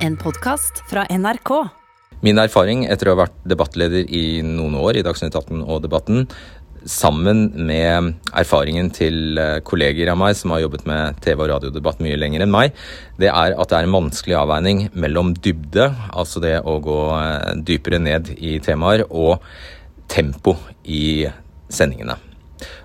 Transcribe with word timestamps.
En 0.00 0.14
podkast 0.16 0.78
fra 0.88 1.02
NRK. 1.12 1.50
Min 2.24 2.38
erfaring 2.40 2.86
etter 2.88 3.10
å 3.10 3.12
ha 3.12 3.26
vært 3.26 3.34
debattleder 3.44 4.06
i 4.08 4.40
noen 4.40 4.78
år 4.80 4.96
i 4.96 5.02
Dagsnytt 5.04 5.34
18 5.36 5.60
og 5.60 5.82
Debatten, 5.84 6.24
sammen 6.88 7.50
med 7.68 8.14
erfaringen 8.32 8.88
til 8.96 9.36
eh, 9.36 9.58
kolleger 9.60 10.08
av 10.08 10.16
meg 10.22 10.38
som 10.38 10.54
har 10.54 10.62
jobbet 10.62 10.86
med 10.88 11.20
TV- 11.20 11.44
og 11.44 11.50
radiodebatt 11.52 12.00
mye 12.00 12.16
lenger 12.16 12.46
enn 12.46 12.54
meg, 12.54 12.72
det 13.20 13.28
er 13.28 13.52
at 13.52 13.68
det 13.68 13.76
er 13.76 13.90
en 13.90 13.98
vanskelig 13.98 14.38
avveining 14.40 14.82
mellom 14.96 15.34
dybde, 15.36 15.90
altså 16.16 16.40
det 16.40 16.56
å 16.64 16.78
gå 16.80 16.98
eh, 17.18 17.60
dypere 17.60 18.00
ned 18.00 18.32
i 18.38 18.56
temaer, 18.64 19.04
og 19.12 19.44
tempo 20.08 20.56
i 20.88 21.28
sendingene. 21.68 22.16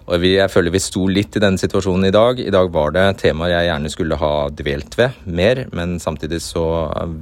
Og 0.06 0.26
jeg 0.26 0.52
føler 0.54 0.74
vi 0.74 0.82
sto 0.84 1.08
litt 1.10 1.36
i 1.36 1.42
denne 1.44 1.60
situasjonen 1.60 2.08
i 2.10 2.14
dag. 2.16 2.40
I 2.40 2.54
dag 2.54 2.72
var 2.74 2.94
det 2.96 3.06
temaer 3.24 3.56
jeg 3.56 3.70
gjerne 3.70 3.94
skulle 3.94 4.20
ha 4.22 4.34
dvelt 4.54 4.98
ved 5.00 5.22
mer, 5.26 5.66
men 5.76 5.98
samtidig 6.02 6.42
så 6.46 6.66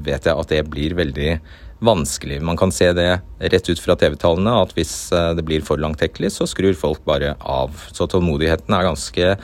vet 0.05 0.27
jeg 0.27 0.35
at 0.35 0.52
det 0.52 0.66
blir 0.71 0.97
veldig 0.99 1.38
vanskelig. 1.84 2.41
Man 2.41 2.57
kan 2.57 2.71
se 2.71 2.91
det 2.95 3.09
rett 3.39 3.70
ut 3.70 3.81
fra 3.81 3.95
TV-tallene, 3.99 4.55
at 4.63 4.73
hvis 4.77 5.12
eh, 5.16 5.31
det 5.38 5.45
blir 5.48 5.66
for 5.66 5.81
langtekkelig, 5.81 6.31
så 6.38 6.48
skrur 6.49 6.76
folk 6.79 7.03
bare 7.07 7.35
av. 7.39 7.76
Så 7.91 8.07
tålmodigheten 8.09 8.76
er 8.76 8.88
ganske 8.88 9.35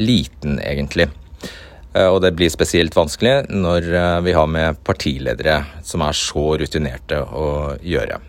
liten, 0.00 0.58
egentlig. 0.64 1.10
Eh, 1.92 2.08
og 2.08 2.22
det 2.24 2.32
blir 2.38 2.52
spesielt 2.52 2.96
vanskelig 2.96 3.50
når 3.52 3.90
eh, 3.92 4.20
vi 4.26 4.36
har 4.36 4.48
med 4.50 4.80
partiledere 4.86 5.60
som 5.86 6.04
er 6.06 6.16
så 6.16 6.48
rutinerte 6.62 7.20
å 7.20 7.48
gjøre. 7.84 8.20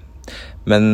Men 0.67 0.91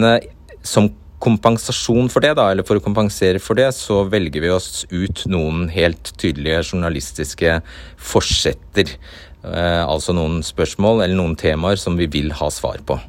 som 0.62 0.92
kompensasjon 1.24 2.10
for 2.12 2.26
det, 2.26 2.34
da, 2.40 2.50
eller 2.52 2.68
for 2.68 2.80
å 2.80 2.84
kompensere 2.84 3.42
for 3.42 3.60
det, 3.60 3.70
så 3.78 4.02
velger 4.12 4.44
vi 4.44 4.52
oss 4.54 4.84
ut 4.92 5.24
noen 5.32 5.70
helt 5.74 6.12
tydelige 6.20 6.64
journalistiske 6.74 7.60
forsetter. 8.12 8.96
Eh, 9.44 9.84
altså 9.84 10.16
noen 10.16 10.42
spørsmål 10.46 11.06
eller 11.06 11.20
noen 11.20 11.38
temaer 11.40 11.80
som 11.80 11.96
vi 12.00 12.10
vil 12.12 12.34
ha 12.40 12.52
svar 12.54 12.84
på. 12.88 13.00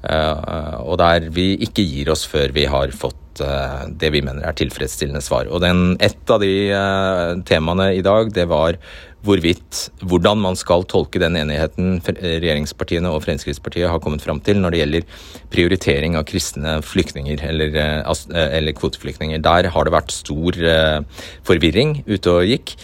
Eh, 0.00 0.76
og 0.80 0.96
der 1.00 1.28
vi 1.34 1.52
ikke 1.60 1.84
gir 1.84 2.10
oss 2.12 2.24
før 2.28 2.54
vi 2.56 2.64
har 2.72 2.92
fått 2.96 3.42
eh, 3.44 3.82
det 4.00 4.12
vi 4.14 4.22
mener 4.24 4.46
er 4.48 4.56
tilfredsstillende 4.56 5.20
svar. 5.24 5.50
Og 5.52 5.60
den, 5.64 5.96
Et 6.00 6.32
av 6.32 6.40
de 6.40 6.54
eh, 6.72 7.34
temaene 7.48 7.90
i 7.98 8.04
dag 8.04 8.32
det 8.32 8.48
var 8.48 8.78
hvorvidt 9.26 9.88
hvordan 10.06 10.40
man 10.40 10.56
skal 10.56 10.86
tolke 10.88 11.20
den 11.20 11.36
enigheten 11.40 11.98
regjeringspartiene 12.06 13.10
og 13.12 13.24
Fremskrittspartiet 13.26 13.90
har 13.90 14.00
kommet 14.02 14.24
fram 14.24 14.40
til 14.44 14.60
når 14.60 14.72
det 14.72 14.80
gjelder 14.80 15.20
prioritering 15.52 16.16
av 16.16 16.24
kristne 16.28 16.78
flyktninger 16.84 17.44
eller, 17.50 17.76
eh, 17.76 18.00
eh, 18.00 18.56
eller 18.58 18.76
kvoteflyktninger. 18.76 19.42
Der 19.44 19.68
har 19.68 19.84
det 19.84 19.94
vært 19.94 20.14
stor 20.14 20.56
eh, 20.56 21.00
forvirring 21.44 22.02
ute 22.08 22.32
og 22.32 22.48
gikk 22.48 22.76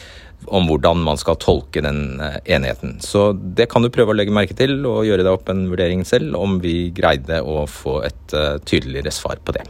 om 0.52 0.68
hvordan 0.68 1.00
man 1.02 1.16
skal 1.18 1.38
tolke 1.42 1.80
den 1.82 2.20
enigheten. 2.44 3.00
Så 3.02 3.32
det 3.34 3.66
kan 3.72 3.82
du 3.82 3.90
prøve 3.90 4.12
å 4.12 4.16
legge 4.16 4.30
merke 4.30 4.54
til 4.54 4.84
og 4.86 5.06
gjøre 5.08 5.24
deg 5.24 5.32
opp 5.32 5.48
en 5.50 5.64
vurdering 5.72 6.04
selv, 6.06 6.36
om 6.38 6.60
vi 6.62 6.92
greide 6.94 7.40
å 7.42 7.64
få 7.66 7.96
et 8.06 8.36
tydeligere 8.68 9.10
svar 9.10 9.40
på 9.42 9.56
det. 9.56 9.64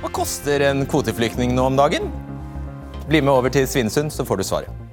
Hva 0.00 0.10
koster 0.10 0.66
en 0.66 0.82
kvoteflyktning 0.90 1.54
nå 1.54 1.68
om 1.70 1.78
dagen? 1.78 2.10
Bli 3.06 3.20
med 3.20 3.36
over 3.36 3.54
til 3.54 3.68
Svinesund, 3.70 4.10
så 4.10 4.26
får 4.26 4.42
du 4.42 4.48
svaret. 4.48 4.83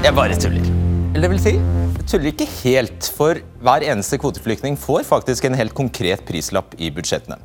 Jeg 0.00 0.16
bare 0.16 0.36
tuller. 0.40 0.64
Eller 1.12 1.26
det 1.26 1.28
vil 1.34 1.40
si, 1.44 1.50
jeg 1.60 2.04
tuller 2.08 2.30
ikke 2.30 2.46
helt, 2.62 3.08
for 3.12 3.36
hver 3.60 3.84
eneste 3.84 4.16
kvoteflyktning 4.16 4.78
får 4.80 5.02
faktisk 5.04 5.44
en 5.44 5.58
helt 5.58 5.74
konkret 5.76 6.22
prislapp 6.24 6.72
i 6.80 6.88
budsjettene. 6.96 7.36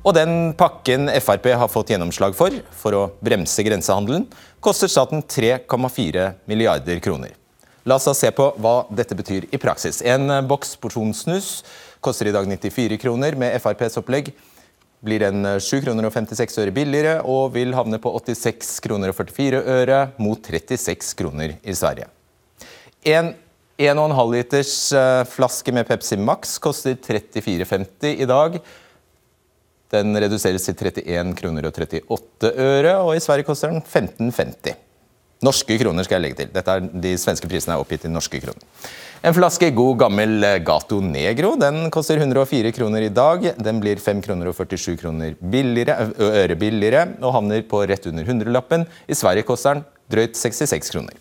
Og 0.00 0.14
den 0.16 0.54
pakken 0.56 1.10
Frp 1.20 1.50
har 1.60 1.68
fått 1.68 1.92
gjennomslag 1.92 2.32
for, 2.38 2.56
for 2.72 2.96
å 2.96 3.02
bremse 3.20 3.66
grensehandelen, 3.66 4.24
koster 4.64 4.88
staten 4.88 5.20
3,4 5.20 6.24
milliarder 6.48 7.04
kroner. 7.04 7.36
La 7.84 8.00
oss 8.00 8.08
da 8.08 8.16
se 8.16 8.32
på 8.32 8.48
hva 8.56 8.74
dette 8.96 9.18
betyr 9.20 9.50
i 9.52 9.60
praksis. 9.60 10.00
En 10.00 10.32
boks 10.48 10.78
porsjonssnus 10.80 11.52
koster 12.00 12.32
i 12.32 12.32
dag 12.32 12.48
94 12.48 12.96
kroner. 13.04 13.36
Med 13.36 13.60
FrPs 13.60 14.00
opplegg 14.00 14.32
blir 15.04 15.22
den 15.24 15.44
7 15.60 15.80
kroner 15.84 16.08
og 16.08 16.14
56 16.14 16.58
øre 16.60 16.74
billigere 16.76 17.20
og 17.24 17.54
vil 17.54 17.72
havne 17.76 18.00
på 18.02 18.12
86 18.18 18.72
kroner 18.84 19.12
og 19.12 19.16
44 19.16 19.62
øre 19.80 20.00
mot 20.20 20.40
36 20.44 21.14
kroner 21.16 21.56
i 21.62 21.76
Sverige. 21.76 22.10
En 23.08 23.32
1,5 23.80 24.34
liters 24.34 24.74
eh, 24.92 25.22
flaske 25.24 25.72
med 25.72 25.88
Pepsi 25.88 26.18
Max 26.20 26.58
koster 26.60 26.98
34,50 27.00 28.20
i 28.20 28.28
dag. 28.28 28.58
Den 29.90 30.20
reduseres 30.20 30.68
til 30.68 30.76
31 30.76 31.32
kroner 31.38 31.66
og 31.66 31.72
38 31.72 32.52
øre, 32.60 32.92
og 33.00 33.16
i 33.16 33.22
Sverige 33.24 33.48
koster 33.48 33.72
den 33.72 33.80
15,50. 33.80 34.76
Norske 35.40 35.78
kroner 35.80 36.04
skal 36.04 36.18
jeg 36.18 36.24
legge 36.26 36.36
til. 36.42 36.50
Dette 36.52 36.72
er, 36.76 36.88
de 37.04 37.14
svenske 37.16 37.48
prisene 37.48 37.72
er 37.76 37.80
oppgitt 37.80 38.04
i 38.04 38.12
norske 38.12 38.42
kroner. 38.42 38.60
En 39.24 39.36
flaske 39.36 39.70
god 39.76 39.98
gammel 40.00 40.44
eh, 40.44 40.58
Gato 40.64 40.98
Negro 41.04 41.54
den 41.60 41.88
koster 41.92 42.20
104 42.20 42.72
kroner 42.76 43.06
i 43.06 43.12
dag. 43.12 43.46
Den 43.60 43.80
blir 43.80 44.00
5 44.00 44.20
kroner 44.24 44.48
og 44.50 44.56
47 44.56 44.98
kroner 45.00 45.34
øre 45.36 46.56
billigere 46.60 47.06
og 47.20 47.34
havner 47.36 47.64
på 47.68 47.82
rett 47.88 48.08
under 48.08 48.28
100-lappen. 48.28 48.86
I 49.08 49.16
Sverige 49.16 49.48
koster 49.48 49.80
den 49.80 49.84
drøyt 50.12 50.36
66 50.36 50.92
kroner. 50.92 51.16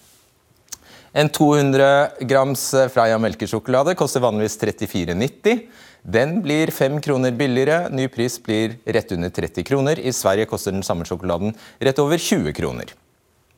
En 1.16 1.32
200 1.32 2.26
grams 2.30 2.70
eh, 2.76 2.90
Freia 2.92 3.20
melkesjokolade 3.24 3.96
koster 4.00 4.24
vanligvis 4.24 4.60
34,90. 4.62 5.68
Den 6.04 6.40
blir 6.44 6.72
5 6.76 7.00
kroner 7.04 7.36
billigere. 7.40 7.86
Ny 7.92 8.08
pris 8.12 8.36
blir 8.44 8.76
rett 8.84 9.12
under 9.16 9.32
30 9.32 9.64
kroner. 9.68 10.00
I 10.00 10.12
Sverige 10.12 10.48
koster 10.52 10.76
den 10.76 10.84
samme 10.84 11.08
sjokoladen 11.08 11.56
rett 11.80 12.04
over 12.04 12.20
20 12.20 12.56
kroner. 12.56 12.96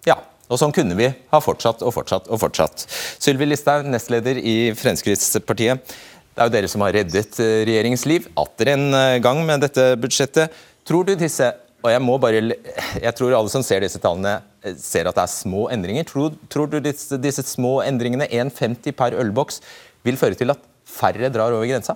Ja, 0.06 0.18
og 0.52 0.60
sånn 0.60 0.74
kunne 0.76 0.98
vi 1.00 1.08
ha 1.08 1.42
fortsatt 1.42 1.84
og 1.86 1.96
fortsatt 1.96 2.28
og 2.28 2.42
fortsatt. 2.44 2.86
Sylvi 3.22 3.48
Listhaug, 3.48 3.88
nestleder 3.88 4.38
i 4.38 4.56
Fremskrittspartiet. 4.78 5.96
Det 6.32 6.44
er 6.44 6.48
jo 6.48 6.54
dere 6.54 6.70
som 6.72 6.84
har 6.86 6.96
reddet 6.96 7.40
eh, 7.44 7.64
regjeringens 7.68 8.06
liv 8.08 8.28
atter 8.40 8.74
en 8.74 8.86
eh, 8.96 9.20
gang 9.24 9.42
med 9.48 9.64
dette 9.66 9.94
budsjettet. 10.00 10.54
Tror 10.88 11.08
du 11.08 11.16
disse 11.20 11.52
og 11.82 11.90
jeg 11.90 12.02
må 12.06 12.16
bare, 12.22 12.42
jeg 13.02 13.14
tror 13.18 13.34
alle 13.34 13.50
som 13.50 13.64
ser 13.66 13.82
disse 13.82 14.00
tallene, 14.02 14.36
eh, 14.62 14.76
ser 14.78 15.10
at 15.10 15.18
det 15.18 15.24
er 15.24 15.32
små 15.34 15.66
endringer. 15.74 16.06
Tror, 16.08 16.36
tror 16.52 16.70
du 16.70 16.78
disse, 16.84 17.18
disse 17.22 17.44
små 17.48 17.80
endringene, 17.86 18.28
1,50 18.30 18.94
per 18.98 19.18
ølboks, 19.18 19.60
vil 20.06 20.20
føre 20.22 20.38
til 20.38 20.54
at 20.54 20.62
færre 20.92 21.32
drar 21.34 21.56
over 21.56 21.66
grensa? 21.66 21.96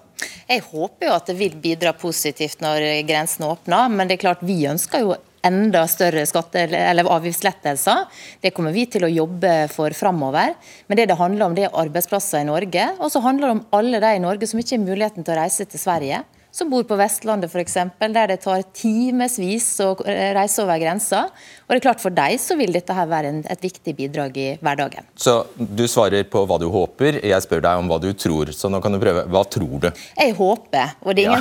Jeg 0.49 0.63
håper 0.71 1.09
jo 1.09 1.13
at 1.13 1.29
det 1.29 1.37
vil 1.37 1.55
bidra 1.61 1.93
positivt 1.97 2.63
når 2.65 3.05
grensen 3.07 3.45
åpner, 3.47 3.91
men 3.93 4.09
det 4.09 4.17
er 4.17 4.25
klart 4.25 4.45
vi 4.45 4.63
ønsker 4.69 5.05
jo 5.05 5.15
enda 5.45 5.85
større 5.87 6.25
skatte- 6.25 6.65
eller 6.65 7.09
avgiftslettelser. 7.15 8.05
Det 8.41 8.53
kommer 8.55 8.73
vi 8.75 8.85
til 8.89 9.05
å 9.05 9.11
jobbe 9.11 9.55
for 9.71 9.93
framover. 9.93 10.55
Men 10.87 10.97
det 10.97 11.07
det 11.09 11.19
handler 11.19 11.45
om, 11.45 11.55
det 11.55 11.67
er 11.67 11.81
arbeidsplasser 11.85 12.41
i 12.41 12.49
Norge. 12.49 12.89
Og 12.99 13.11
så 13.11 13.21
handler 13.21 13.47
det 13.47 13.57
om 13.57 13.65
alle 13.71 13.99
de 13.99 14.15
i 14.15 14.23
Norge 14.23 14.47
som 14.47 14.59
ikke 14.59 14.77
har 14.77 14.85
muligheten 14.85 15.23
til 15.23 15.35
å 15.35 15.41
reise 15.43 15.65
til 15.65 15.79
Sverige 15.79 16.23
som 16.55 16.69
bor 16.71 16.85
på 16.87 16.95
Vestlandet 16.95 17.51
f.eks., 17.51 17.73
der 17.99 18.29
det 18.31 18.37
tar 18.45 18.61
timevis 18.75 19.67
å 19.83 19.89
reise 20.05 20.63
over 20.63 20.79
grensa. 20.79 21.25
Og 21.65 21.73
det 21.73 21.81
er 21.81 21.83
klart 21.83 22.03
For 22.03 22.15
deg 22.15 22.37
så 22.39 22.55
vil 22.55 22.71
dette 22.75 22.95
her 22.95 23.09
være 23.11 23.31
en, 23.33 23.41
et 23.51 23.63
viktig 23.65 23.95
bidrag 23.97 24.37
i 24.39 24.47
hverdagen. 24.63 25.07
Så 25.19 25.41
du 25.57 25.83
svarer 25.91 26.23
på 26.31 26.45
hva 26.47 26.59
du 26.61 26.69
håper, 26.71 27.19
jeg 27.19 27.43
spør 27.43 27.65
deg 27.65 27.81
om 27.81 27.91
hva 27.91 27.99
du 27.99 28.11
tror. 28.15 28.53
Så 28.55 28.71
nå 28.71 28.79
kan 28.83 28.95
du 28.95 29.01
prøve. 29.01 29.25
Hva 29.31 29.43
tror 29.51 29.83
du? 29.83 29.89
Jeg 30.15 30.35
håper, 30.39 30.95
og, 31.03 31.19
ja. 31.19 31.39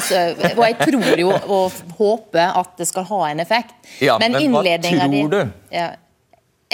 og 0.57 0.65
jeg 0.65 0.79
tror 0.83 1.23
jo 1.23 1.35
og 1.35 1.83
håper 2.01 2.59
at 2.65 2.75
det 2.81 2.89
skal 2.91 3.07
ha 3.13 3.21
en 3.31 3.45
effekt. 3.45 3.77
Ja, 4.03 4.19
men, 4.19 4.35
men 4.35 4.51
hva 4.57 4.65
tror 4.83 5.31
du? 5.31 5.41
Ja, 5.75 5.93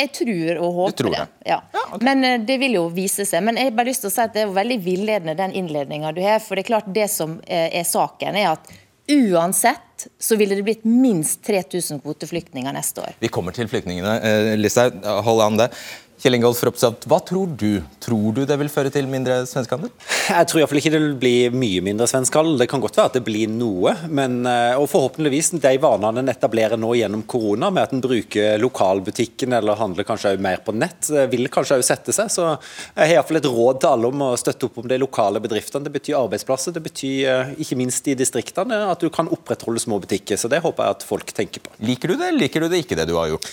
jeg 0.00 0.12
tror 0.16 0.60
og 0.64 0.78
håper 0.80 1.10
det. 1.10 1.14
det. 1.16 1.50
Ja. 1.52 1.60
Ja, 1.74 1.84
okay. 1.90 2.04
Men 2.08 2.24
uh, 2.26 2.36
det 2.46 2.58
vil 2.62 2.76
jo 2.78 2.84
vise 2.94 3.26
seg. 3.28 3.44
Men 3.46 3.60
jeg 3.60 3.70
har 3.70 3.78
bare 3.78 3.92
lyst 3.92 4.04
til 4.06 4.10
å 4.10 4.14
si 4.14 4.22
at 4.24 4.36
det 4.36 4.44
er 4.46 4.54
veldig 4.60 4.78
villedende 4.84 5.36
den 5.38 5.56
innledninga 5.62 6.12
du 6.16 6.22
har. 6.24 6.42
For 6.44 6.56
det 6.56 6.66
er 6.66 6.72
klart 6.72 6.92
det 6.94 7.08
som 7.12 7.38
uh, 7.40 7.66
er 7.68 7.86
saken, 7.88 8.38
er 8.40 8.54
at 8.54 8.72
uansett 9.10 10.06
så 10.22 10.36
ville 10.38 10.56
det 10.56 10.64
blitt 10.64 10.84
minst 10.86 11.42
3000 11.46 12.00
kvoteflyktninger 12.04 12.72
neste 12.72 13.02
år. 13.04 13.16
Vi 13.20 13.32
kommer 13.32 13.56
til 13.56 13.68
flyktningene. 13.70 14.16
Uh, 14.22 14.52
Listhaug, 14.60 15.02
hold 15.26 15.44
an 15.44 15.60
det. 15.60 15.70
Kjell 16.20 16.36
Ingolf 16.36 16.58
Ropstad, 16.60 17.06
hva 17.08 17.16
tror 17.24 17.48
du? 17.56 17.78
Tror 18.04 18.34
du 18.36 18.42
det 18.44 18.56
vil 18.60 18.68
føre 18.68 18.90
til 18.92 19.06
mindre 19.08 19.38
svenskehandel? 19.48 19.88
Jeg 20.28 20.48
tror 20.50 20.60
iallfall 20.60 20.80
ikke 20.82 20.90
det 20.92 20.98
vil 21.00 21.14
bli 21.22 21.32
mye 21.48 21.80
mindre 21.86 22.04
svenskehandel. 22.10 22.58
Det 22.60 22.66
kan 22.68 22.82
godt 22.84 22.98
være 23.00 23.08
at 23.08 23.16
det 23.16 23.22
blir 23.24 23.48
noe. 23.48 23.94
Men, 24.12 24.42
eh, 24.44 24.76
og 24.76 24.90
forhåpentligvis 24.92 25.54
de 25.64 25.72
vanene 25.80 26.20
en 26.20 26.28
etablerer 26.28 26.76
nå 26.76 26.92
gjennom 26.98 27.24
korona, 27.24 27.70
med 27.72 27.86
at 27.86 27.96
en 27.96 28.04
bruker 28.04 28.60
lokalbutikken 28.60 29.56
eller 29.56 29.80
handler 29.80 30.04
kanskje 30.04 30.34
mer 30.44 30.60
på 30.60 30.76
nett, 30.76 31.08
eh, 31.08 31.24
vil 31.32 31.48
kanskje 31.48 31.80
også 31.80 31.88
sette 31.88 32.12
seg. 32.12 32.28
Så 32.28 32.44
jeg 32.52 33.00
har 33.00 33.16
iallfall 33.16 33.40
et 33.40 33.50
råd 33.56 33.80
til 33.80 33.88
alle 33.94 34.12
om 34.12 34.28
å 34.28 34.36
støtte 34.36 34.68
opp 34.68 34.76
om 34.84 34.92
de 34.92 35.00
lokale 35.00 35.40
bedriftene. 35.40 35.88
Det 35.88 35.96
betyr 35.96 36.20
arbeidsplasser. 36.20 36.76
Det 36.76 36.84
betyr 36.84 37.32
eh, 37.32 37.56
ikke 37.64 37.80
minst 37.80 38.12
i 38.12 38.14
distriktene 38.14 38.84
at 38.92 39.00
du 39.00 39.08
kan 39.08 39.32
opprettholde 39.32 39.80
små 39.80 40.04
butikker. 40.04 40.36
Så 40.36 40.52
det 40.52 40.60
håper 40.60 40.84
jeg 40.84 41.00
at 41.00 41.12
folk 41.14 41.32
tenker 41.32 41.64
på. 41.64 41.72
Liker 41.80 42.12
du 42.12 42.18
det, 42.18 42.26
eller 42.28 42.44
liker 42.44 42.60
du 42.60 42.68
det 42.68 42.84
ikke, 42.84 43.00
det 43.00 43.08
du 43.08 43.16
har 43.16 43.32
gjort? 43.32 43.48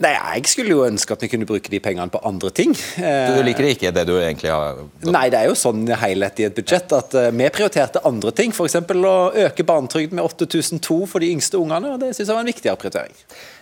Nei, 0.00 0.14
Jeg 0.14 0.48
skulle 0.48 0.72
jo 0.72 0.84
ønske 0.86 1.12
at 1.12 1.20
vi 1.20 1.28
kunne 1.28 1.46
bruke 1.48 1.68
de 1.68 1.80
pengene 1.82 2.08
på 2.08 2.20
andre 2.24 2.50
ting. 2.56 2.72
Du 2.72 3.42
liker 3.44 3.66
ikke 3.68 3.90
det 3.92 4.06
du 4.08 4.14
egentlig 4.16 4.48
har 4.48 4.78
Nei, 5.04 5.26
det 5.32 5.42
er 5.42 5.50
jo 5.50 5.58
sånn 5.58 5.82
helhet 6.00 6.40
i 6.40 6.46
et 6.48 6.56
budsjett 6.56 6.94
at 6.96 7.16
uh, 7.18 7.28
vi 7.28 7.48
prioriterte 7.52 8.00
andre 8.08 8.32
ting. 8.32 8.54
F.eks. 8.54 8.78
å 8.80 9.14
øke 9.44 9.66
barnetrygden 9.68 10.16
med 10.16 10.24
8002 10.24 10.98
for 11.10 11.20
de 11.20 11.32
yngste 11.34 11.60
ungene. 11.60 11.92
og 11.92 12.00
Det 12.00 12.14
synes 12.14 12.30
jeg 12.30 12.38
var 12.38 12.46
en 12.46 12.52
viktigere 12.52 12.80
prioritering. 12.80 13.18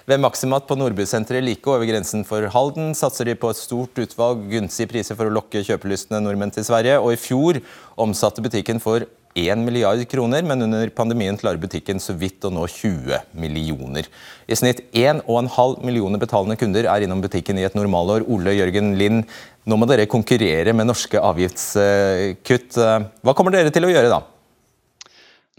Ved 0.09 0.23
Maximat 0.23 0.65
på 0.69 0.79
Nordbysenteret 0.79 1.45
like 1.45 1.69
over 1.69 1.85
grensen 1.89 2.23
for 2.25 2.47
Halden 2.55 2.95
satser 2.97 3.29
de 3.29 3.35
på 3.37 3.51
et 3.51 3.59
stort 3.59 3.99
utvalg 3.99 4.47
gunstige 4.53 4.89
priser 4.95 5.19
for 5.19 5.29
å 5.29 5.35
lokke 5.35 5.65
kjøpelystne 5.67 6.23
nordmenn 6.23 6.55
til 6.55 6.65
Sverige. 6.65 7.01
Og 7.03 7.17
i 7.17 7.21
fjor 7.21 7.59
omsatte 7.99 8.45
butikken 8.45 8.81
for 8.81 9.05
1 9.39 9.63
milliard 9.67 10.03
kroner, 10.11 10.43
men 10.47 10.67
under 10.67 10.91
pandemien 10.95 11.39
klarer 11.39 11.61
butikken 11.63 12.01
så 12.03 12.17
vidt 12.19 12.45
å 12.45 12.51
nå 12.55 12.65
20 12.67 13.37
millioner. 13.39 14.09
I 14.49 14.57
snitt 14.59 14.83
1,5 14.97 15.85
millioner 15.87 16.23
betalende 16.23 16.59
kunder 16.61 16.89
er 16.91 17.05
innom 17.05 17.23
butikken 17.25 17.61
i 17.61 17.67
et 17.69 17.77
normalår. 17.79 18.27
Ole 18.27 18.57
Jørgen 18.57 18.95
Lind, 18.99 19.25
nå 19.69 19.79
må 19.79 19.89
dere 19.91 20.09
konkurrere 20.11 20.75
med 20.75 20.89
norske 20.89 21.21
avgiftskutt. 21.21 22.81
Hva 23.23 23.37
kommer 23.37 23.55
dere 23.55 23.75
til 23.75 23.87
å 23.87 23.93
gjøre 23.93 24.13
da? 24.13 24.23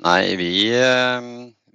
Nei, 0.05 0.35
vi, 0.39 0.51
eh, 0.71 1.29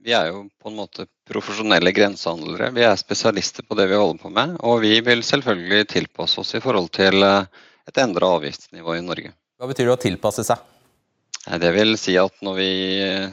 vi 0.04 0.14
er 0.16 0.30
jo 0.30 0.46
på 0.60 0.70
en 0.70 0.78
måte 0.78 1.06
profesjonelle 1.28 1.92
grensehandlere. 1.92 2.70
Vi 2.76 2.84
er 2.84 2.96
spesialister 3.00 3.66
på 3.68 3.76
det 3.78 3.88
vi 3.90 4.00
holder 4.00 4.20
på 4.22 4.32
med. 4.32 4.56
Og 4.64 4.80
vi 4.84 4.98
vil 5.04 5.24
selvfølgelig 5.24 5.88
tilpasse 5.92 6.40
oss 6.40 6.54
i 6.56 6.62
forhold 6.64 6.90
til 6.96 7.22
eh, 7.22 7.50
et 7.88 8.00
endra 8.00 8.34
avgiftsnivå 8.38 8.96
i 8.96 9.04
Norge. 9.04 9.34
Hva 9.60 9.68
betyr 9.70 9.90
det 9.90 9.96
å 9.96 10.00
tilpasse 10.00 10.44
seg? 10.46 10.73
Det 11.44 11.70
vil 11.76 11.93
si 12.00 12.14
at 12.17 12.32
når 12.44 12.55
vi, 12.56 12.70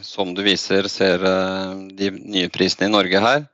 som 0.04 0.34
du 0.36 0.42
viser, 0.44 0.88
ser 0.92 1.24
eh, 1.24 1.76
de 1.96 2.10
nye 2.12 2.50
prisene 2.52 2.90
i 2.90 2.92
Norge 2.92 3.22
her, 3.24 3.46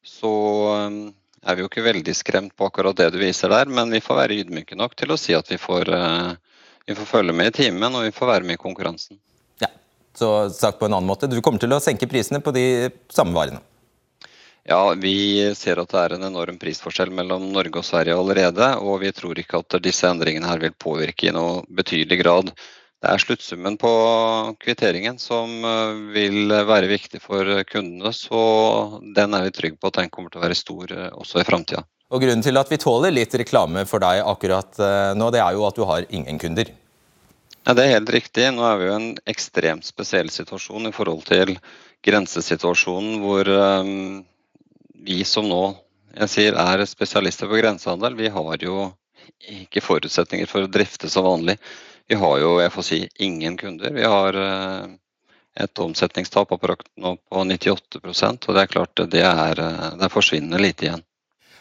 så 0.00 0.32
eh, 0.72 0.96
er 1.44 1.58
vi 1.58 1.64
jo 1.64 1.68
ikke 1.68 1.84
veldig 1.84 2.14
skremt 2.16 2.54
på 2.56 2.68
akkurat 2.70 2.96
det 2.96 3.10
du 3.12 3.20
viser 3.20 3.52
der, 3.52 3.68
men 3.68 3.92
vi 3.92 4.00
får 4.00 4.22
være 4.22 4.38
ydmyke 4.40 4.78
nok 4.80 4.96
til 4.96 5.12
å 5.12 5.20
si 5.20 5.36
at 5.36 5.52
vi 5.52 5.60
får, 5.60 5.92
eh, 5.92 6.32
vi 6.88 6.96
får 6.96 7.10
følge 7.10 7.36
med 7.36 7.52
i 7.52 7.56
timen 7.60 7.92
og 7.92 8.06
vi 8.06 8.14
får 8.16 8.32
være 8.32 8.48
med 8.48 8.56
i 8.56 8.62
konkurransen. 8.62 9.20
Ja, 9.60 9.68
så 10.16 10.48
sagt 10.48 10.80
på 10.80 10.88
en 10.88 10.96
annen 10.96 11.12
måte, 11.12 11.28
Du 11.28 11.42
kommer 11.44 11.60
til 11.60 11.76
å 11.76 11.82
senke 11.84 12.08
prisene 12.08 12.40
på 12.40 12.56
de 12.56 12.88
samme 13.12 13.36
varene? 13.36 13.60
Ja, 14.66 14.96
vi 14.98 15.54
ser 15.54 15.78
at 15.78 15.92
det 15.92 16.00
er 16.00 16.16
en 16.16 16.24
enorm 16.26 16.56
prisforskjell 16.58 17.12
mellom 17.14 17.44
Norge 17.52 17.78
og 17.78 17.86
Sverige 17.86 18.16
allerede. 18.18 18.72
Og 18.82 19.04
vi 19.04 19.12
tror 19.14 19.38
ikke 19.38 19.60
at 19.62 19.76
disse 19.84 20.08
endringene 20.10 20.48
her 20.48 20.58
vil 20.58 20.74
påvirke 20.74 21.28
i 21.28 21.34
noe 21.36 21.60
betydelig 21.70 22.18
grad 22.24 22.50
det 23.06 23.12
er 23.14 23.22
sluttsummen 23.22 23.76
på 23.78 23.90
kvitteringen 24.62 25.18
som 25.22 25.52
eh, 25.62 25.98
vil 26.14 26.50
være 26.66 26.88
viktig 26.90 27.20
for 27.22 27.46
kundene. 27.68 28.10
Så 28.14 28.40
den 29.14 29.36
er 29.36 29.46
vi 29.46 29.52
trygge 29.54 29.78
på 29.78 29.92
at 29.92 30.00
den 30.00 30.10
kommer 30.10 30.32
til 30.32 30.40
å 30.40 30.46
være 30.46 30.58
stor 30.58 30.90
eh, 30.90 31.12
også 31.14 31.42
i 31.42 31.46
framtida. 31.46 31.84
Og 32.10 32.22
Grunnen 32.22 32.42
til 32.42 32.58
at 32.58 32.70
vi 32.70 32.80
tåler 32.82 33.14
litt 33.14 33.34
reklame 33.38 33.86
for 33.86 34.02
deg 34.02 34.24
akkurat 34.26 34.82
eh, 34.82 35.12
nå, 35.18 35.30
det 35.34 35.42
er 35.42 35.54
jo 35.54 35.66
at 35.68 35.78
du 35.78 35.86
har 35.86 36.06
ingen 36.10 36.42
kunder. 36.42 36.72
Ja, 37.66 37.74
Det 37.74 37.84
er 37.84 37.96
helt 37.96 38.10
riktig. 38.14 38.50
Nå 38.54 38.66
er 38.66 38.78
vi 38.80 38.88
jo 38.88 38.92
i 38.94 38.98
en 38.98 39.08
ekstremt 39.30 39.86
spesiell 39.86 40.30
situasjon 40.30 40.90
i 40.90 40.94
forhold 40.94 41.26
til 41.30 41.56
grensesituasjonen 42.06 43.22
hvor 43.22 43.48
um, 43.50 44.22
vi 45.06 45.22
som 45.26 45.46
nå 45.50 45.64
jeg 46.16 46.32
sier, 46.32 46.54
er 46.56 46.82
spesialister 46.88 47.50
på 47.50 47.58
grensehandel, 47.58 48.14
vi 48.16 48.30
har 48.32 48.62
jo 48.62 48.86
ikke 49.52 49.82
forutsetninger 49.84 50.48
for 50.48 50.64
å 50.64 50.70
drifte 50.70 51.10
som 51.12 51.26
vanlig. 51.26 51.58
Vi 52.06 52.18
har 52.20 52.38
jo 52.38 52.54
jeg 52.62 52.72
får 52.74 52.86
si, 52.86 53.00
ingen 53.26 53.56
kunder. 53.58 53.90
Vi 53.94 54.06
har 54.06 54.38
eh, 54.38 54.86
et 55.64 55.82
omsetningstap 55.82 56.52
på 56.52 56.58
98% 56.62 58.46
og 58.46 58.54
det 58.54 58.62
er 58.62 58.70
klart 58.70 59.04
det 59.10 59.24
er, 59.26 59.60
det 59.96 60.06
er 60.06 60.12
forsvinner 60.12 60.62
lite 60.62 60.88
igjen. 60.88 61.04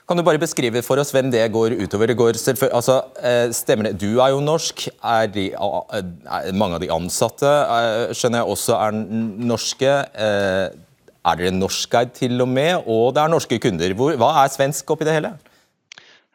Kan 0.06 0.20
du 0.20 0.22
bare 0.22 0.38
beskrive 0.38 0.84
for 0.86 1.02
oss 1.02 1.10
hvem 1.16 1.32
det 1.34 1.48
går 1.50 1.74
utover? 1.80 2.12
Det 2.12 2.18
går 2.20 2.38
altså, 2.70 3.00
eh, 3.26 3.50
stemmer 3.58 3.90
det? 3.90 3.96
Du 4.04 4.20
er 4.22 4.36
jo 4.36 4.44
norsk. 4.44 4.86
Er, 5.02 5.26
de, 5.34 5.48
er 5.58 6.52
mange 6.54 6.78
av 6.78 6.84
de 6.84 6.92
ansatte 6.94 7.54
skjønner 8.14 8.44
jeg 8.44 8.52
også 8.54 8.78
er 8.78 9.00
norske? 9.50 9.96
Er 11.26 11.42
dere 11.42 11.56
norskeid 11.56 12.14
til 12.14 12.38
og 12.46 12.52
med? 12.54 12.86
Og 12.86 13.16
det 13.18 13.24
er 13.24 13.34
norske 13.34 13.58
kunder. 13.64 13.98
Hva 13.98 14.30
er 14.44 14.54
svensk 14.54 14.94
oppi 14.94 15.10
det 15.10 15.18
hele? 15.18 15.34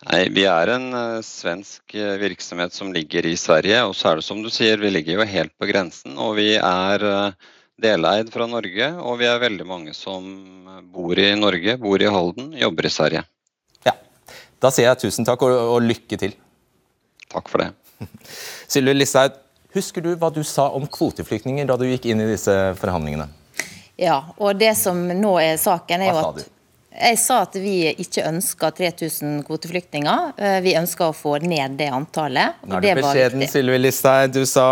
Nei, 0.09 0.31
Vi 0.33 0.47
er 0.49 0.71
en 0.73 0.87
uh, 0.97 1.21
svensk 1.25 1.93
uh, 1.93 2.17
virksomhet 2.21 2.73
som 2.73 2.93
ligger 2.95 3.27
i 3.29 3.35
Sverige. 3.37 3.83
Og 3.85 3.97
så 3.97 4.11
er 4.11 4.21
det 4.21 4.25
som 4.25 4.39
du 4.41 4.49
sier, 4.53 4.81
vi 4.81 4.93
ligger 4.95 5.19
jo 5.19 5.27
helt 5.29 5.53
på 5.61 5.69
grensen. 5.69 6.15
Og 6.17 6.39
vi 6.39 6.55
er 6.57 7.05
uh, 7.05 7.51
deleid 7.81 8.31
fra 8.33 8.47
Norge. 8.49 8.89
Og 9.05 9.19
vi 9.21 9.29
er 9.29 9.43
veldig 9.43 9.67
mange 9.69 9.93
som 9.97 10.25
bor 10.95 11.19
i 11.21 11.35
Norge, 11.37 11.77
bor 11.81 12.01
i 12.01 12.09
Halden, 12.09 12.55
jobber 12.57 12.89
i 12.89 12.93
Sverige. 12.95 13.27
Ja, 13.85 13.93
Da 14.61 14.71
sier 14.73 14.89
jeg 14.89 15.03
tusen 15.03 15.29
takk 15.29 15.45
og, 15.45 15.53
og 15.77 15.85
lykke 15.85 16.17
til. 16.21 16.33
Takk 17.31 17.53
for 17.53 17.67
det. 17.67 17.69
Sylvi 18.73 18.95
Listhaug, 18.97 19.37
husker 19.77 20.05
du 20.05 20.15
hva 20.17 20.33
du 20.33 20.41
sa 20.49 20.71
om 20.77 20.89
kvoteflyktninger 20.89 21.69
da 21.69 21.77
du 21.77 21.85
gikk 21.91 22.09
inn 22.09 22.25
i 22.25 22.31
disse 22.33 22.57
forhandlingene? 22.81 23.29
Ja, 24.01 24.33
og 24.41 24.57
det 24.57 24.73
som 24.81 24.97
nå 25.13 25.35
er 25.43 25.61
saken 25.61 26.07
er 26.07 26.15
jo 26.15 26.25
at 26.31 26.49
jeg 27.01 27.19
sa 27.21 27.41
at 27.47 27.57
vi 27.61 27.77
ikke 27.91 28.25
ønsker 28.29 28.75
3000 28.77 29.41
kvoteflyktninger. 29.49 30.33
Eh, 30.37 30.59
vi 30.65 30.77
ønsker 30.79 31.11
å 31.11 31.17
få 31.17 31.39
ned 31.43 31.79
det 31.81 31.89
antallet. 31.95 32.61
Nå 32.65 32.79
er 32.79 32.85
det, 32.85 32.91
det 32.91 33.03
beskjeden, 33.03 33.47
Sylvi 33.51 33.81
Listhaug. 33.81 34.35
Du 34.35 34.45
sa 34.49 34.67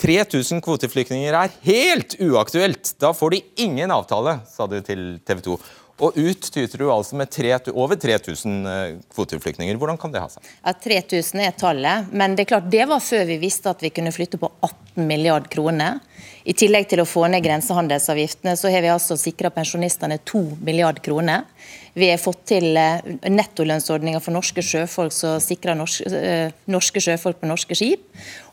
3000 0.00 0.62
kvoteflyktninger 0.64 1.36
er 1.36 1.52
helt 1.66 2.16
uaktuelt. 2.22 2.94
Da 3.02 3.12
får 3.16 3.36
de 3.36 3.42
ingen 3.66 3.92
avtale, 3.92 4.38
sa 4.48 4.68
du 4.70 4.78
til 4.84 5.18
TV 5.26 5.44
2. 5.50 5.58
Og 6.00 6.16
ut 6.16 6.46
tyter 6.48 6.80
du 6.80 6.86
altså 6.88 7.18
med 7.20 7.28
tre, 7.32 7.52
over 7.74 7.98
3000 8.00 8.54
eh, 8.70 8.94
kvoteflyktninger. 9.12 9.76
Hvordan 9.76 10.00
kan 10.00 10.14
det 10.14 10.22
ha 10.22 10.30
seg? 10.32 10.46
Ja, 10.62 10.72
3000 10.72 11.42
er 11.44 11.56
tallet, 11.60 12.08
men 12.16 12.36
det 12.36 12.46
er 12.46 12.52
klart 12.54 12.70
det 12.72 12.86
var 12.88 13.02
før 13.04 13.26
vi 13.28 13.36
visste 13.42 13.74
at 13.74 13.84
vi 13.84 13.92
kunne 13.92 14.14
flytte 14.14 14.40
på 14.40 14.48
18 14.64 15.04
milliard 15.04 15.50
kroner. 15.52 16.00
I 16.44 16.54
tillegg 16.56 16.88
til 16.88 17.02
å 17.02 17.08
få 17.08 17.26
ned 17.28 17.44
grensehandelsavgiftene, 17.44 18.56
så 18.56 18.70
har 18.72 18.84
vi 18.84 18.92
altså 18.92 19.16
sikra 19.20 19.50
pensjonistene 19.52 20.20
2 20.24 20.42
milliard 20.64 21.02
kroner. 21.04 21.44
Vi 21.94 22.10
har 22.10 22.20
fått 22.22 22.44
til 22.52 22.76
eh, 22.78 23.00
nettolønnsordninger 23.26 24.22
for 24.22 24.34
norske 24.34 24.62
sjøfolk 24.62 25.14
som 25.14 25.40
sikrer 25.42 25.80
eh, 26.06 26.52
norske 26.70 27.02
sjøfolk 27.02 27.40
på 27.40 27.50
norske 27.50 27.76
skip. 27.78 28.04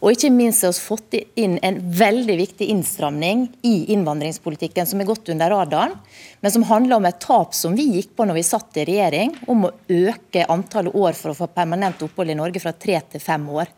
Og 0.01 0.13
ikke 0.13 0.31
minst 0.33 0.65
har 0.65 0.73
vi 0.73 0.81
fått 0.81 1.17
inn 1.37 1.57
en 1.65 1.77
veldig 1.99 2.37
viktig 2.39 2.69
innstramning 2.73 3.47
i 3.65 3.91
innvandringspolitikken 3.93 4.89
som 4.89 5.01
er 5.01 5.09
gått 5.09 5.29
under 5.33 5.53
radaren, 5.53 5.95
men 6.41 6.53
som 6.53 6.65
handler 6.69 6.97
om 6.97 7.07
et 7.09 7.19
tap 7.21 7.53
som 7.57 7.75
vi 7.77 7.87
gikk 7.95 8.15
på 8.17 8.25
når 8.25 8.39
vi 8.39 8.45
satt 8.45 8.77
i 8.77 8.85
regjering, 8.89 9.33
om 9.49 9.67
å 9.67 9.73
øke 9.89 10.45
antallet 10.53 10.95
år 10.97 11.17
for 11.17 11.33
å 11.33 11.37
få 11.37 11.49
permanent 11.53 12.01
opphold 12.05 12.33
i 12.33 12.37
Norge 12.37 12.61
fra 12.61 12.73
tre 12.73 12.99
til 13.11 13.21
fem 13.21 13.47
år. 13.49 13.69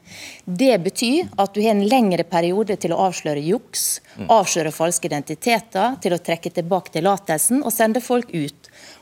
Det 0.43 0.73
betyr 0.83 1.31
at 1.39 1.55
du 1.55 1.61
har 1.63 1.75
en 1.75 1.87
lengre 1.87 2.25
periode 2.27 2.79
til 2.79 2.95
å 2.95 3.01
avsløre 3.07 3.43
juks, 3.43 3.87
avsløre 4.27 4.75
falske 4.75 5.07
identiteter, 5.07 5.95
til 6.03 6.15
å 6.15 6.21
trekke 6.23 6.51
tilbake 6.53 6.95
tillatelsen 6.95 7.63
og 7.63 7.75
sende 7.75 8.03
folk 8.03 8.31
ut. 8.35 8.58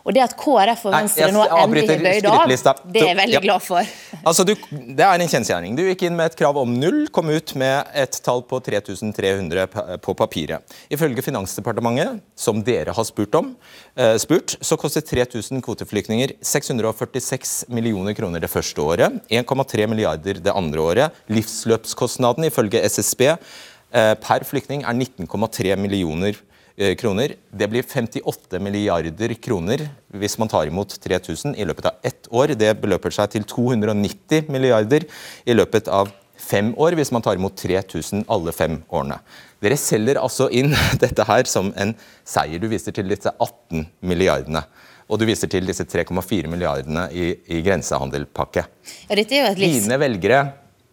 Og 0.07 0.15
Det 0.15 0.21
at 0.23 0.33
KrF 0.39 0.85
og 0.87 0.93
Venstre 0.95 1.27
nå 1.35 1.41
endelig 1.51 1.97
bøyd 1.99 2.27
av, 2.31 2.47
det 2.47 3.01
er 3.01 3.09
jeg 3.09 3.17
veldig 3.19 3.41
glad 3.43 3.63
for. 3.63 3.83
Altså, 4.27 4.43
du, 4.43 4.53
det 4.71 5.03
er 5.05 5.21
en 5.21 5.29
kjensgjerning. 5.29 5.75
Du 5.77 5.83
gikk 5.85 6.01
inn 6.07 6.15
med 6.17 6.31
et 6.31 6.35
krav 6.39 6.57
om 6.59 6.71
null, 6.75 7.05
kom 7.15 7.29
ut 7.31 7.53
med 7.59 7.87
et 7.95 8.17
tall 8.25 8.41
på 8.47 8.59
3300 8.63 9.67
på 10.03 10.15
papiret. 10.19 10.75
Ifølge 10.91 11.23
Finansdepartementet, 11.23 12.19
som 12.35 12.59
dere 12.65 12.95
har 12.95 13.07
spurt 13.07 13.37
om, 13.39 13.53
eh, 13.95 14.17
spurt, 14.19 14.57
så 14.59 14.75
koster 14.79 15.05
3000 15.05 15.63
kvoteflyktninger 15.63 16.35
646 16.43 17.69
millioner 17.71 18.17
kroner 18.17 18.43
det 18.43 18.51
første 18.51 18.83
året, 18.83 19.21
1,3 19.31 19.87
milliarder 19.87 20.43
det 20.43 20.55
andre 20.55 20.83
året. 20.83 21.23
Livsløpskostnaden 21.31 22.49
ifølge 22.49 22.83
SSB 22.83 23.29
eh, 23.31 24.13
per 24.23 24.47
flyktning 24.47 24.83
er 24.83 24.97
19,3 24.97 25.75
millioner 25.79 26.35
kroner 26.77 27.29
Eh. 27.29 27.35
Det 27.51 27.67
blir 27.67 27.83
58 27.83 28.59
milliarder 28.59 29.33
kroner 29.33 29.89
hvis 30.13 30.37
man 30.37 30.47
tar 30.47 30.67
imot 30.67 30.99
3000 31.01 31.55
i 31.57 31.65
løpet 31.65 31.85
av 31.85 31.91
ett 32.03 32.27
år. 32.29 32.53
Det 32.55 32.81
beløper 32.81 33.09
seg 33.09 33.31
til 33.31 33.43
290 33.43 34.49
milliarder 34.49 35.05
i 35.45 35.53
løpet 35.53 35.87
av 35.87 36.11
fem 36.37 36.73
år 36.77 36.95
hvis 36.97 37.11
man 37.11 37.21
tar 37.25 37.35
imot 37.35 37.57
3000 37.57 38.25
alle 38.29 38.53
fem 38.53 38.83
årene. 38.89 39.17
Dere 39.61 39.77
selger 39.77 40.19
altså 40.21 40.49
inn 40.53 40.75
dette 41.03 41.25
her 41.25 41.49
som 41.49 41.73
en 41.75 41.95
seier. 42.23 42.61
Du 42.61 42.67
viser 42.69 42.93
til 42.93 43.09
disse 43.09 43.33
18 43.33 43.87
milliardene. 44.01 44.63
Og 45.07 45.19
du 45.21 45.25
viser 45.25 45.47
til 45.47 45.65
disse 45.65 45.85
3,4 45.87 46.49
milliardene 46.51 47.07
i, 47.15 47.31
i 47.47 47.61
grensehandelpakke. 47.63 48.65
Ja, 49.07 49.15
Dine 49.55 49.97
velgere 50.01 50.41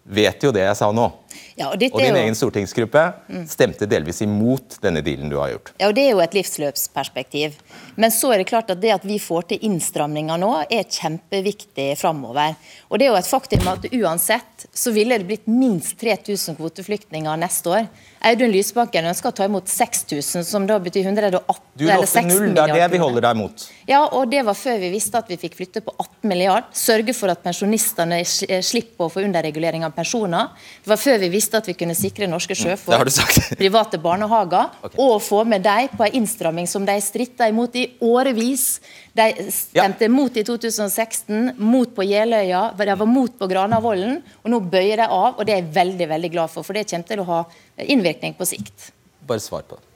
vet 0.05 0.45
jo 0.45 0.53
det 0.55 0.63
jeg 0.63 0.79
sa 0.79 0.93
nå. 0.95 1.09
Ja, 1.55 1.69
og, 1.71 1.75
og 1.79 2.01
din 2.01 2.11
jo... 2.11 2.21
egen 2.21 2.35
stortingsgruppe 2.35 3.03
stemte 3.51 3.87
delvis 3.91 4.21
imot 4.25 4.79
denne 4.83 5.05
dealen 5.07 5.31
du 5.31 5.37
har 5.39 5.53
gjort. 5.53 5.75
Ja, 5.79 5.91
og 5.91 5.95
Det 5.95 6.07
er 6.09 6.15
jo 6.17 6.23
et 6.25 6.35
livsløpsperspektiv. 6.35 7.59
Men 7.95 8.11
så 8.11 8.33
er 8.35 8.43
det 8.43 8.49
klart 8.51 8.73
at 8.75 8.81
det 8.83 8.91
at 8.95 9.05
vi 9.07 9.21
får 9.23 9.51
til 9.53 9.69
innstramninger 9.69 10.41
nå, 10.41 10.51
er 10.67 10.89
kjempeviktig 10.91 11.93
framover. 12.01 12.57
Og 12.91 12.99
det 12.99 13.07
er 13.07 13.13
jo 13.13 13.21
et 13.21 13.31
faktum 13.31 13.69
at 13.71 13.87
uansett 13.93 14.67
så 14.75 14.91
ville 14.95 15.19
det 15.21 15.29
blitt 15.29 15.47
minst 15.51 15.95
3000 16.01 16.59
kvoteflyktninger 16.59 17.39
neste 17.39 17.71
år. 17.71 17.87
Audun 18.25 18.51
Lysbakken 18.55 19.07
ønsker 19.11 19.31
å 19.31 19.37
ta 19.37 19.47
imot 19.47 19.69
6000, 19.69 20.47
som 20.49 20.67
da 20.67 20.79
betyr 20.83 21.05
118 21.11 21.61
du 21.77 21.85
eller 21.85 22.09
6 22.09 22.31
null, 22.31 22.47
milliarder. 22.49 22.73
Det 22.73 22.81
er 22.81 22.89
det 22.89 22.97
vi 22.97 23.03
holder 23.03 23.27
deg 23.27 23.37
imot. 23.37 23.67
Ja, 23.91 24.01
og 24.17 24.31
det 24.33 24.41
var 24.49 24.57
før 24.57 24.79
vi 24.81 24.91
visste 24.95 25.21
at 25.21 25.29
vi 25.29 25.37
fikk 25.39 25.59
flytte 25.59 25.83
på 25.85 25.93
18 25.93 26.31
milliard. 26.31 26.71
Sørge 26.75 27.15
for 27.15 27.31
at 27.31 27.43
pensjonistene 27.45 28.23
slipper 28.25 29.07
å 29.07 29.13
få 29.13 29.27
underregulering 29.27 29.85
av 29.85 29.93
pensjoner. 29.97 30.55
Det 30.83 30.91
var 30.95 31.03
før 31.03 31.21
vi 31.21 31.29
visste 31.35 31.44
at 31.55 31.67
vi 31.69 31.75
kunne 31.77 31.97
sikre 31.99 32.29
norske 32.31 32.57
sjøfolk, 32.57 33.11
private 33.61 34.01
barnehager, 34.01 34.73
okay. 34.81 34.99
og 35.03 35.21
få 35.23 35.43
med 35.49 35.65
dem 35.67 35.93
på 35.93 36.07
en 36.07 36.19
innstramming 36.21 36.69
som 36.71 36.87
de 36.89 36.97
stritta 37.05 37.49
imot 37.51 37.77
i 37.77 37.85
årevis. 38.05 38.79
De 39.15 39.29
stemte 39.53 40.09
ja. 40.09 40.13
mot 40.13 40.37
i 40.37 40.45
2016, 40.47 41.53
mot 41.61 41.93
på 41.95 42.07
Jeløya, 42.09 42.67
de 42.79 42.99
var 43.05 43.11
mot 43.11 43.37
på 43.39 43.49
Granavolden, 43.51 44.21
og 44.43 44.55
nå 44.55 44.63
bøyer 44.73 45.05
de 45.05 45.09
av. 45.09 45.35
og 45.37 45.45
Det 45.45 45.57
er 45.57 45.63
jeg 45.63 45.75
veldig 45.77 46.09
veldig 46.15 46.33
glad 46.35 46.55
for, 46.55 46.67
for 46.67 46.79
det 46.79 46.89
kommer 46.91 47.11
til 47.11 47.25
å 47.25 47.29
ha 47.29 47.43
innvirkning 47.85 48.39
på 48.39 48.49
sikt. 48.49 48.93
Bare 49.29 49.43
svar 49.45 49.67
på 49.69 49.77
det. 49.77 49.91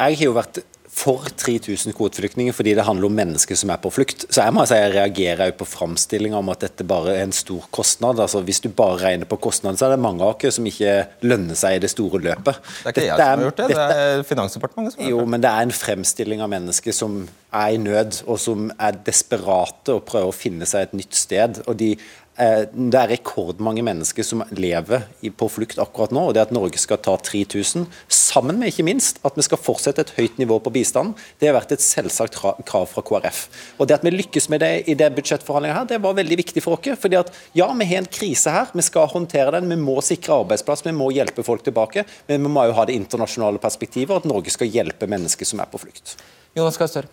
Jeg 0.00 0.16
har 0.16 0.24
jo 0.24 0.36
vært 0.36 0.62
for 1.00 1.24
3000 1.40 1.94
kvoteflyktninger 1.96 2.54
fordi 2.56 2.74
det 2.76 2.84
handler 2.84 3.08
om 3.08 3.16
mennesker 3.16 3.58
som 3.58 3.72
er 3.72 3.80
på 3.80 3.92
flukt. 3.94 4.26
Så 4.28 4.44
jeg 4.44 4.54
må 4.54 4.66
si 4.68 4.76
jeg 4.76 4.92
reagerer 4.94 5.54
på 5.56 5.68
framstillinga 5.68 6.38
om 6.40 6.52
at 6.52 6.64
dette 6.66 6.86
bare 6.88 7.16
er 7.16 7.24
en 7.24 7.34
stor 7.36 7.66
kostnad. 7.74 8.20
Altså 8.20 8.42
Hvis 8.44 8.62
du 8.64 8.68
bare 8.68 8.98
regner 9.04 9.28
på 9.30 9.40
kostnaden, 9.40 9.78
så 9.80 9.88
er 9.88 9.94
det 9.94 10.04
mange 10.04 10.24
av 10.26 10.36
oss 10.36 10.58
som 10.58 10.68
ikke 10.68 10.96
lønner 11.24 11.58
seg 11.58 11.78
i 11.78 11.82
det 11.84 11.92
store 11.92 12.20
løpet. 12.22 12.60
Det 12.60 12.90
er 12.90 12.94
ikke 12.94 13.06
jeg 13.06 13.16
som 13.16 13.26
har 13.26 13.44
gjort 13.48 13.62
det, 13.62 13.68
det 13.72 13.84
er 14.04 14.24
Finansdepartementet 14.30 14.94
som 14.94 15.02
har 15.02 15.10
gjort 15.10 15.20
det. 15.20 15.26
Jo, 15.26 15.34
men 15.34 15.44
det 15.44 15.52
er 15.52 15.68
en 15.68 15.76
fremstilling 15.80 16.44
av 16.44 16.52
mennesker 16.52 16.96
som 16.96 17.20
er 17.50 17.74
i 17.74 17.82
nød, 17.82 18.22
og 18.30 18.38
som 18.38 18.70
er 18.78 18.98
desperate 19.06 19.96
og 19.96 20.04
prøver 20.08 20.30
å 20.30 20.36
finne 20.36 20.68
seg 20.68 20.88
et 20.88 20.98
nytt 21.00 21.16
sted. 21.18 21.62
og 21.66 21.78
de 21.80 21.94
det 22.40 22.96
er 22.96 23.10
rekordmange 23.12 23.82
mennesker 23.84 24.24
som 24.24 24.42
lever 24.56 25.04
på 25.36 25.48
flukt 25.52 25.80
akkurat 25.82 26.12
nå. 26.14 26.22
og 26.30 26.34
det 26.36 26.46
At 26.46 26.54
Norge 26.54 26.80
skal 26.80 27.00
ta 27.02 27.16
3000, 27.20 27.84
sammen 28.08 28.60
med 28.60 28.72
ikke 28.72 28.86
minst 28.86 29.20
at 29.26 29.36
vi 29.36 29.44
skal 29.44 29.60
fortsette 29.60 30.04
et 30.04 30.12
høyt 30.16 30.38
nivå 30.40 30.56
på 30.62 30.72
bistanden, 30.72 31.12
det 31.40 31.50
har 31.50 31.58
vært 31.58 31.74
et 31.76 31.84
selvsagt 31.84 32.38
krav 32.40 32.88
fra 32.88 33.04
KrF. 33.04 33.42
Og 33.78 33.88
Det 33.90 33.98
at 33.98 34.06
vi 34.06 34.14
lykkes 34.14 34.48
med 34.48 34.64
det 34.64 34.72
i 34.88 34.96
det 34.96 35.10
budsjettforhandlingene 35.16 35.78
her, 35.82 35.88
det 35.90 36.00
var 36.02 36.16
veldig 36.16 36.40
viktig 36.40 36.64
for 36.64 36.78
oss. 36.78 36.98
fordi 36.98 37.18
at 37.20 37.32
ja, 37.54 37.68
vi 37.72 37.84
har 37.84 38.02
en 38.02 38.10
krise 38.10 38.50
her, 38.50 38.70
vi 38.72 38.82
skal 38.82 39.08
håndtere 39.10 39.52
den, 39.58 39.68
vi 39.68 39.76
må 39.76 40.00
sikre 40.00 40.40
arbeidsplass, 40.40 40.84
vi 40.86 40.96
må 40.96 41.10
hjelpe 41.10 41.44
folk 41.44 41.62
tilbake. 41.62 42.06
Men 42.28 42.42
vi 42.42 42.48
må 42.48 42.64
jo 42.66 42.76
ha 42.78 42.86
det 42.86 42.96
internasjonale 42.96 43.58
perspektivet, 43.58 44.16
at 44.16 44.24
Norge 44.24 44.50
skal 44.50 44.70
hjelpe 44.70 45.06
mennesker 45.10 45.44
som 45.44 45.60
er 45.60 45.68
på 45.70 45.80
flukt. 45.82 46.16
Jonas 46.56 46.78
Gahr 46.78 46.88
Støre, 46.90 47.10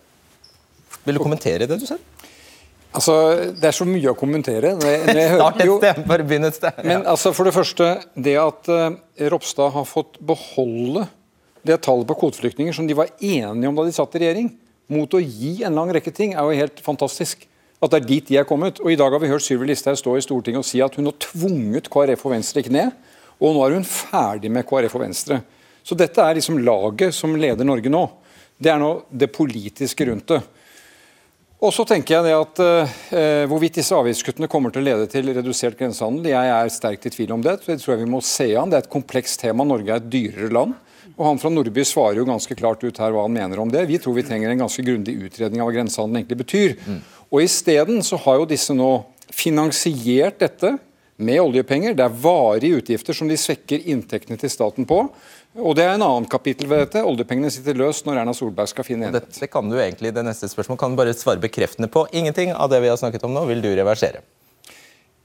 vil 1.08 1.16
du 1.18 1.24
kommentere 1.24 1.68
det 1.68 1.80
du 1.80 1.86
ser? 1.88 2.00
Altså, 2.96 3.14
Det 3.54 3.68
er 3.68 3.76
så 3.76 3.86
mye 3.88 4.12
å 4.12 4.18
kommentere. 4.18 4.74
Start 4.80 5.62
et 5.62 5.74
sted, 5.74 6.00
bare 6.08 6.26
begynn 6.28 6.48
et 6.48 6.58
sted. 6.58 6.80
Men 6.88 7.04
altså, 7.10 7.34
for 7.36 7.48
det 7.48 7.56
første, 7.56 7.90
det 8.16 8.38
at 8.42 8.72
uh, 8.72 8.96
Ropstad 9.34 9.74
har 9.76 9.86
fått 9.88 10.20
beholde 10.24 11.08
det 11.68 11.82
tallet 11.84 12.08
på 12.08 12.16
kvoteflyktninger 12.22 12.76
som 12.76 12.88
de 12.88 12.96
var 12.98 13.12
enige 13.20 13.68
om 13.68 13.76
da 13.76 13.86
de 13.86 13.94
satt 13.96 14.16
i 14.16 14.24
regjering, 14.24 14.50
mot 14.88 15.12
å 15.12 15.20
gi 15.20 15.66
en 15.68 15.76
lang 15.76 15.92
rekke 15.92 16.14
ting, 16.16 16.34
er 16.34 16.48
jo 16.48 16.62
helt 16.64 16.80
fantastisk. 16.84 17.44
At 17.84 17.92
det 17.92 18.00
er 18.00 18.08
dit 18.10 18.30
de 18.32 18.38
er 18.40 18.48
kommet. 18.48 18.80
Og 18.82 18.90
I 18.90 18.98
dag 18.98 19.14
har 19.14 19.22
vi 19.22 19.30
hørt 19.30 19.44
Sylvi 19.46 19.68
Listhaug 19.70 20.00
stå 20.00 20.16
i 20.18 20.24
Stortinget 20.24 20.64
og 20.64 20.66
si 20.66 20.80
at 20.82 20.96
hun 20.98 21.10
har 21.10 21.18
tvunget 21.22 21.92
KrF 21.94 22.24
og 22.26 22.34
Venstre 22.34 22.64
i 22.64 22.70
kne, 22.70 22.88
og 23.38 23.54
nå 23.54 23.66
er 23.68 23.76
hun 23.78 23.86
ferdig 23.86 24.50
med 24.50 24.66
KrF 24.66 24.96
og 24.98 25.04
Venstre. 25.04 25.42
Så 25.86 25.96
dette 25.96 26.24
er 26.24 26.40
liksom 26.40 26.58
laget 26.66 27.14
som 27.16 27.36
leder 27.38 27.68
Norge 27.68 27.92
nå. 27.92 28.02
Det 28.58 28.72
er 28.74 28.80
nå 28.82 28.90
det 29.14 29.30
politiske 29.36 30.08
rundt 30.10 30.34
det. 30.34 30.40
Og 31.58 31.74
så 31.74 31.84
tenker 31.90 32.20
jeg 32.20 32.38
at 32.38 32.60
eh, 32.62 33.46
Hvorvidt 33.50 33.80
disse 33.80 33.96
avgiftskuttene 33.98 34.50
kommer 34.52 34.74
til 34.74 34.84
å 34.84 34.88
lede 34.92 35.08
til 35.10 35.32
redusert 35.34 35.78
grensehandel, 35.80 36.30
jeg 36.30 36.52
er 36.54 36.74
sterkt 36.74 37.08
i 37.10 37.14
tvil 37.14 37.34
om 37.34 37.46
det. 37.46 37.56
Det 37.66 37.80
tror 37.82 37.96
jeg 37.96 38.04
vi 38.04 38.12
må 38.12 38.22
se 38.22 38.52
an. 38.54 38.70
Det 38.70 38.78
er 38.78 38.86
et 38.86 38.94
komplekst 38.94 39.42
tema. 39.42 39.66
Norge 39.66 39.90
er 39.90 40.04
et 40.04 40.12
dyrere 40.12 40.52
land. 40.54 40.76
Og 41.18 41.24
Han 41.26 41.40
fra 41.42 41.50
Nordby 41.50 41.82
svarer 41.88 42.20
jo 42.22 42.28
ganske 42.28 42.56
klart 42.60 42.84
ut 42.86 43.00
her 43.02 43.16
hva 43.16 43.24
han 43.26 43.34
mener 43.34 43.58
om 43.64 43.72
det. 43.74 43.88
Vi 43.90 43.98
tror 44.02 44.14
vi 44.20 44.26
trenger 44.28 44.54
en 44.54 44.62
ganske 44.68 44.86
grundig 44.86 45.16
utredning 45.18 45.64
av 45.64 45.72
hva 45.72 45.80
grensehandel 45.80 46.22
egentlig 46.22 46.44
betyr. 46.44 46.76
Mm. 46.86 47.00
Og 47.32 47.42
Isteden 47.42 48.06
så 48.06 48.20
har 48.22 48.38
jo 48.38 48.52
disse 48.52 48.76
nå 48.78 48.92
finansiert 49.34 50.38
dette 50.44 50.76
med 51.18 51.42
oljepenger. 51.42 51.98
Det 51.98 52.06
er 52.06 52.22
varige 52.22 52.84
utgifter 52.84 53.18
som 53.18 53.30
de 53.30 53.38
svekker 53.40 53.90
inntektene 53.90 54.38
til 54.38 54.54
staten 54.54 54.86
på. 54.86 55.08
Og 55.58 55.76
Det 55.76 55.86
er 55.88 55.96
en 55.96 56.06
annen 56.06 56.28
kapittel 56.30 56.70
ved 56.70 56.84
dette. 56.86 57.02
Oljepengene 57.02 57.50
sitter 57.54 57.78
løst 57.78 58.06
når 58.06 58.22
Erna 58.22 58.34
Solberg 58.38 58.70
skal 58.70 58.86
finne 58.86 59.08
enighet. 59.08 59.30
Det, 59.32 59.42
det 59.42 59.50
kan 59.54 59.70
du 59.70 59.78
egentlig 59.80 60.14
det 60.14 60.24
neste 60.28 60.50
spørsmål 60.52 60.78
kan 60.78 60.94
du 60.94 61.00
bare 61.00 61.16
svare 61.18 61.42
bekreftende 61.42 61.90
på. 61.90 62.06
Ingenting 62.14 62.54
av 62.54 62.70
det 62.74 62.84
vi 62.84 62.92
har 62.92 63.00
snakket 63.02 63.26
om 63.26 63.34
nå 63.34 63.46
vil 63.50 63.64
du 63.66 63.72
reversere? 63.74 64.22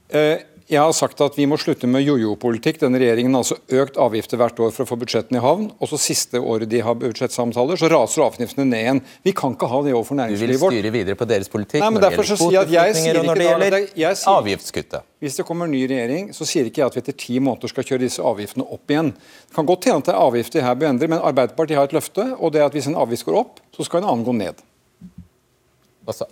Eh, 0.09 0.41
jeg 0.73 0.81
har 0.81 0.93
sagt 0.95 1.21
at 1.23 1.37
vi 1.37 1.45
må 1.49 1.57
slutte 1.61 1.87
med 1.89 2.03
jojo-politikk. 2.03 2.79
Denne 2.81 2.99
regjeringen 3.01 3.35
har 3.35 3.43
altså 3.43 3.57
økt 3.83 3.99
avgifter 4.01 4.39
hvert 4.41 4.59
år 4.65 4.73
for 4.75 4.85
å 4.85 4.89
få 4.89 4.97
budsjettene 5.03 5.39
i 5.39 5.43
havn. 5.43 5.69
Og 5.77 5.91
så 5.91 5.99
siste 6.01 6.41
året 6.41 6.71
de 6.71 6.81
har 6.83 6.97
budsjettsamtaler, 6.99 7.79
så 7.79 7.89
raser 7.93 8.25
avgiftene 8.25 8.65
ned 8.69 8.81
igjen. 8.81 9.01
Vi 9.25 9.35
kan 9.37 9.55
ikke 9.55 9.69
ha 9.71 9.81
det 9.85 9.93
overfor 9.93 10.19
næringslivet 10.19 10.61
vårt. 10.61 10.73
Du 10.73 10.79
vil 10.79 10.83
styre 10.83 10.93
videre 10.97 11.19
på 11.19 11.29
deres 11.29 11.51
politikk 11.53 11.83
Nei, 11.83 11.91
men 11.93 12.01
når 12.01 12.09
det 12.09 12.17
gjelder 12.17 12.41
kvoteflyktninger 12.41 13.21
og 13.21 13.29
når 13.29 13.41
det 13.41 13.47
gjelder 13.49 14.27
avgiftskuttet. 14.33 15.07
Hvis 15.23 15.39
det 15.39 15.47
kommer 15.47 15.69
en 15.69 15.75
ny 15.77 15.85
regjering, 15.87 16.33
så 16.35 16.47
sier 16.47 16.67
ikke 16.67 16.83
jeg 16.83 16.91
at 16.91 16.97
vi 16.97 17.03
etter 17.05 17.19
ti 17.25 17.39
måneder 17.39 17.71
skal 17.71 17.87
kjøre 17.87 18.03
disse 18.03 18.25
avgiftene 18.33 18.67
opp 18.67 18.91
igjen. 18.91 19.13
Det 19.15 19.55
kan 19.55 19.69
godt 19.69 19.87
hende 19.87 20.03
at 20.03 20.09
det 20.11 20.17
er 20.17 20.25
avgifter 20.25 20.65
her 20.67 20.75
bør 20.75 20.91
endre, 20.91 21.11
men 21.13 21.23
Arbeiderpartiet 21.23 21.79
har 21.79 21.87
et 21.87 21.95
løfte, 21.95 22.27
og 22.35 22.51
det 22.51 22.63
er 22.63 22.67
at 22.67 22.75
hvis 22.75 22.91
en 22.91 22.99
avgift 22.99 23.29
går 23.29 23.39
opp, 23.45 23.63
så 23.75 23.87
skal 23.87 24.03
en 24.03 24.11
annen 24.11 24.27
gå 24.27 24.35
ned. 24.41 24.59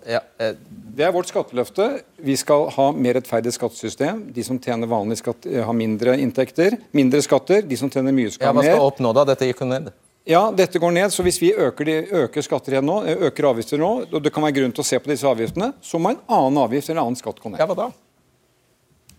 Ja, 0.06 0.20
eh. 0.38 0.56
Det 0.92 1.06
er 1.08 1.14
vårt 1.16 1.30
skatteløfte. 1.32 1.86
Vi 2.20 2.36
skal 2.36 2.66
ha 2.76 2.90
mer 2.92 3.16
rettferdig 3.16 3.54
skattesystem. 3.56 4.26
De 4.36 4.44
som 4.44 4.60
tjener 4.60 4.90
vanlig 4.92 5.22
skatt, 5.22 5.46
eh, 5.48 5.64
har 5.64 5.74
mindre 5.74 6.18
inntekter. 6.20 6.76
Mindre 6.92 7.22
skatter. 7.24 7.62
De 7.62 7.78
som 7.80 7.90
tjener 7.90 8.12
mye, 8.12 8.32
skal 8.32 8.52
ha 8.52 8.54
mer. 8.54 8.64
Ja, 8.68 8.76
Hva 8.76 8.76
skal 8.76 8.88
opp 8.90 9.00
nå, 9.00 9.14
da? 9.16 9.24
Dette 9.32 9.48
gikk 9.48 9.62
jo 9.64 9.68
ned. 9.68 9.92
Ja, 10.28 10.52
dette 10.52 10.80
går 10.80 10.92
ned. 10.92 11.12
Så 11.12 11.24
hvis 11.24 11.40
vi 11.42 11.54
øker, 11.54 11.86
de, 11.86 11.96
øker 12.12 12.44
skatter 12.44 12.76
igjen 12.76 12.86
nå, 12.86 13.06
eh, 13.08 13.24
øker 13.30 13.48
avgifter 13.54 13.80
nå, 13.80 13.92
og 14.12 14.22
det 14.22 14.34
kan 14.34 14.44
være 14.44 14.58
grunn 14.60 14.76
til 14.76 14.84
å 14.84 14.86
se 14.86 15.00
på 15.00 15.10
disse 15.14 15.24
avgiftene, 15.24 15.74
så 15.82 15.98
må 15.98 16.12
en 16.12 16.20
annen 16.28 16.60
avgift 16.66 16.90
eller 16.90 17.00
en 17.00 17.08
annen 17.08 17.22
skatt 17.22 17.40
gå 17.40 17.50
ned. 17.54 17.60
Ja, 17.60 17.66
hva 17.72 17.76
da? 17.76 17.88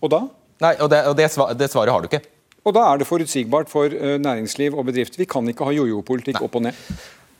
Og 0.03 0.13
da? 0.13 0.21
Nei, 0.61 0.75
og, 0.79 0.89
det, 0.93 1.01
og 1.07 1.17
det, 1.17 1.27
det 1.57 1.71
svaret 1.73 1.91
har 1.91 2.01
du 2.01 2.07
ikke. 2.07 2.21
Og 2.63 2.77
da 2.77 2.85
er 2.93 3.01
det 3.01 3.09
forutsigbart 3.09 3.67
for 3.67 3.89
næringsliv 3.89 4.77
og 4.77 4.85
bedrifter. 4.87 5.17
Vi 5.19 5.25
kan 5.27 5.43
ikke 5.49 5.65
ha 5.67 5.73
jojo-politikk 5.75 6.39
opp 6.45 6.55
og 6.55 6.69
ned. 6.69 6.79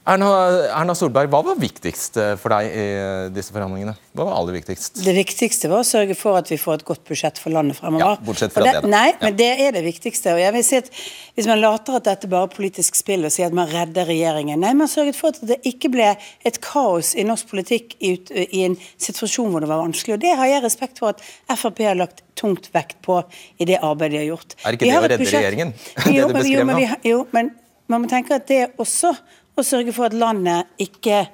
Erna, 0.04 0.28
Erna, 0.76 0.92
Solberg, 1.00 1.30
hva 1.32 1.40
var 1.48 1.56
viktigst 1.56 2.18
eh, 2.20 2.34
for 2.40 2.52
deg 2.52 2.66
i 2.68 2.82
eh, 3.00 3.28
disse 3.32 3.54
forhandlingene? 3.56 3.94
Hva 4.12 4.26
var 4.28 4.36
aller 4.42 4.58
viktigst? 4.58 5.00
Det 5.00 5.14
viktigste 5.16 5.70
var 5.72 5.80
å 5.80 5.88
sørge 5.88 6.18
for 6.20 6.36
at 6.36 6.50
vi 6.52 6.58
får 6.60 6.82
et 6.82 6.84
godt 6.90 7.06
budsjett 7.08 7.40
for 7.40 7.56
landet 7.56 7.80
fremover. 7.80 8.04
Ja, 8.04 8.26
bortsett 8.28 8.52
fra 8.52 8.66
det, 8.66 8.74
det, 8.76 8.82
da. 8.84 8.92
Nei, 8.92 9.14
ja. 9.14 9.16
men 9.22 9.38
det 9.40 9.48
er 9.64 9.72
det 9.78 9.86
viktigste. 9.86 10.34
Og 10.36 10.42
jeg 10.44 10.56
vil 10.58 10.66
si 10.68 10.82
at 10.82 10.92
Hvis 11.38 11.48
man 11.48 11.62
later 11.64 11.96
at 12.02 12.10
dette 12.10 12.28
bare 12.30 12.50
er 12.50 12.52
politisk 12.52 13.00
spill 13.00 13.24
og 13.24 13.32
sier 13.34 13.48
at 13.48 13.56
man 13.56 13.72
redder 13.72 14.06
regjeringen 14.12 14.60
Nei, 14.62 14.74
man 14.78 14.92
sørget 14.92 15.16
for 15.18 15.32
at 15.32 15.40
det 15.50 15.62
ikke 15.72 15.94
ble 15.96 16.12
et 16.20 16.60
kaos 16.62 17.14
i 17.16 17.24
norsk 17.26 17.48
politikk 17.54 17.96
i, 18.04 18.18
i 18.44 18.66
en 18.68 18.76
situasjon 18.76 19.56
hvor 19.56 19.64
det 19.64 19.72
var 19.72 19.86
vanskelig. 19.86 20.18
Og 20.18 20.24
det 20.26 20.36
har 20.36 20.52
jeg 20.52 20.66
respekt 20.68 21.00
for 21.00 21.16
at 21.16 21.24
Frp 21.56 21.80
har 21.88 21.96
lagt 21.96 22.26
tungt 22.36 22.68
vekt 22.76 23.00
på 23.08 23.22
i 23.56 23.72
det 23.72 23.80
arbeidet 23.80 24.18
de 24.18 24.26
har 24.26 24.32
gjort. 24.34 24.58
Er 24.68 24.76
ikke 24.76 24.90
det 24.90 25.00
å 25.00 25.04
redde 25.08 25.24
budsjett... 25.24 25.40
regjeringen? 25.40 25.76
Jo, 26.12 26.28
det 26.28 26.34
du 26.34 26.42
beskrev 26.42 26.74
nå? 26.74 26.80
Jo, 27.08 27.24
men 27.32 27.56
man 27.92 28.04
må 28.04 28.12
tenke 28.12 28.36
at 28.36 28.52
det 28.52 28.66
også 28.82 29.14
og 29.56 29.66
sørge 29.66 29.94
for 29.94 30.08
at 30.10 30.14
landet 30.14 30.66
ikke 30.82 31.28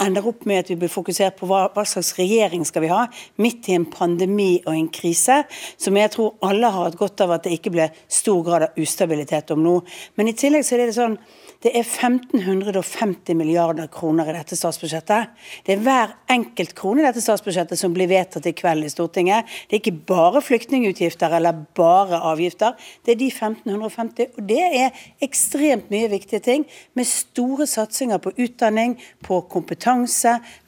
ender 0.00 0.26
opp 0.26 0.46
med 0.48 0.64
at 0.64 0.70
vi 0.72 0.78
blir 0.80 0.92
fokusert 0.92 1.38
på 1.38 1.48
hva, 1.50 1.66
hva, 1.74 1.84
slags 1.88 2.14
regjering 2.18 2.64
skal 2.68 2.84
vi 2.84 2.92
ha, 2.92 3.04
midt 3.42 3.68
i 3.70 3.76
en 3.76 3.86
pandemi 3.90 4.62
og 4.64 4.72
en 4.74 4.88
krise, 4.92 5.42
som 5.80 5.98
jeg 5.98 6.14
tror 6.14 6.36
alle 6.46 6.70
har 6.72 6.88
hatt 6.88 6.98
godt 7.00 7.24
av 7.24 7.36
at 7.36 7.46
det 7.46 7.58
ikke 7.58 7.74
ble 7.74 7.90
stor 8.08 8.42
grad 8.46 8.68
av 8.68 8.80
ustabilitet 8.80 9.52
om 9.54 9.62
nå. 9.64 9.76
Men 10.16 10.30
i 10.30 10.36
tillegg 10.36 10.66
så 10.66 10.76
er 10.76 10.86
det 10.86 10.98
sånn 10.98 11.18
det 11.60 11.74
er 11.76 11.84
1550 11.84 13.36
milliarder 13.36 13.90
kroner 13.92 14.30
i 14.30 14.32
dette 14.32 14.56
statsbudsjettet. 14.56 15.34
Det 15.66 15.74
er 15.74 15.82
hver 15.84 16.14
enkelt 16.32 16.72
krone 16.78 17.02
i 17.02 17.04
dette 17.04 17.20
statsbudsjettet 17.20 17.76
som 17.76 17.92
blir 17.92 18.08
vedtatt 18.08 18.48
i 18.48 18.54
kveld 18.56 18.86
i 18.86 18.92
Stortinget. 18.92 19.44
Det 19.68 19.76
er 19.76 19.82
ikke 19.82 20.06
bare 20.08 20.40
flyktningutgifter 20.40 21.36
eller 21.36 21.58
bare 21.76 22.22
avgifter. 22.30 22.78
Det 23.04 23.12
er 23.12 23.20
de 23.20 23.28
1550, 23.28 24.32
og 24.38 24.48
det 24.48 24.62
er 24.64 25.04
ekstremt 25.20 25.92
mye 25.92 26.08
viktige 26.14 26.40
ting. 26.48 26.64
Med 26.96 27.10
store 27.10 27.68
satsinger 27.68 28.24
på 28.24 28.32
utdanning, 28.40 28.96
på 29.20 29.42
kompetanse, 29.52 29.89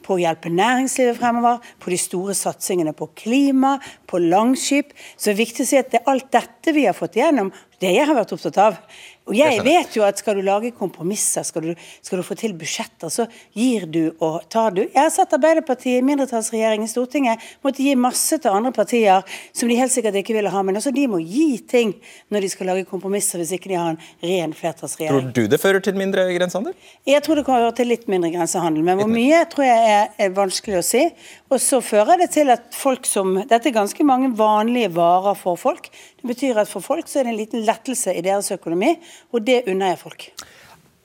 på 0.03 0.15
å 0.15 0.21
hjelpe 0.21 0.51
næringslivet 0.53 1.19
fremover, 1.19 1.61
på 1.79 1.93
de 1.93 1.99
store 2.01 2.35
satsingene 2.37 2.93
på 2.97 3.09
klima, 3.15 3.77
på 4.09 4.21
Langskip. 4.21 4.93
Så 5.15 5.29
det 5.29 5.35
er 5.35 5.43
viktig 5.43 5.65
å 5.65 5.69
si 5.69 5.79
at 5.79 5.91
det 5.91 6.01
er 6.01 6.11
alt 6.13 6.31
dette 6.33 6.75
vi 6.75 6.87
har 6.87 6.97
fått 6.97 7.17
igjennom. 7.19 7.51
det 7.79 7.91
jeg 7.91 8.07
har 8.07 8.15
vært 8.15 8.31
opptatt 8.31 8.57
av. 8.63 8.75
Og 9.23 9.35
jeg 9.37 9.61
vet 9.63 9.93
jo 9.95 10.03
at 10.03 10.19
skal 10.19 10.35
du 10.35 10.43
lage 10.43 10.73
kompromisser, 10.75 11.45
skal 11.47 11.69
du, 11.69 11.71
skal 12.03 12.19
du 12.19 12.25
få 12.27 12.35
til 12.35 12.55
budsjetter, 12.59 13.07
så 13.07 13.25
gir 13.55 13.85
du 13.87 14.01
og 14.17 14.41
tar 14.51 14.75
du. 14.75 14.81
Jeg 14.83 14.99
har 14.99 15.11
sett 15.15 15.35
Arbeiderpartiet 15.37 16.01
i 16.01 16.03
mindretallsregjering 16.03 16.83
i 16.83 16.89
Stortinget 16.91 17.45
måtte 17.63 17.85
gi 17.85 17.93
masse 17.95 18.35
til 18.43 18.51
andre 18.51 18.73
partier 18.75 19.23
som 19.55 19.71
de 19.71 19.77
helt 19.79 19.93
sikkert 19.93 20.17
ikke 20.19 20.35
ville 20.35 20.51
ha. 20.51 20.63
Men 20.67 20.79
også 20.79 20.91
de 20.95 21.05
må 21.07 21.21
gi 21.23 21.55
ting 21.63 21.93
når 22.33 22.43
de 22.43 22.51
skal 22.51 22.71
lage 22.73 22.87
kompromisser, 22.89 23.39
hvis 23.39 23.53
ikke 23.55 23.71
de 23.71 23.79
har 23.79 23.93
en 23.93 24.01
ren 24.23 24.55
flertallsregjering. 24.59 25.31
Tror 25.31 25.47
du 25.47 25.53
det 25.55 25.61
fører 25.61 25.83
til 25.87 25.95
mindre 25.99 26.27
grensehandel? 26.35 26.75
Jeg 27.07 27.23
tror 27.23 27.39
det 27.39 27.47
kan 27.47 27.61
høre 27.61 27.71
til 27.79 27.91
litt 27.93 28.09
mindre 28.11 28.33
grensehandel, 28.35 28.83
men 28.83 28.99
hvor 28.99 29.11
mye 29.11 29.39
tror 29.53 29.67
jeg 29.69 29.93
er, 29.93 30.11
er 30.19 30.35
vanskelig 30.35 30.81
å 30.81 30.85
si. 30.85 31.05
Og 31.53 31.63
så 31.63 31.79
fører 31.85 32.19
det 32.19 32.31
til 32.35 32.51
at 32.51 32.67
folk 32.75 33.07
som 33.07 33.37
Dette 33.47 33.69
er 33.69 33.75
ganske 33.75 34.03
mange 34.07 34.33
vanlige 34.35 34.91
varer 34.95 35.37
for 35.37 35.59
folk. 35.59 35.87
Det 36.23 36.31
betyr 36.31 36.59
at 36.61 36.69
for 36.71 36.79
folk 36.79 37.09
så 37.11 37.19
er 37.19 37.27
det 37.27 37.33
en 37.33 37.39
liten 37.41 37.65
lettelse 37.67 38.13
i 38.15 38.21
deres 38.23 38.47
økonomi. 38.55 38.93
Og 39.35 39.43
det 39.43 39.65
unner 39.67 39.91
jeg 39.91 39.99
folk. 39.99 40.29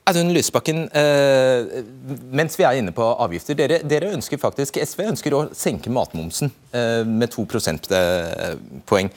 Audun 0.09 0.31
Lysbakken, 0.33 0.85
eh, 0.95 1.83
mens 2.31 2.55
vi 2.57 2.65
er 2.65 2.79
inne 2.79 2.95
på 2.97 3.03
avgifter. 3.03 3.59
Dere, 3.59 3.81
dere, 3.83 4.13
ønsker 4.15 4.39
faktisk, 4.41 4.79
SV 4.79 5.03
ønsker 5.11 5.35
å 5.37 5.43
senke 5.53 5.91
matmomsen 5.93 6.53
eh, 6.71 7.03
med 7.03 7.35
to 7.35 7.45
prosentpoeng. 7.51 9.11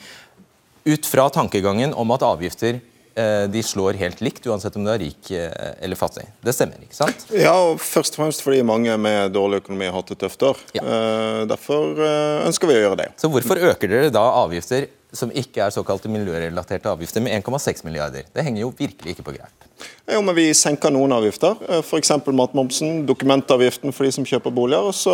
Ut 0.84 1.06
fra 1.06 1.28
tankegangen 1.32 1.94
om 1.94 2.12
at 2.12 2.26
avgifter 2.26 2.82
eh, 3.14 3.44
de 3.48 3.62
slår 3.64 3.96
helt 4.02 4.20
likt, 4.26 4.50
uansett 4.50 4.76
om 4.76 4.84
du 4.84 4.90
er 4.92 5.00
rik 5.00 5.30
eh, 5.32 5.54
eller 5.86 5.96
fattig. 5.96 6.26
Det 6.44 6.52
stemmer, 6.56 6.82
ikke 6.82 6.98
sant? 6.98 7.28
Ja, 7.30 7.54
og 7.70 7.80
først 7.80 8.18
og 8.18 8.24
fremst 8.24 8.44
fordi 8.44 8.60
mange 8.66 8.98
med 9.00 9.32
dårlig 9.38 9.62
økonomi 9.62 9.86
har 9.86 9.96
hatt 9.96 10.12
det 10.12 10.18
tøft 10.26 10.44
år. 10.50 10.66
Ja. 10.76 10.82
Eh, 10.82 11.44
derfor 11.54 11.94
eh, 11.94 12.42
ønsker 12.50 12.68
vi 12.68 12.80
å 12.80 12.84
gjøre 12.88 13.00
det. 13.04 13.12
Så 13.22 13.32
hvorfor 13.32 13.62
øker 13.70 13.94
dere 13.94 14.12
da 14.12 14.26
avgifter 14.42 14.90
som 15.12 15.32
ikke 15.36 15.60
er 15.66 15.74
såkalte 15.74 16.10
miljørelaterte 16.12 16.88
avgifter, 16.88 17.20
med 17.24 17.34
1,6 17.42 17.84
milliarder. 17.84 18.24
Det 18.32 18.44
henger 18.44 18.64
jo 18.64 18.72
virkelig 18.78 19.14
ikke 19.14 19.26
på 19.26 19.34
greip. 19.36 19.68
Jo, 20.08 20.22
men 20.22 20.34
Vi 20.34 20.48
senker 20.56 20.92
noen 20.94 21.12
avgifter, 21.12 21.58
eh, 21.68 21.82
f.eks. 21.82 22.10
matmomsen, 22.26 23.04
dokumentavgiften 23.06 23.92
for 23.92 24.06
de 24.06 24.12
som 24.12 24.24
kjøper 24.24 24.54
boliger. 24.54 24.88
og 24.88 24.94
Så 24.94 25.12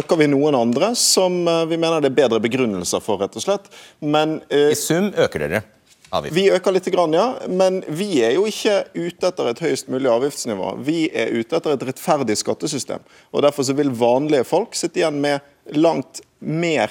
øker 0.00 0.20
vi 0.20 0.28
noen 0.28 0.54
andre 0.54 0.94
som 0.94 1.40
eh, 1.48 1.64
vi 1.66 1.76
mener 1.80 2.00
det 2.00 2.12
er 2.12 2.20
bedre 2.22 2.40
begrunnelser 2.40 3.00
for, 3.00 3.18
rett 3.22 3.36
og 3.36 3.44
slett. 3.44 3.68
Men, 4.00 4.40
uh... 4.52 4.70
I 4.72 4.78
sum 4.78 5.12
øker 5.16 5.46
dere? 5.46 5.64
Avgift. 6.08 6.34
Vi 6.36 6.46
øker 6.48 6.72
litt, 6.72 6.86
ja, 6.88 7.26
men 7.52 7.82
vi 7.88 8.22
er 8.24 8.32
jo 8.38 8.46
ikke 8.48 8.86
ute 8.94 9.28
etter 9.28 9.50
et 9.50 9.60
høyest 9.60 9.90
mulig 9.92 10.08
avgiftsnivå. 10.08 10.78
Vi 10.80 11.10
er 11.12 11.34
ute 11.36 11.58
etter 11.58 11.74
et 11.74 11.84
rettferdig 11.90 12.38
skattesystem. 12.40 13.04
og 13.30 13.42
Derfor 13.44 13.62
så 13.68 13.76
vil 13.76 13.92
vanlige 13.92 14.46
folk 14.48 14.72
sitte 14.74 15.02
igjen 15.02 15.20
med 15.20 15.44
langt 15.76 16.22
mer 16.40 16.88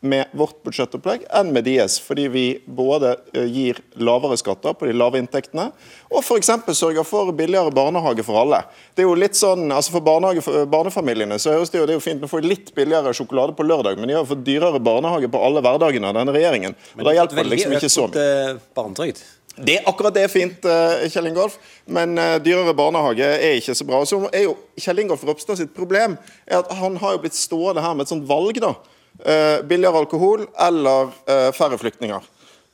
med 0.00 0.30
vårt 0.32 0.60
budsjettopplegg 0.62 1.24
enn 1.34 1.48
med 1.54 1.64
deres, 1.66 1.96
fordi 2.02 2.28
vi 2.30 2.42
både 2.64 3.16
eh, 3.34 3.48
gir 3.50 3.80
lavere 3.98 4.36
skatter 4.38 4.76
på 4.78 4.86
de 4.86 4.94
lave 4.94 5.18
inntektene 5.18 5.72
og 6.08 6.20
f.eks. 6.22 6.52
sørger 6.78 7.06
for 7.06 7.32
billigere 7.34 7.72
barnehage 7.74 8.22
for 8.26 8.38
alle. 8.44 8.60
Det 8.94 9.02
er 9.02 9.08
jo 9.08 9.16
litt 9.18 9.38
sånn, 9.38 9.66
altså 9.74 9.96
For, 9.96 10.42
for 10.44 10.68
barnefamiliene 10.70 11.38
så 11.42 11.56
høres 11.56 11.72
det 11.74 11.80
jo, 11.80 11.86
det 11.88 11.96
er 11.96 11.98
jo 11.98 12.04
fint 12.04 12.22
å 12.22 12.30
få 12.30 12.42
litt 12.44 12.70
billigere 12.76 13.14
sjokolade 13.16 13.56
på 13.58 13.66
lørdag, 13.66 13.98
men 13.98 14.10
de 14.10 14.14
har 14.14 14.28
fått 14.28 14.44
dyrere 14.46 14.78
barnehage 14.78 15.30
på 15.32 15.40
alle 15.42 15.62
hverdagene 15.64 16.12
av 16.12 16.20
denne 16.20 16.34
regjeringen. 16.36 16.76
og 16.94 17.02
da 17.08 17.16
hjelper 17.16 17.42
det 17.42 17.50
liksom 17.56 17.74
ikke 17.74 17.90
så 17.90 18.06
mye. 18.06 18.28
Eh. 18.28 18.60
Det, 19.58 19.80
akkurat 19.90 20.14
det 20.14 20.22
er 20.22 20.30
fint, 20.30 20.68
eh, 20.70 21.08
Kjell 21.10 21.32
Ingolf, 21.32 21.56
men 21.90 22.14
dyrere 22.44 22.76
barnehage 22.78 23.26
er 23.26 23.58
ikke 23.58 23.74
så 23.74 23.88
bra. 23.88 24.04
Så 24.06 24.20
er 24.30 24.46
jo 24.46 24.54
Kjell 24.78 25.02
Ingolf 25.02 25.26
Ropstad 25.26 25.58
sitt 25.58 25.74
problem 25.74 26.14
er 26.46 26.60
at 26.60 26.70
han 26.78 27.00
har 27.02 27.16
jo 27.16 27.24
blitt 27.24 27.34
stående 27.34 27.82
her 27.82 27.98
med 27.98 28.06
et 28.06 28.14
sånt 28.14 28.28
valg. 28.30 28.62
da, 28.62 28.76
Eh, 28.78 28.97
billigere 29.68 29.98
alkohol 29.98 30.46
eller 30.68 31.10
eh, 31.26 31.48
færre 31.52 31.78
flyktninger. 31.78 32.20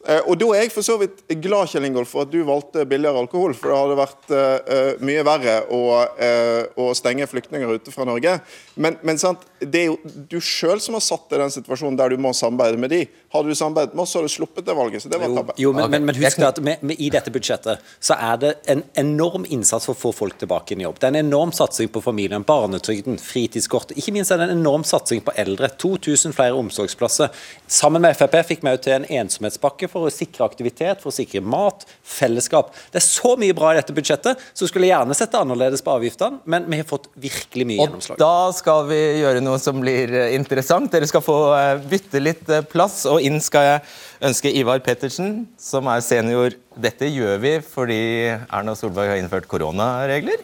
Eh, 0.05 0.21
og 0.29 0.37
Da 0.41 0.51
er 0.53 0.67
jeg 0.67 0.73
for 0.75 0.85
så 0.85 0.97
vidt 1.01 1.23
glad 1.41 1.71
Kjell 1.73 1.87
Ingolf, 1.89 2.11
for 2.13 2.27
at 2.27 2.33
du 2.33 2.43
valgte 2.45 2.85
billigere 2.89 3.23
alkohol. 3.25 3.55
For 3.57 3.71
det 3.71 3.79
hadde 3.79 3.99
vært 3.99 4.33
uh, 4.35 5.05
mye 5.05 5.25
verre 5.25 5.57
å, 5.73 5.81
uh, 6.19 6.63
å, 6.81 6.91
stenge 6.97 7.27
flyktninger 7.31 7.71
ute 7.79 7.95
fra 7.95 8.07
Norge. 8.09 8.37
Men, 8.77 8.99
men 9.07 9.21
sant, 9.21 9.47
det 9.61 9.85
er 9.85 9.89
jo 9.93 10.15
du 10.29 10.37
sjøl 10.45 10.83
som 10.83 10.99
har 10.99 11.05
satt 11.05 11.29
deg 11.31 11.39
i 11.39 11.45
den 11.45 11.55
situasjonen 11.55 11.97
der 11.99 12.13
du 12.13 12.21
må 12.21 12.35
samarbeide 12.37 12.81
med 12.81 12.93
de. 12.93 13.01
Hadde 13.35 13.55
du 13.55 13.59
samarbeidet 13.59 13.97
med 13.97 14.05
oss, 14.05 14.13
så 14.13 14.21
hadde 14.21 14.31
du 14.31 14.35
sluppet 14.35 14.69
det 14.69 14.77
valget. 14.77 15.03
så 15.03 15.13
det 15.13 15.21
var 15.23 15.33
tabbe. 15.39 15.57
Jo, 15.61 15.73
men, 15.77 15.89
men, 15.91 16.05
men, 16.11 16.19
husk 16.21 16.45
at 16.45 16.61
med, 16.65 16.85
med, 16.85 17.01
i 17.01 17.09
dette 17.15 17.33
budsjettet 17.35 17.95
så 18.05 18.19
er 18.21 18.43
det 18.43 18.53
en 18.71 18.85
enorm 19.01 19.49
innsats 19.49 19.89
for 19.89 19.97
å 19.97 20.01
få 20.05 20.13
folk 20.15 20.37
tilbake 20.43 20.77
i 20.77 20.85
jobb. 20.85 21.01
Det 21.01 21.09
er 21.09 21.15
en 21.17 21.23
enorm 21.25 21.55
satsing 21.57 21.89
på 21.95 22.05
familien, 22.05 22.45
barnetrygden, 22.47 23.17
fritidskortet. 23.23 23.97
Ikke 24.01 24.15
minst 24.15 24.35
er 24.35 24.43
det 24.43 24.51
en 24.51 24.59
enorm 24.59 24.85
satsing 24.87 25.25
på 25.25 25.35
eldre. 25.41 25.73
2000 25.81 26.37
flere 26.37 26.61
omsorgsplasser. 26.61 27.33
Sammen 27.67 28.05
med 28.05 28.19
Frp 28.19 28.37
fikk 28.47 28.65
vi 28.65 28.75
òg 28.75 28.85
til 28.85 28.99
en 28.99 29.09
ensomhetspakke 29.23 29.89
for 29.95 30.09
å 30.09 30.13
sikre 30.13 30.47
aktivitet, 30.47 31.01
for 31.03 31.13
å 31.13 31.15
sikre 31.15 31.43
mat, 31.45 31.85
fellesskap. 32.03 32.73
Det 32.93 33.01
er 33.01 33.07
så 33.07 33.35
mye 33.41 33.55
bra 33.57 33.73
i 33.73 33.79
dette 33.79 33.95
budsjettet, 33.97 34.41
så 34.57 34.69
skulle 34.69 34.89
jeg 34.89 34.95
gjerne 34.95 35.17
sett 35.17 35.33
det 35.33 35.41
annerledes 35.41 35.85
på 35.85 35.95
avgiftene, 35.95 36.43
men 36.51 36.67
vi 36.71 36.81
har 36.81 36.89
fått 36.89 37.09
virkelig 37.21 37.69
mye 37.71 37.81
og 37.81 37.87
gjennomslag. 37.87 38.21
Da 38.21 38.51
skal 38.57 38.89
vi 38.91 39.01
gjøre 39.23 39.43
noe 39.45 39.61
som 39.63 39.81
blir 39.83 40.13
eh, 40.15 40.35
interessant. 40.39 40.91
Dere 40.93 41.09
skal 41.11 41.25
få 41.25 41.39
eh, 41.57 41.85
bytte 41.91 42.23
litt 42.23 42.51
eh, 42.51 42.65
plass, 42.67 43.03
og 43.11 43.23
inn 43.25 43.41
skal 43.45 43.69
jeg 43.69 43.85
ønske 44.31 44.53
Ivar 44.55 44.83
Pettersen, 44.85 45.45
som 45.61 45.91
er 45.93 46.03
senior. 46.05 46.57
Dette 46.75 47.09
gjør 47.11 47.39
vi 47.43 47.55
fordi 47.65 48.03
Erna 48.35 48.75
Solberg 48.79 49.15
har 49.15 49.23
innført 49.23 49.47
koronaregler. 49.51 50.43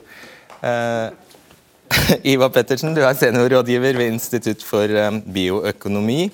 Ivar 2.33 2.53
Pettersen, 2.55 2.95
du 2.95 3.01
er 3.03 3.17
seniorrådgiver 3.19 3.97
ved 3.99 4.13
Institutt 4.15 4.63
for 4.67 4.93
bioøkonomi 5.35 6.29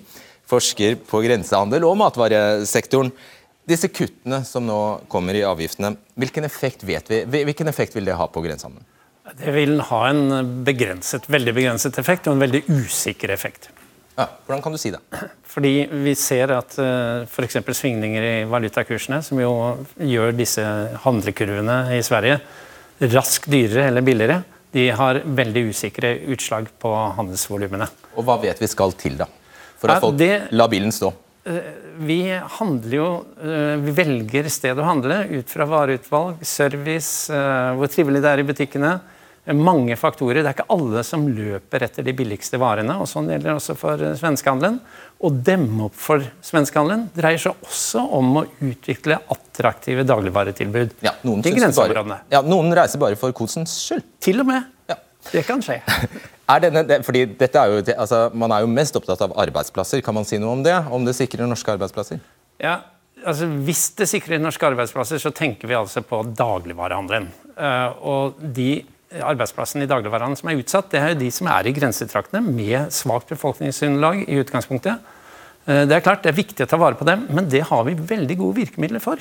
forsker 0.51 0.99
på 1.09 1.23
grensehandel 1.25 1.87
og 1.87 1.97
matvaresektoren. 2.01 3.13
Disse 3.67 3.91
kuttene 3.91 4.43
som 4.47 4.67
nå 4.67 4.81
kommer 5.11 5.35
i 5.35 5.43
avgiftene, 5.47 5.97
hvilken 6.15 6.47
effekt 6.47 6.85
vet 6.87 7.11
vi? 7.11 7.25
Hvilken 7.27 7.71
effekt 7.71 7.97
vil 7.97 8.07
det 8.07 8.19
ha 8.19 8.29
på 8.31 8.45
grensehandelen? 8.45 8.87
Det 9.35 9.51
vil 9.51 9.81
ha 9.89 10.05
en 10.07 10.53
begrenset, 10.67 11.27
veldig 11.27 11.57
begrenset 11.57 11.99
effekt 11.99 12.29
og 12.31 12.37
en 12.37 12.45
veldig 12.45 12.63
usikker 12.71 13.33
effekt. 13.35 13.73
Ja, 14.17 14.29
hvordan 14.47 14.63
kan 14.65 14.73
du 14.73 14.79
si 14.81 14.93
det? 14.95 15.01
Fordi 15.45 15.89
Vi 16.07 16.15
ser 16.17 16.55
at 16.55 16.79
eh, 16.79 17.27
f.eks. 17.27 17.59
svingninger 17.81 18.23
i 18.23 18.37
valutakursene, 18.49 19.19
som 19.23 19.41
jo 19.41 19.51
gjør 19.99 20.33
disse 20.37 20.63
handlekurvene 21.03 21.97
i 21.99 22.05
Sverige 22.07 22.39
raskt 23.01 23.51
dyrere 23.53 23.91
eller 23.91 24.05
billigere, 24.07 24.43
de 24.73 24.89
har 24.93 25.21
veldig 25.25 25.67
usikre 25.71 26.15
utslag 26.33 26.69
på 26.81 26.93
handelsvolumene. 27.19 27.89
Og 28.17 28.25
Hva 28.25 28.39
vet 28.41 28.61
vi 28.61 28.69
skal 28.71 28.95
til, 28.97 29.19
da? 29.21 29.29
For 29.81 29.93
at 29.93 30.03
folk 30.05 30.19
det, 30.21 30.49
la 30.57 30.69
bilen 30.71 30.95
stå? 30.95 31.13
Eh, 31.47 31.73
vi 31.99 32.21
handler 32.59 32.97
jo 32.97 33.11
eh, 33.43 33.77
Vi 33.81 33.93
velger 33.97 34.49
sted 34.51 34.79
å 34.79 34.87
handle 34.87 35.23
ut 35.31 35.51
fra 35.51 35.67
vareutvalg, 35.71 36.43
service, 36.47 37.31
eh, 37.33 37.75
hvor 37.79 37.93
trivelig 37.93 38.25
det 38.25 38.33
er 38.33 38.43
i 38.43 38.49
butikkene. 38.49 38.97
Mange 39.55 39.95
faktorer. 39.95 40.43
Det 40.43 40.51
er 40.51 40.57
ikke 40.57 40.75
alle 40.75 41.05
som 41.07 41.23
løper 41.31 41.85
etter 41.87 42.03
de 42.03 42.17
billigste 42.19 42.59
varene. 42.59 42.97
og 42.99 43.07
Sånn 43.07 43.31
gjelder 43.31 43.55
også 43.55 43.77
for 43.79 44.03
svenskehandelen. 44.19 44.81
Å 45.23 45.31
demme 45.31 45.87
opp 45.87 45.95
for 45.95 46.25
svenskehandelen 46.43 47.07
dreier 47.15 47.39
seg 47.39 47.63
også 47.63 48.03
om 48.19 48.41
å 48.43 48.47
utvikle 48.67 49.21
attraktive 49.31 50.03
dagligvaretilbud 50.09 50.99
ja, 51.07 51.15
noen 51.23 51.47
til 51.47 51.63
bare, 51.63 52.25
Ja, 52.35 52.43
noen 52.43 52.75
reiser 52.75 52.99
bare 52.99 53.21
for 53.21 53.31
kosens 53.39 53.79
skyld. 53.87 54.03
Til 54.27 54.43
og 54.43 54.51
med. 54.51 54.67
Det 55.33 55.45
kan 55.47 55.63
skje. 55.65 55.81
Er 56.47 56.63
denne, 56.63 57.01
fordi 57.03 57.25
dette 57.39 57.59
er 57.59 57.73
jo, 57.73 57.79
altså, 57.97 58.29
Man 58.39 58.53
er 58.55 58.63
jo 58.63 58.71
mest 58.71 58.97
opptatt 58.99 59.25
av 59.25 59.33
arbeidsplasser. 59.43 60.03
Kan 60.05 60.15
man 60.15 60.27
si 60.29 60.39
noe 60.39 60.55
om 60.55 60.61
det? 60.63 60.77
Om 60.95 61.07
det 61.07 61.17
sikrer 61.19 61.49
norske 61.51 61.73
arbeidsplasser? 61.75 62.21
Ja, 62.63 62.79
altså 63.27 63.49
Hvis 63.67 63.89
det 63.99 64.07
sikrer 64.13 64.39
norske 64.43 64.69
arbeidsplasser, 64.69 65.19
så 65.23 65.33
tenker 65.35 65.67
vi 65.67 65.75
altså 65.75 66.05
på 66.07 66.23
dagligvarehandelen. 66.39 67.27
Uh, 67.59 67.89
og 67.99 68.39
de 68.39 68.85
arbeidsplassene 69.17 69.87
i 69.87 69.91
dagligvarehandelen 69.91 70.39
som 70.39 70.53
er 70.53 70.63
utsatt, 70.63 70.91
det 70.93 71.01
er 71.01 71.13
jo 71.15 71.21
de 71.25 71.33
som 71.35 71.51
er 71.51 71.67
i 71.67 71.75
grensetraktene 71.75 72.43
med 72.47 72.95
svakt 72.95 73.31
befolkningsunderlag 73.35 74.23
i 74.29 74.39
utgangspunktet. 74.45 75.03
Uh, 75.67 75.83
det 75.83 75.99
er 75.99 76.07
klart, 76.07 76.23
det 76.23 76.31
er 76.31 76.39
viktig 76.39 76.63
å 76.63 76.71
ta 76.71 76.79
vare 76.79 76.99
på 76.99 77.09
dem, 77.09 77.27
men 77.35 77.51
det 77.51 77.65
har 77.73 77.83
vi 77.91 77.99
veldig 77.99 78.39
gode 78.45 78.61
virkemidler 78.63 79.03
for. 79.03 79.19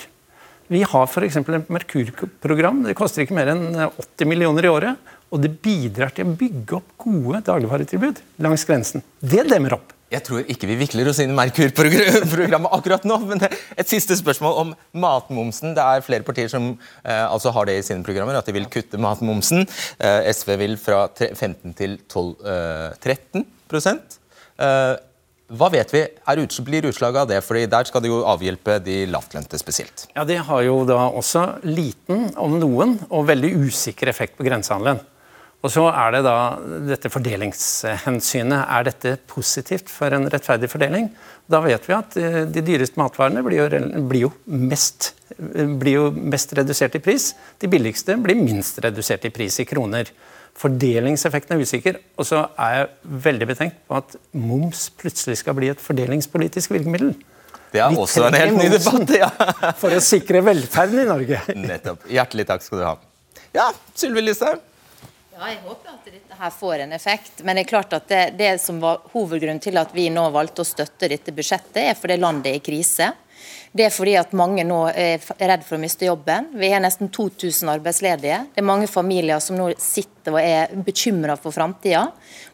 Vi 0.71 0.81
har 0.81 1.05
f.eks. 1.05 1.37
et 1.37 1.67
Merkur-program. 1.69 2.85
Det 2.87 2.95
koster 2.97 3.21
ikke 3.25 3.37
mer 3.37 3.51
enn 3.53 3.67
80 3.77 4.29
millioner 4.29 4.65
i 4.65 4.71
året. 4.71 5.11
Og 5.33 5.41
det 5.41 5.51
bidrar 5.61 6.13
til 6.15 6.29
å 6.29 6.37
bygge 6.37 6.79
opp 6.79 6.95
gode 7.01 7.41
dagligvaretilbud 7.45 8.21
langs 8.45 8.65
grensen. 8.67 9.03
Det 9.19 9.43
demmer 9.49 9.77
opp. 9.77 9.93
Jeg 10.13 10.21
tror 10.23 10.45
ikke 10.53 10.67
vi 10.69 10.77
vikler 10.79 11.09
oss 11.09 11.19
inn 11.19 11.33
i 11.33 11.37
Merkur-programmet 11.37 12.73
akkurat 12.77 13.07
nå. 13.09 13.17
Men 13.25 13.41
et 13.45 13.89
siste 13.89 14.15
spørsmål 14.17 14.59
om 14.61 14.73
matmomsen. 15.01 15.73
Det 15.77 15.85
er 15.85 16.05
flere 16.05 16.25
partier 16.25 16.49
som 16.51 16.71
eh, 16.71 17.25
altså 17.25 17.53
har 17.55 17.67
det 17.69 17.79
i 17.79 17.85
sine 17.85 18.05
programmer, 18.05 18.37
at 18.37 18.47
de 18.47 18.55
vil 18.55 18.69
kutte 18.71 19.01
matmomsen. 19.01 19.65
Eh, 19.97 20.29
SV 20.29 20.55
vil 20.61 20.77
fra 20.81 21.07
15 21.09 21.73
til 21.77 21.97
12, 22.05 22.31
eh, 22.45 22.95
13 23.01 23.43
eh, 23.43 24.95
hva 25.45 25.67
vet 25.69 25.91
vi 25.93 26.01
er 26.01 26.39
ut, 26.41 26.55
blir 26.65 26.87
utslaget 26.89 27.21
av 27.21 27.27
det? 27.29 27.41
Fordi 27.45 27.65
Der 27.69 27.85
skal 27.85 28.01
det 28.01 28.09
jo 28.09 28.23
avhjelpe 28.25 28.79
de 28.81 29.05
lavtlønte 29.05 29.59
spesielt. 29.61 30.07
Ja, 30.15 30.23
Det 30.23 30.37
har 30.37 30.61
jo 30.61 30.85
da 30.85 31.09
også 31.09 31.61
liten, 31.63 32.33
om 32.35 32.59
noen, 32.59 32.99
og 33.09 33.27
veldig 33.27 33.53
usikker 33.67 34.09
effekt 34.09 34.37
på 34.37 34.43
grensehandelen. 34.43 34.99
Og 35.65 35.71
så 35.73 35.85
er 35.89 36.11
det 36.13 36.23
da 36.25 36.57
dette 36.89 37.09
fordelingshensynet. 37.09 38.65
Er 38.69 38.83
dette 38.85 39.17
positivt 39.27 39.89
for 39.89 40.13
en 40.13 40.27
rettferdig 40.29 40.69
fordeling? 40.69 41.09
Da 41.49 41.61
vet 41.61 41.87
vi 41.87 41.93
at 41.93 42.17
eh, 42.17 42.43
de 42.45 42.61
dyreste 42.65 42.99
matvarene 43.01 43.41
blir 43.45 43.63
jo, 43.63 43.81
blir 44.05 44.27
jo, 44.27 44.31
mest, 44.45 45.13
blir 45.37 45.93
jo 45.93 46.11
mest 46.11 46.53
redusert 46.57 46.97
i 46.97 47.01
pris. 47.01 47.33
De 47.61 47.69
billigste 47.69 48.17
blir 48.21 48.37
minst 48.37 48.77
redusert 48.81 49.25
i 49.25 49.33
pris 49.33 49.59
i 49.61 49.65
kroner. 49.65 50.09
Fordelingseffekten 50.55 51.55
er 51.55 51.63
usikker. 51.63 51.97
Og 52.15 52.27
så 52.27 52.45
er 52.55 52.75
jeg 52.77 53.15
veldig 53.27 53.47
betenkt 53.51 53.81
på 53.87 53.97
at 53.99 54.15
moms 54.31 54.87
plutselig 54.99 55.41
skal 55.41 55.57
bli 55.57 55.71
et 55.73 55.81
fordelingspolitisk 55.83 56.75
virkemiddel. 56.75 57.15
Det 57.75 57.81
er 57.83 57.97
også 57.99 58.29
en 58.29 58.37
helt 58.39 58.55
ny 58.55 58.69
debatt. 58.71 59.11
Ja. 59.19 59.31
For 59.81 59.91
å 59.91 59.99
sikre 60.03 60.43
velferden 60.45 61.01
i 61.03 61.09
Norge. 61.09 61.41
Nettopp. 61.59 62.07
Hjertelig 62.07 62.47
takk 62.47 62.63
skal 62.63 62.81
du 62.81 62.85
ha. 62.87 62.95
Ja, 63.55 63.67
Sylvi 63.95 64.23
Listhaug. 64.23 64.63
Ja, 65.35 65.49
jeg 65.51 65.59
håper 65.65 65.91
at 65.91 66.05
dette 66.07 66.37
her 66.39 66.51
får 66.55 66.85
en 66.85 66.95
effekt. 66.95 67.41
Men 67.43 67.57
det 67.57 67.65
er 67.65 67.71
klart 67.73 67.91
at 67.97 68.07
det, 68.07 68.21
det 68.39 68.53
som 68.63 68.79
var 68.79 69.03
hovedgrunnen 69.11 69.59
til 69.63 69.75
at 69.81 69.91
vi 69.95 70.07
nå 70.13 70.23
valgte 70.31 70.63
å 70.63 70.67
støtte 70.67 71.09
dette 71.11 71.35
budsjettet, 71.35 71.81
er 71.83 71.99
fordi 71.99 72.15
landet 72.21 72.53
er 72.53 72.61
i 72.61 72.63
krise. 72.63 73.09
Det 73.75 73.87
er 73.87 73.93
fordi 73.93 74.13
at 74.19 74.31
mange 74.37 74.63
nå 74.67 74.79
er 74.89 75.19
redd 75.35 75.65
for 75.67 75.75
å 75.75 75.81
miste 75.81 76.07
jobben. 76.07 76.47
Vi 76.55 76.69
har 76.71 76.83
nesten 76.83 77.09
2000 77.13 77.71
arbeidsledige. 77.73 78.39
Det 78.55 78.61
er 78.63 78.67
mange 78.67 78.87
familier 78.87 79.41
som 79.43 79.57
nå 79.59 79.67
sitter 79.81 80.35
og 80.37 80.39
er 80.41 80.71
bekymra 80.85 81.35
for 81.37 81.55
framtida. 81.55 82.05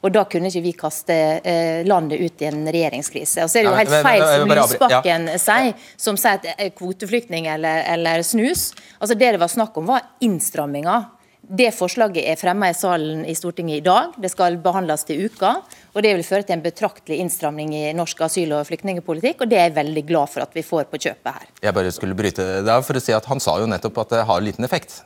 Og 0.01 0.12
da 0.15 0.25
kunne 0.30 0.49
ikke 0.49 0.65
vi 0.65 0.73
kaste 0.80 1.17
eh, 1.45 1.86
landet 1.88 2.19
ut 2.23 2.41
i 2.43 2.49
en 2.49 2.65
regjeringskrise. 2.65 3.45
Og 3.45 3.51
så 3.54 3.62
er 3.62 3.67
det 3.67 3.71
jo 3.71 3.80
helt 3.80 4.10
feil 4.10 4.25
som 4.25 4.56
Lysbakken 4.58 5.32
sier, 5.45 5.88
som 6.08 6.19
sier 6.19 6.41
at 6.41 6.77
kvoteflyktning 6.80 7.47
eller, 7.54 7.86
eller 7.93 8.25
snus. 8.25 8.71
Altså 8.99 9.15
Det 9.15 9.36
det 9.36 9.41
var 9.41 9.51
snakk 9.51 9.77
om, 9.77 9.91
var 9.93 10.10
innstramminger. 10.25 11.10
Det 11.51 11.67
forslaget 11.75 12.23
er 12.31 12.37
fremma 12.39 12.69
i 12.71 12.75
salen 12.77 13.25
i 13.27 13.33
Stortinget 13.35 13.81
i 13.81 13.83
dag. 13.83 14.13
Det 14.23 14.29
skal 14.31 14.55
behandles 14.63 15.03
til 15.03 15.25
uka. 15.25 15.57
og 15.91 16.03
Det 16.03 16.13
vil 16.15 16.23
føre 16.23 16.43
til 16.47 16.55
en 16.55 16.63
betraktelig 16.63 17.17
innstramning 17.19 17.73
i 17.75 17.91
norsk 17.91 18.21
asyl- 18.23 18.53
og 18.55 18.65
flyktningpolitikk. 18.69 19.41
og 19.41 19.49
Det 19.49 19.57
er 19.57 19.67
jeg 19.67 19.75
veldig 19.75 20.05
glad 20.07 20.29
for 20.29 20.41
at 20.41 20.55
vi 20.55 20.61
får 20.61 20.87
på 20.87 20.97
kjøpet 20.97 21.33
her. 21.33 21.47
Jeg 21.61 21.73
bare 21.73 21.91
skulle 21.91 22.15
bryte 22.15 22.63
der 22.63 22.81
for 22.81 22.93
å 22.93 23.01
si 23.01 23.11
at 23.11 23.25
Han 23.25 23.39
sa 23.39 23.59
jo 23.59 23.67
nettopp 23.67 23.97
at 23.97 24.09
det 24.09 24.25
har 24.25 24.39
liten 24.39 24.63
effekt. 24.63 25.03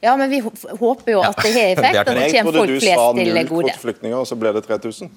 Ja, 0.00 0.16
men 0.16 0.30
vi 0.30 0.40
håper 0.40 1.12
jo 1.12 1.22
at 1.26 1.40
det 1.42 1.52
har 1.54 1.72
effekt, 1.72 2.08
og 2.08 2.14
det 2.18 2.28
kommer 2.34 2.58
folk 2.60 2.74
flest 2.78 2.84
til 2.86 2.92
gode. 2.94 3.08
Jeg 3.18 3.18
trodde 3.18 3.28
du 3.28 3.34
sa 3.34 3.38
null 3.38 3.48
kvoteflyktninger, 3.48 4.18
og 4.18 4.28
så 4.30 4.38
ble 4.38 4.52
det 4.54 4.62
3000. 4.68 5.10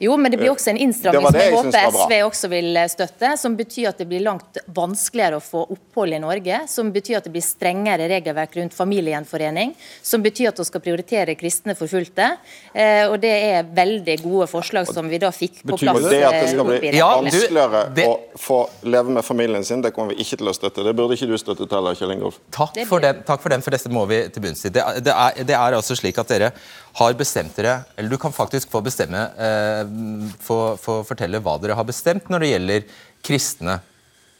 Jo, 0.00 0.16
men 0.16 0.32
det 0.32 0.38
blir 0.40 0.52
også 0.52 0.72
en 0.72 0.80
innstramming 0.80 1.26
som 1.28 1.38
jeg 1.38 1.52
håper 1.52 1.90
SV 1.92 2.14
også 2.24 2.50
vil 2.52 2.76
eh, 2.80 2.88
støtte, 2.88 3.32
som 3.40 3.56
betyr 3.58 3.90
at 3.90 4.00
det 4.00 4.06
blir 4.08 4.22
langt 4.24 4.60
vanskeligere 4.76 5.40
å 5.40 5.44
få 5.44 5.64
opphold 5.74 6.16
i 6.16 6.20
Norge, 6.22 6.60
som 6.70 6.92
betyr 6.92 7.18
at 7.20 7.28
det 7.28 7.32
blir 7.34 7.44
strengere 7.44 8.08
regelverk 8.10 8.56
rundt 8.60 8.76
familiegjenforening, 8.76 9.74
som 10.04 10.24
betyr 10.24 10.52
at 10.52 10.62
vi 10.62 10.68
skal 10.68 10.84
prioritere 10.84 11.36
kristne 11.40 11.76
forfulgte. 11.78 12.30
Eh, 12.72 13.04
og 13.08 13.18
Det 13.20 13.32
er 13.48 13.68
veldig 13.74 14.18
gode 14.22 14.48
forslag 14.50 14.88
som 14.88 15.08
vi 15.10 15.20
da 15.20 15.32
fikk 15.34 15.62
på 15.64 15.80
plass. 15.80 16.04
Det 16.08 16.22
at 16.24 16.38
det 16.38 16.52
skal 16.52 16.68
bli 16.68 16.92
vanskeligere 16.96 17.84
å 18.08 18.16
få 18.38 18.60
leve 18.88 19.18
med 19.18 19.26
familien 19.26 19.64
sin, 19.64 19.82
det 19.84 19.92
kommer 19.96 20.14
vi 20.14 20.24
ikke 20.24 20.40
til 20.40 20.52
å 20.52 20.56
støtte. 20.56 20.84
Det 20.86 20.94
burde 20.96 21.16
ikke 21.18 21.28
du 21.28 21.36
støtte 21.40 21.68
heller, 21.72 21.96
Kjell 21.98 22.14
Ingolf. 22.16 22.40
Takk 22.54 22.78
for 22.88 23.04
den, 23.04 23.24
takk 23.28 23.44
for 23.44 23.52
den, 23.52 23.64
for 23.64 23.74
dette 23.74 23.92
må 23.92 24.06
vi 24.08 24.17
til 24.34 24.44
bunns 24.44 24.64
i. 24.66 24.72
Det, 24.74 24.82
er, 24.82 25.38
det 25.46 25.56
er 25.56 25.76
altså 25.78 25.96
slik 25.98 26.18
at 26.20 26.32
dere 26.32 26.50
har 26.98 27.14
bestemt 27.18 27.56
dere 27.58 27.82
Eller 27.96 28.10
du 28.10 28.18
kan 28.20 28.34
faktisk 28.34 28.70
få 28.72 28.80
bestemme 28.84 29.20
eh, 29.38 29.84
få, 30.42 30.76
få, 30.80 31.00
fortelle 31.06 31.40
hva 31.44 31.58
dere 31.62 31.78
har 31.78 31.86
bestemt 31.86 32.30
når 32.32 32.44
det 32.44 32.50
gjelder 32.52 32.84
kristne, 33.24 33.78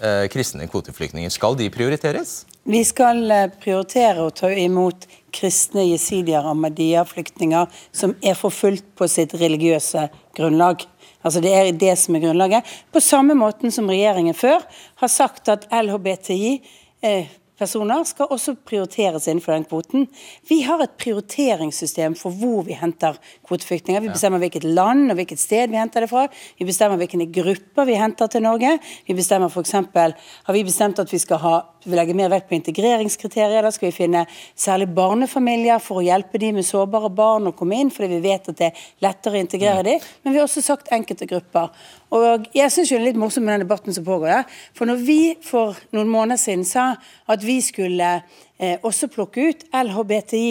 eh, 0.01 0.27
kristne 0.33 0.69
kvoteflyktninger. 0.71 1.31
Skal 1.35 1.59
de 1.59 1.71
prioriteres? 1.75 2.43
Vi 2.69 2.83
skal 2.85 3.23
eh, 3.33 3.49
prioritere 3.63 4.27
å 4.27 4.35
ta 4.35 4.51
imot 4.53 5.07
kristne 5.35 5.87
jesidier 5.89 6.43
og 6.43 6.55
ahmadiyya-flyktninger 6.55 7.83
som 7.97 8.15
er 8.21 8.39
forfulgt 8.39 8.87
på 8.99 9.09
sitt 9.11 9.35
religiøse 9.39 10.09
grunnlag. 10.37 10.85
Altså 11.25 11.43
Det 11.45 11.53
er 11.55 11.73
det 11.73 11.97
som 11.99 12.17
er 12.17 12.27
grunnlaget. 12.27 12.69
På 12.93 13.01
samme 13.03 13.35
måten 13.39 13.73
som 13.75 13.89
regjeringen 13.91 14.37
før 14.37 14.63
har 15.03 15.11
sagt 15.13 15.51
at 15.53 15.67
LHBTI 15.73 16.59
eh, 17.03 17.31
personer 17.59 18.05
skal 18.09 18.31
også 18.33 18.55
prioriteres 18.67 19.29
innenfor 19.29 19.55
den 19.55 19.67
kvoten. 19.69 20.07
Vi 20.49 20.61
har 20.67 20.83
et 20.83 20.97
prioriteringssystem 21.01 22.17
for 22.19 22.35
hvor 22.35 22.65
vi 22.67 22.77
henter 22.79 23.19
kvoteflyktninger. 23.47 24.03
Vi 24.05 24.13
bestemmer 24.15 24.43
hvilket 24.43 24.67
land 24.67 25.11
og 25.11 25.19
hvilket 25.19 25.43
sted 25.43 25.71
vi 25.73 25.81
henter 25.81 26.05
det 26.05 26.11
fra. 26.11 26.27
Vi 26.59 26.69
bestemmer 26.69 27.01
hvilke 27.01 27.29
grupper 27.41 27.89
vi 27.89 27.99
henter 27.99 28.31
til 28.31 28.45
Norge. 28.47 28.77
Vi 29.07 29.17
bestemmer 29.19 29.53
eksempel, 29.63 30.15
har 30.45 30.55
vi 30.55 30.65
bestemt 30.65 30.99
at 31.03 31.13
vi 31.13 31.21
skal 31.21 31.43
ha, 31.43 31.57
vi 31.85 31.97
legger 31.97 32.17
mer 32.19 32.31
vekt 32.33 32.49
på 32.49 32.57
integreringskriterier. 32.57 33.63
Da 33.63 33.71
skal 33.75 33.89
vi 33.89 33.97
finne 33.97 34.25
særlig 34.59 34.89
barnefamilier 34.97 35.81
for 35.83 36.01
å 36.01 36.05
hjelpe 36.07 36.41
de 36.43 36.51
med 36.57 36.67
sårbare 36.67 37.11
barn 37.15 37.51
å 37.51 37.55
komme 37.57 37.79
inn, 37.79 37.93
fordi 37.95 38.17
vi 38.17 38.23
vet 38.29 38.51
at 38.51 38.59
det 38.59 38.71
er 38.71 38.87
lettere 39.05 39.39
å 39.39 39.43
integrere 39.43 39.85
mm. 39.85 39.89
de. 39.89 39.97
Men 40.25 40.35
vi 40.35 40.41
har 40.41 40.49
også 40.49 40.65
sagt 40.65 40.93
enkelte 40.95 41.29
grupper. 41.31 41.71
Og 42.15 42.49
jeg 42.57 42.73
syns 42.75 42.93
det 42.93 42.99
er 42.99 43.07
litt 43.11 43.21
morsomt 43.21 43.47
med 43.47 43.59
den 43.59 43.67
debatten 43.67 43.95
som 43.95 44.07
pågår. 44.07 44.31
Ja. 44.33 44.43
For 44.77 44.91
når 44.91 45.05
vi 45.07 45.21
for 45.45 45.79
noen 45.97 46.11
måneder 46.13 46.41
siden 46.41 46.67
sa 46.69 46.91
at 47.29 47.45
vi 47.47 47.61
skulle 47.65 48.15
eh, 48.59 48.79
også 48.83 49.11
plukke 49.13 49.51
ut 49.51 49.69
LHBTI, 49.71 50.49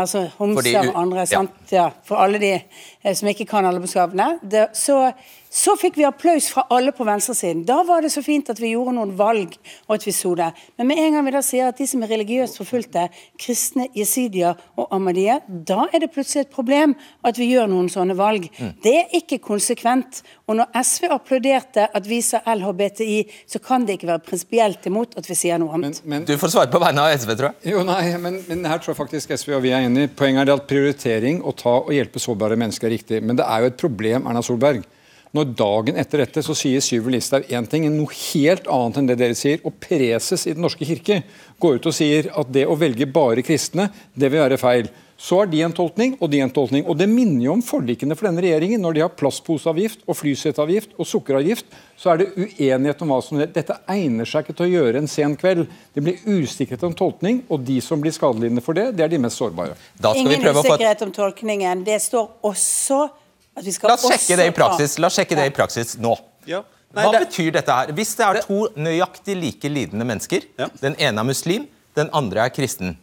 altså 0.00 0.24
homser 0.38 0.88
og 0.88 0.98
andre, 1.02 1.26
ja. 1.28 1.44
Ja, 1.72 1.86
for 2.06 2.22
alle 2.22 2.40
de 2.40 2.54
eh, 2.56 3.14
som 3.14 3.28
ikke 3.28 3.48
kan 3.50 3.68
alle 3.68 3.82
bokstavene, 3.82 4.38
så 4.76 5.04
så 5.52 5.74
fikk 5.76 5.98
vi 6.00 6.04
applaus 6.08 6.46
fra 6.48 6.64
alle 6.72 6.94
på 6.96 7.04
venstresiden. 7.04 7.66
Da 7.68 7.82
var 7.84 8.00
det 8.00 8.10
så 8.14 8.22
fint 8.24 8.48
at 8.48 8.60
vi 8.60 8.70
gjorde 8.72 8.94
noen 8.96 9.10
valg, 9.18 9.52
og 9.84 9.98
at 9.98 10.06
vi 10.06 10.14
så 10.16 10.32
det. 10.38 10.48
Men 10.80 10.88
med 10.88 11.00
en 11.02 11.16
gang 11.16 11.26
vi 11.26 11.34
da 11.34 11.42
sier 11.44 11.68
at 11.68 11.76
de 11.76 11.84
som 11.88 12.00
er 12.04 12.08
religiøst 12.14 12.56
forfulgte, 12.56 13.02
kristne, 13.40 13.90
jesidier 13.96 14.56
og 14.80 14.86
ahmadiyya, 14.88 15.42
da 15.68 15.84
er 15.92 16.00
det 16.04 16.12
plutselig 16.14 16.46
et 16.46 16.54
problem 16.54 16.94
at 17.28 17.36
vi 17.36 17.50
gjør 17.50 17.68
noen 17.68 17.90
sånne 17.92 18.16
valg. 18.16 18.46
Mm. 18.56 18.70
Det 18.80 18.94
er 19.02 19.18
ikke 19.20 19.42
konsekvent. 19.44 20.22
Og 20.48 20.56
når 20.56 20.72
SV 20.88 21.10
applauderte 21.18 21.84
at 21.84 22.08
vi 22.08 22.22
sa 22.24 22.40
LHBTI, 22.48 23.20
så 23.52 23.60
kan 23.60 23.84
det 23.84 23.98
ikke 23.98 24.08
være 24.14 24.24
prinsipielt 24.30 24.88
imot 24.88 25.18
at 25.20 25.28
vi 25.28 25.36
sier 25.36 25.60
noe 25.60 25.76
annet. 25.76 26.00
Men, 26.00 26.14
men, 26.14 26.26
du 26.32 26.32
får 26.40 26.54
svare 26.56 26.72
på 26.72 26.80
vegne 26.80 27.04
av 27.04 27.12
SV, 27.12 27.34
tror 27.36 27.50
jeg. 27.50 27.74
Jo, 27.74 27.84
nei, 27.84 28.00
men, 28.24 28.40
men 28.48 28.64
her 28.72 28.80
tror 28.80 28.94
jeg 28.94 29.02
faktisk 29.02 29.36
SV 29.36 29.58
og 29.58 29.62
vi 29.66 29.76
er 29.76 29.84
enige. 29.84 30.14
Poenget 30.16 30.48
er 30.48 30.56
at 30.56 30.66
prioritering 30.72 31.44
å 31.44 31.52
ta 31.52 31.76
og 31.82 31.92
hjelpe 31.92 32.24
sårbare 32.24 32.56
mennesker 32.56 32.88
er 32.88 32.96
riktig. 32.96 33.20
Men 33.20 33.36
det 33.36 33.44
er 33.44 33.66
jo 33.66 33.72
et 33.74 33.80
problem, 33.84 34.32
Erna 34.32 34.40
Solberg 34.44 34.80
når 35.32 35.52
dagen 35.56 35.96
etter 36.00 36.20
dette 36.20 36.42
så 36.44 36.54
sier 36.56 36.82
Syver 36.84 37.14
Listhaug 37.14 37.48
én 37.48 37.68
ting, 37.70 37.86
noe 37.88 38.12
helt 38.32 38.66
annet 38.68 38.98
enn 39.00 39.06
det 39.08 39.16
dere 39.20 39.36
sier. 39.38 39.62
Og 39.64 39.78
preses 39.80 40.44
i 40.44 40.52
Den 40.52 40.64
norske 40.66 40.84
kirke 40.84 41.22
går 41.62 41.78
ut 41.78 41.88
og 41.88 41.96
sier 41.96 42.28
at 42.36 42.50
det 42.52 42.66
å 42.68 42.76
velge 42.76 43.08
bare 43.08 43.44
kristne, 43.46 43.88
det 44.12 44.28
vil 44.28 44.44
være 44.44 44.60
feil. 44.60 44.90
Så 45.22 45.38
har 45.38 45.46
de 45.46 45.60
en 45.62 45.72
tolkning, 45.72 46.16
og 46.18 46.32
de 46.32 46.40
en 46.42 46.50
tolkning. 46.50 46.82
Og 46.90 46.98
det 46.98 47.06
minner 47.08 47.44
jo 47.46 47.52
om 47.54 47.62
forlikene 47.62 48.16
for 48.18 48.26
denne 48.26 48.42
regjeringen. 48.42 48.82
Når 48.82 48.96
de 48.96 49.04
har 49.04 49.12
plastposeavgift 49.14 50.02
og 50.04 50.18
flyseteavgift 50.18 50.96
og 50.98 51.06
sukkeravgift, 51.06 51.68
så 51.96 52.10
er 52.12 52.20
det 52.20 52.28
uenighet 52.34 53.04
om 53.06 53.14
hva 53.14 53.20
som 53.22 53.38
Dette 53.38 53.78
egner 53.94 54.28
seg 54.28 54.42
ikke 54.42 54.56
til 54.58 54.66
å 54.66 54.72
gjøre 54.72 55.00
en 55.00 55.08
sen 55.08 55.38
kveld. 55.38 55.64
Det 55.94 56.02
blir 56.02 56.18
usikkerhet 56.26 56.84
om 56.90 56.96
tolkning, 56.98 57.44
og 57.48 57.62
de 57.64 57.78
som 57.80 58.02
blir 58.02 58.12
skadelidende 58.12 58.66
for 58.66 58.76
det, 58.76 58.90
det 58.98 59.06
er 59.06 59.14
de 59.14 59.22
mest 59.22 59.38
sårbare. 59.38 59.78
Ingen 60.02 60.42
usikkerhet 60.50 61.06
om 61.06 61.14
tolkningen. 61.14 61.86
Det 61.86 62.02
står 62.02 62.50
også 62.50 63.04
La 63.56 63.94
oss 63.94 64.06
sjekke 64.08 64.38
det 64.40 64.46
i 64.48 64.54
praksis, 64.56 64.96
La 64.98 65.10
oss 65.10 65.18
sjekke 65.18 65.36
det 65.36 65.48
i 65.50 65.54
praksis 65.54 65.96
nå. 66.00 66.14
Ja. 66.48 66.62
Nei, 66.92 67.04
Hva 67.06 67.12
det... 67.14 67.22
betyr 67.26 67.52
dette 67.54 67.76
her? 67.76 67.92
Hvis 67.96 68.12
det 68.18 68.26
er 68.26 68.40
to 68.44 68.66
nøyaktig 68.76 69.36
like 69.38 69.70
lidende 69.72 70.06
mennesker, 70.08 70.44
ja. 70.60 70.68
den 70.82 70.96
ene 71.00 71.24
er 71.24 71.28
muslim, 71.28 71.66
den 71.96 72.10
andre 72.16 72.46
er 72.46 72.52
kristen, 72.52 72.96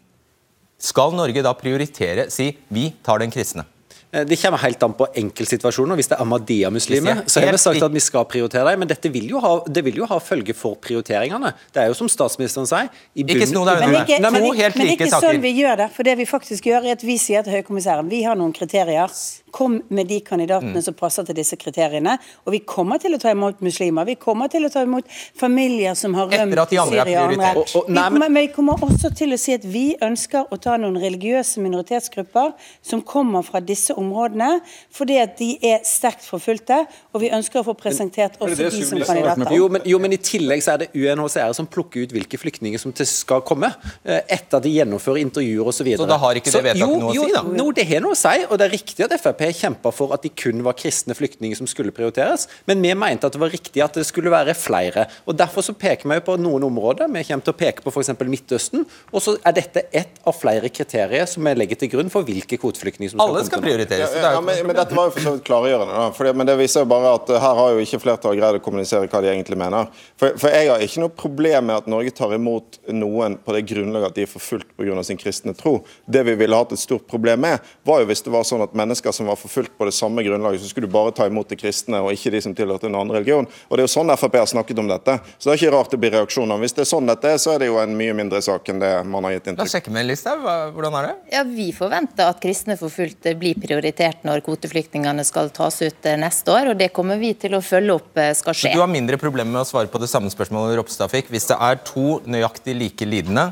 skal 0.80 1.14
Norge 1.18 1.44
da 1.46 1.54
prioritere, 1.58 2.30
si 2.34 2.52
vi 2.74 2.90
tar 3.06 3.22
den 3.24 3.34
kristne? 3.34 3.66
Eh, 4.12 4.26
det 4.26 4.36
kommer 4.42 4.58
helt 4.58 4.84
an 4.84 4.94
på 4.98 5.08
enkeltsituasjoner. 5.22 5.96
Hvis 6.00 6.08
det 6.10 6.16
er 6.18 6.24
Ahmadiyya-muslimer, 6.24 7.22
så 7.30 7.44
har 7.44 7.52
vi 7.54 7.58
sagt 7.62 7.84
at 7.86 7.94
vi 7.94 8.02
skal 8.02 8.26
prioritere 8.26 8.72
dem. 8.72 8.82
Men 8.82 8.90
dette 8.90 9.12
vil 9.14 9.28
jo 9.30 9.42
ha, 9.44 9.52
det 9.70 9.84
vil 9.86 10.00
jo 10.02 10.08
ha 10.10 10.18
følge 10.24 10.56
for 10.58 10.80
prioriteringene. 10.82 11.52
Det 11.74 11.84
er 11.84 11.92
jo 11.92 11.98
som 11.98 12.10
statsministeren 12.10 12.66
sier 12.70 12.90
i 12.90 13.22
bunnen, 13.24 13.36
Ikke 13.38 13.50
sno 13.52 13.66
deg 13.68 13.84
unna. 13.84 13.92
Men, 13.92 14.08
ikke, 14.08 14.32
men, 14.80 14.94
ikke 14.96 15.12
sånn 15.14 15.44
vi 15.44 15.54
gjør 15.60 15.84
det. 15.84 15.90
For 15.94 16.10
det 16.10 16.16
vi 16.18 16.26
faktisk 16.30 16.72
gjør, 16.72 16.88
er 16.90 16.98
at 16.98 17.06
vi 17.06 17.20
sier 17.22 17.46
til 17.46 17.60
høykommissæren 17.60 18.10
vi 18.10 18.24
har 18.26 18.40
noen 18.40 18.56
kriterier. 18.56 19.14
Kom 19.54 19.80
med 19.94 20.10
de 20.10 20.20
kandidatene 20.26 20.78
mm. 20.78 20.86
som 20.86 20.98
passer 20.98 21.26
til 21.30 21.38
disse 21.38 21.58
kriteriene. 21.62 22.18
Og 22.46 22.54
vi 22.58 22.64
kommer 22.66 23.02
til 23.02 23.14
å 23.14 23.22
ta 23.22 23.34
imot 23.36 23.62
muslimer. 23.66 24.10
Vi 24.10 24.18
kommer 24.22 24.50
til 24.50 24.66
å 24.66 24.74
ta 24.74 24.84
imot 24.86 25.06
familier 25.38 25.94
som 25.98 26.18
har 26.18 26.30
rømt 26.34 26.58
Syria 26.70 26.98
og 26.98 27.38
andre. 27.38 27.54
Og, 27.62 27.78
og, 27.78 27.94
nei, 27.94 28.10
men... 28.10 28.26
Vi, 28.26 28.26
kommer, 28.26 28.42
vi 28.42 28.54
kommer 28.58 28.90
også 28.90 29.14
til 29.22 29.38
å 29.38 29.40
si 29.42 29.54
at 29.58 29.66
vi 29.70 29.86
ønsker 30.06 30.50
å 30.50 30.58
ta 30.62 30.78
noen 30.82 30.98
religiøse 31.02 31.62
minoritetsgrupper 31.62 32.54
som 32.86 33.06
kommer 33.06 33.46
fra 33.46 33.62
disse 33.62 33.94
områdene, 34.00 34.50
fordi 34.96 35.20
at 35.22 35.36
de 35.40 35.52
er 35.72 35.84
sterkt 35.88 36.26
forfulgte, 36.28 36.82
og 37.14 37.24
vi 37.24 37.32
ønsker 37.36 37.62
å 37.62 37.66
få 37.68 37.76
presentert 37.78 38.38
også 38.40 38.56
det 38.56 38.70
det 38.70 38.72
de 38.78 38.86
som 38.88 39.04
kandidater. 39.04 39.54
Jo 39.56 39.70
men, 39.72 39.86
jo, 39.88 40.00
men 40.02 40.16
i 40.16 40.20
tillegg 40.22 40.64
så 40.66 40.76
er 40.76 40.84
det 40.84 40.90
UNHCR 40.96 41.54
som 41.58 41.68
plukker 41.70 42.06
ut 42.06 42.16
hvilke 42.16 42.40
flyktninger 42.42 42.82
som 42.82 42.94
skal 42.96 43.44
komme, 43.46 43.72
eh, 44.04 44.22
etter 44.26 44.60
at 44.60 44.66
de 44.66 44.74
gjennomfører 44.74 45.22
intervjuer 45.24 45.72
osv. 45.72 45.92
Så 45.94 46.04
så 46.04 46.10
da 46.10 46.20
har 46.22 46.40
ikke 46.40 46.54
det 46.54 46.64
vedtaket 46.66 47.04
noe 47.04 47.12
å 47.12 47.14
si, 47.14 47.34
da? 47.36 47.44
Jo, 47.60 47.70
det 47.76 47.88
har 47.90 48.04
noe 48.06 48.16
å 48.16 48.20
si, 48.20 48.36
og 48.48 48.56
det 48.60 48.68
er 48.68 48.76
riktig 48.76 49.06
at 49.06 49.16
Frp 49.20 49.46
kjempa 49.60 49.94
for 49.96 50.16
at 50.16 50.26
de 50.26 50.32
kun 50.34 50.64
var 50.66 50.78
kristne 50.80 51.16
flyktninger 51.18 51.60
som 51.60 51.70
skulle 51.70 51.94
prioriteres, 51.96 52.48
men 52.70 52.82
vi 52.84 52.94
mente 52.98 53.28
at 53.28 53.36
det 53.36 53.42
var 53.42 53.52
riktig 53.54 53.84
at 53.84 54.00
det 54.00 54.06
skulle 54.08 54.32
være 54.34 54.56
flere. 54.58 55.08
og 55.26 55.38
Derfor 55.40 55.66
så 55.66 55.76
peker 55.78 56.10
vi 56.10 56.20
på 56.26 56.38
noen 56.40 56.66
områder. 56.68 57.10
Vi 57.12 57.26
kommer 57.28 57.46
til 57.46 57.56
å 57.56 57.60
peke 57.60 57.86
på 57.86 57.94
f.eks. 57.94 58.14
Midtøsten, 58.30 58.86
og 59.12 59.24
så 59.24 59.36
er 59.48 59.56
dette 59.58 59.86
ett 59.96 60.20
av 60.28 60.36
flere 60.38 60.70
kriterier 60.74 61.26
som 61.30 61.46
vi 61.46 61.56
legger 61.58 61.80
til 61.82 61.92
grunn 61.96 62.12
for 62.14 62.28
hvilke 62.28 62.60
kvoteflyktninger 62.62 63.14
som 63.14 63.22
skal 63.22 63.34
Alle 63.34 63.46
skal 63.48 63.64
komme. 63.64 63.72
Prioriteres. 63.90 64.24
Ja, 64.24 64.32
Ja, 64.34 64.42
men, 64.42 64.68
men 64.68 64.76
dette 64.76 64.96
var 64.96 65.10
jo 65.10 65.14
for 65.16 65.26
så 65.26 65.34
vidt 65.36 65.44
klargjørende. 65.48 65.94
Da. 65.94 66.12
Fordi, 66.16 66.34
men 66.38 66.48
det 66.48 66.56
viser 66.60 66.84
jo 66.84 66.90
bare 66.90 67.14
at 67.18 67.30
uh, 67.32 67.38
her 67.42 67.60
har 67.60 67.74
jo 67.74 67.84
ikke 67.84 68.00
flertallet 68.04 68.40
greid 68.40 68.60
å 68.60 68.64
kommunisere 68.64 69.10
hva 69.10 69.22
de 69.24 69.32
egentlig 69.32 69.58
mener. 69.60 69.90
For, 70.20 70.36
for 70.40 70.54
jeg 70.54 70.70
har 70.70 70.84
ikke 70.86 71.04
noe 71.04 71.14
problem 71.24 71.70
med 71.70 71.82
at 71.82 71.90
Norge 71.92 72.14
tar 72.16 72.34
imot 72.36 72.80
noen 72.94 73.38
på 73.44 73.56
det 73.56 73.64
grunnlaget 73.70 74.12
at 74.12 74.20
de 74.20 74.26
er 74.28 74.32
forfulgt 74.32 74.72
pga. 74.78 75.04
sin 75.04 75.20
kristne 75.20 75.54
tro. 75.58 75.80
Det 76.06 76.24
vi 76.28 76.36
ville 76.40 76.56
hatt 76.56 76.74
et 76.76 76.82
stort 76.82 77.08
problem 77.10 77.44
med, 77.46 77.66
var 77.88 78.02
jo 78.02 78.10
hvis 78.10 78.24
det 78.26 78.34
var 78.34 78.46
sånn 78.48 78.64
at 78.66 78.76
mennesker 78.78 79.16
som 79.16 79.30
var 79.30 79.40
forfulgt 79.40 79.76
på 79.78 79.88
det 79.88 79.96
samme 79.96 80.24
grunnlaget, 80.26 80.62
så 80.62 80.72
skulle 80.72 80.90
du 80.90 80.94
bare 80.94 81.14
ta 81.16 81.28
imot 81.30 81.50
de 81.50 81.58
kristne 81.60 82.02
og 82.04 82.12
ikke 82.14 82.34
de 82.34 82.42
som 82.44 82.56
tilhørte 82.56 82.90
en 82.90 82.98
annen 82.98 83.16
religion. 83.16 83.48
Og 83.70 83.78
det 83.78 83.86
er 83.86 83.90
jo 83.90 83.96
sånn 83.96 84.08
Frp 84.20 84.36
har 84.40 84.48
snakket 84.50 84.80
om 84.82 84.88
dette. 84.90 85.14
Så 85.38 85.48
det 85.48 85.54
er 85.54 85.60
ikke 85.62 85.76
rart 85.76 85.94
det 85.94 86.00
blir 86.02 86.12
reaksjoner. 86.18 86.60
Hvis 86.60 86.74
det 86.76 86.84
er 86.84 86.90
sånn 86.90 87.08
dette 87.08 87.30
er, 87.30 87.38
så 87.40 87.54
er 87.54 87.62
det 87.62 87.70
jo 87.70 87.78
en 87.80 87.94
mye 87.96 88.16
mindre 88.18 88.42
sak 88.44 88.68
enn 88.72 88.82
det 88.82 88.90
man 89.08 89.28
har 89.28 89.38
gitt 89.38 89.52
inntrykk 89.52 89.70
Hvordan 90.76 90.98
er 91.00 91.08
det? 91.08 91.14
Ja, 91.34 91.44
Vi 91.48 91.70
forventer 91.76 92.32
at 92.34 92.42
kristne 92.44 92.76
forfulgte 92.80 93.36
blir 93.40 93.58
prioritert 93.60 93.79
når 93.80 94.44
kvoteflyktningene 94.46 95.24
skal 95.28 95.50
tas 95.56 95.82
ut 95.82 96.10
eh, 96.10 96.18
neste 96.20 96.52
år, 96.54 96.74
og 96.74 96.80
det 96.80 96.92
kommer 96.96 97.20
vi 97.22 97.34
til 97.40 97.56
å 97.58 97.62
følge 97.64 97.96
opp 97.96 98.20
eh, 98.20 98.34
skal 98.38 98.58
skje. 98.58 98.74
Du 98.76 98.84
har 98.84 98.92
mindre 98.92 99.20
problemer 99.22 99.52
med 99.52 99.64
å 99.64 99.70
svare 99.70 99.90
på 99.92 100.02
det 100.02 100.10
samme 100.12 100.32
spørsmålet 100.34 100.78
Ropstad 100.80 101.12
fikk. 101.12 101.32
Hvis 101.34 101.50
det 101.52 101.58
er 101.60 101.82
to 101.88 102.20
nøyaktig 102.30 102.78
like 102.78 103.08
lidende, 103.08 103.52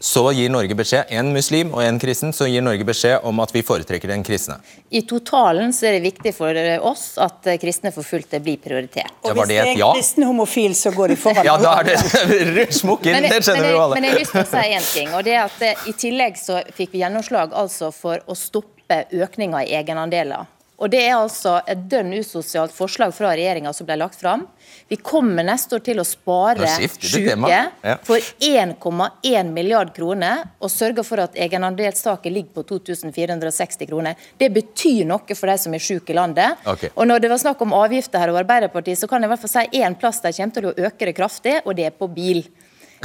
så 0.00 0.22
gir 0.32 0.48
Norge 0.48 0.72
beskjed, 0.72 1.10
en 1.12 1.28
muslim 1.34 1.74
og 1.76 1.82
en 1.84 1.98
kristen, 2.00 2.32
så 2.32 2.46
gir 2.48 2.64
Norge 2.64 2.86
beskjed 2.88 3.26
om 3.28 3.42
at 3.44 3.50
vi 3.52 3.60
foretrekker 3.60 4.08
den 4.08 4.22
kristne. 4.24 4.56
I 4.88 5.02
totalen 5.04 5.74
så 5.76 5.90
er 5.90 5.98
det 5.98 6.06
viktig 6.06 6.32
for 6.32 6.56
eh, 6.56 6.80
oss 6.80 7.18
at 7.20 7.50
kristne 7.60 7.92
forfulgte 7.92 8.40
blir 8.40 8.56
prioritert. 8.64 9.12
Og 9.20 9.36
hvis 9.36 9.50
det 9.50 9.52
det 9.52 9.60
et 9.60 9.74
er 9.74 9.82
ja? 9.82 9.92
kristen 9.98 10.24
homofil, 10.24 10.72
så 10.78 10.94
går 10.96 11.12
de 11.12 11.20
foran. 11.20 11.44
Ja, 11.50 11.58
da 11.60 11.76
er 11.82 11.90
det 11.90 12.70
smukk 12.80 13.04
inn, 13.10 13.18
Men, 13.18 13.28
det 13.28 13.44
skjønner 13.44 13.68
vi 13.68 13.76
jo 13.76 13.84
alle. 13.84 14.00
men 14.00 14.08
jeg 14.08 14.16
har 14.16 14.22
lyst 14.24 14.36
til 14.38 14.44
å 14.46 14.50
si 14.54 14.66
en 14.80 14.90
ting. 14.94 15.14
og 15.18 15.24
det 15.28 15.36
er 15.36 15.46
at 15.46 15.88
I 15.92 15.96
tillegg 16.06 16.40
så 16.40 16.62
fikk 16.76 16.96
vi 16.96 17.04
gjennomslag 17.04 17.52
altså 17.52 17.92
for 17.92 18.24
å 18.24 18.38
stoppe 18.38 18.79
økninga 19.12 19.64
i 19.66 19.74
egenandeler. 19.80 20.48
Og 20.80 20.88
Det 20.88 21.00
er 21.04 21.12
altså 21.12 21.58
et 21.68 21.82
dønn 21.92 22.14
usosialt 22.16 22.72
forslag 22.72 23.12
fra 23.12 23.34
regjeringa 23.36 23.72
som 23.76 23.84
ble 23.88 23.98
lagt 24.00 24.16
fram. 24.16 24.46
Vi 24.88 24.96
kommer 24.96 25.44
neste 25.44 25.76
år 25.76 25.82
til 25.84 26.00
å 26.00 26.06
spare 26.08 26.66
syke 26.96 27.36
Ja. 27.84 27.96
for 28.02 28.16
1,1 28.40 29.52
milliard 29.52 29.92
kroner, 29.94 30.48
og 30.58 30.70
sørge 30.70 31.04
for 31.04 31.20
at 31.20 31.34
egenandelstaket 31.34 32.32
ligger 32.32 32.54
på 32.54 32.64
2460 32.64 33.86
kroner. 33.86 34.16
Det 34.38 34.48
betyr 34.54 35.04
noe 35.04 35.36
for 35.36 35.46
de 35.46 35.58
som 35.58 35.74
er 35.74 35.84
syke 35.84 36.10
i 36.10 36.16
landet. 36.16 36.56
Okay. 36.66 36.88
Og 36.96 37.06
Når 37.06 37.20
det 37.20 37.30
var 37.30 37.38
snakk 37.38 37.60
om 37.60 37.72
avgifter 37.72 38.18
her 38.18 38.30
og 38.30 38.40
Arbeiderpartiet, 38.40 38.96
så 38.98 39.06
kan 39.06 39.20
jeg 39.20 39.28
i 39.28 39.34
hvert 39.34 39.44
fall 39.44 39.50
si 39.50 39.80
én 39.82 39.98
plass 39.98 40.20
de 40.20 40.32
kommer 40.32 40.54
til 40.54 40.64
å 40.64 40.74
øke 40.74 41.04
det 41.04 41.16
kraftig, 41.16 41.60
og 41.66 41.76
det 41.76 41.86
er 41.86 41.90
på 41.90 42.08
bil. 42.08 42.44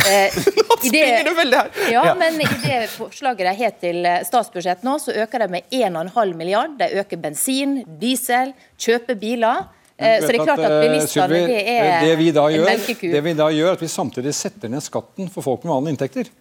Eh, 0.03 0.33
det- 0.35 0.89
springer 0.89 1.23
du 1.23 1.33
veldig 1.37 1.57
her. 1.61 1.69
Ja, 1.91 2.01
Ja. 2.11 2.15
men 2.19 2.35
i 2.41 2.45
det 2.65 2.89
forslaget 2.91 3.45
de 3.47 3.53
har 3.63 3.71
til 3.79 4.05
eh, 4.05 4.19
statsbudsjett 4.27 4.83
nå, 4.83 4.97
så 4.99 5.15
øker 5.23 5.39
de 5.45 5.47
med 5.55 5.63
1,5 5.71 6.35
milliard. 6.35 6.77
De 6.79 6.89
øker 6.99 7.17
bensin, 7.23 7.77
diesel, 8.01 8.51
kjøper 8.77 9.15
biler. 9.19 9.65
Eh, 9.97 10.17
så 10.19 10.27
det 10.27 10.39
er 10.41 10.43
klart 10.43 10.59
at 10.59 10.71
at 10.71 10.81
bilistene, 10.83 11.27
Sylvi, 11.29 11.43
det 11.47 11.61
eh, 11.63 11.83
er 11.87 12.01
det 12.03 12.15
vi 12.19 12.31
da 12.35 12.47
en 12.49 12.57
gjør, 12.57 12.65
melkeku. 12.73 13.05
Det 13.13 13.21
vi 13.23 13.33
da 13.39 13.47
gjør, 13.55 13.71
at 13.77 13.85
vi 13.85 13.87
samtidig 13.87 14.33
setter 14.35 14.73
ned 14.73 14.83
skatten 14.83 15.29
for 15.31 15.41
folk 15.45 15.63
med 15.63 15.71
vanlige 15.71 15.95
inntekter. 15.95 16.33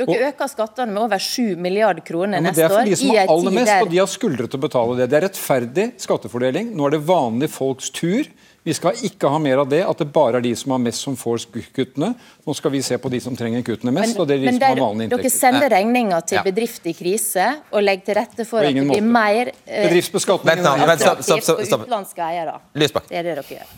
Dere 0.00 0.30
øker 0.32 0.48
skattene 0.48 0.88
med 0.94 1.02
over 1.04 1.20
7 1.20 1.52
milliarder 1.60 2.00
kroner 2.00 2.40
Ja, 2.40 2.46
neste 2.48 2.64
år. 2.64 2.70
det 2.70 2.72
er 2.72 2.78
for 2.78 2.88
de 2.88 2.96
som 2.96 3.10
har 3.12 3.28
aller 3.28 3.52
mest, 3.52 3.68
der 3.68 3.82
og 3.84 3.90
de 3.92 3.98
har 4.00 4.08
skuldre 4.08 4.46
til 4.48 4.56
å 4.58 4.62
betale 4.62 4.96
det. 5.02 5.10
Det 5.12 5.18
er 5.18 5.26
rettferdig 5.28 5.84
skattefordeling. 6.00 6.70
Nå 6.74 6.86
er 6.88 6.94
det 6.96 7.02
vanlige 7.04 7.52
folks 7.52 7.90
tur. 7.92 8.24
Vi 8.62 8.74
skal 8.78 8.98
ikke 9.08 9.26
ha 9.26 9.38
mer 9.42 9.58
av 9.64 9.70
det, 9.70 9.80
at 9.82 9.98
det 9.98 10.06
bare 10.14 10.38
er 10.38 10.44
de 10.44 10.52
som 10.54 10.70
har 10.70 10.78
mest 10.84 11.02
som 11.02 11.16
får 11.18 11.48
kuttene. 11.74 12.12
Nå 12.46 12.54
skal 12.54 12.70
vi 12.70 12.82
se 12.86 12.94
på 13.02 13.10
de 13.10 13.18
som 13.24 13.34
trenger 13.36 13.64
kuttene 13.66 13.90
mest, 13.96 14.14
og 14.22 14.28
det 14.30 14.36
er 14.36 14.44
de 14.44 14.52
som 14.52 14.60
der, 14.62 14.68
har 14.70 14.82
vanlige 14.84 15.16
dere 15.16 15.32
sender 15.34 15.72
regninger 15.74 16.26
til 16.30 16.38
Ja. 16.38 16.42
bedrifter 16.46 16.90
i 16.90 16.94
krise 16.94 17.46
og 17.72 17.82
legger 17.82 18.04
til 18.06 18.14
rette 18.20 18.46
for 18.46 18.62
at 18.62 18.74
det 18.74 18.86
blir 18.86 19.02
mer 19.02 19.50
eh, 19.66 19.88
Bedriftsbeskatning 19.88 20.62
attraktivt 20.62 21.44
for 21.44 21.58
utenlandske 21.58 22.22
eiere. 22.22 22.60
Lysbakk. 22.78 23.08
Det 23.08 23.18
er 23.18 23.22
det 23.22 23.34
dere 23.40 23.58
gjør. 23.58 23.72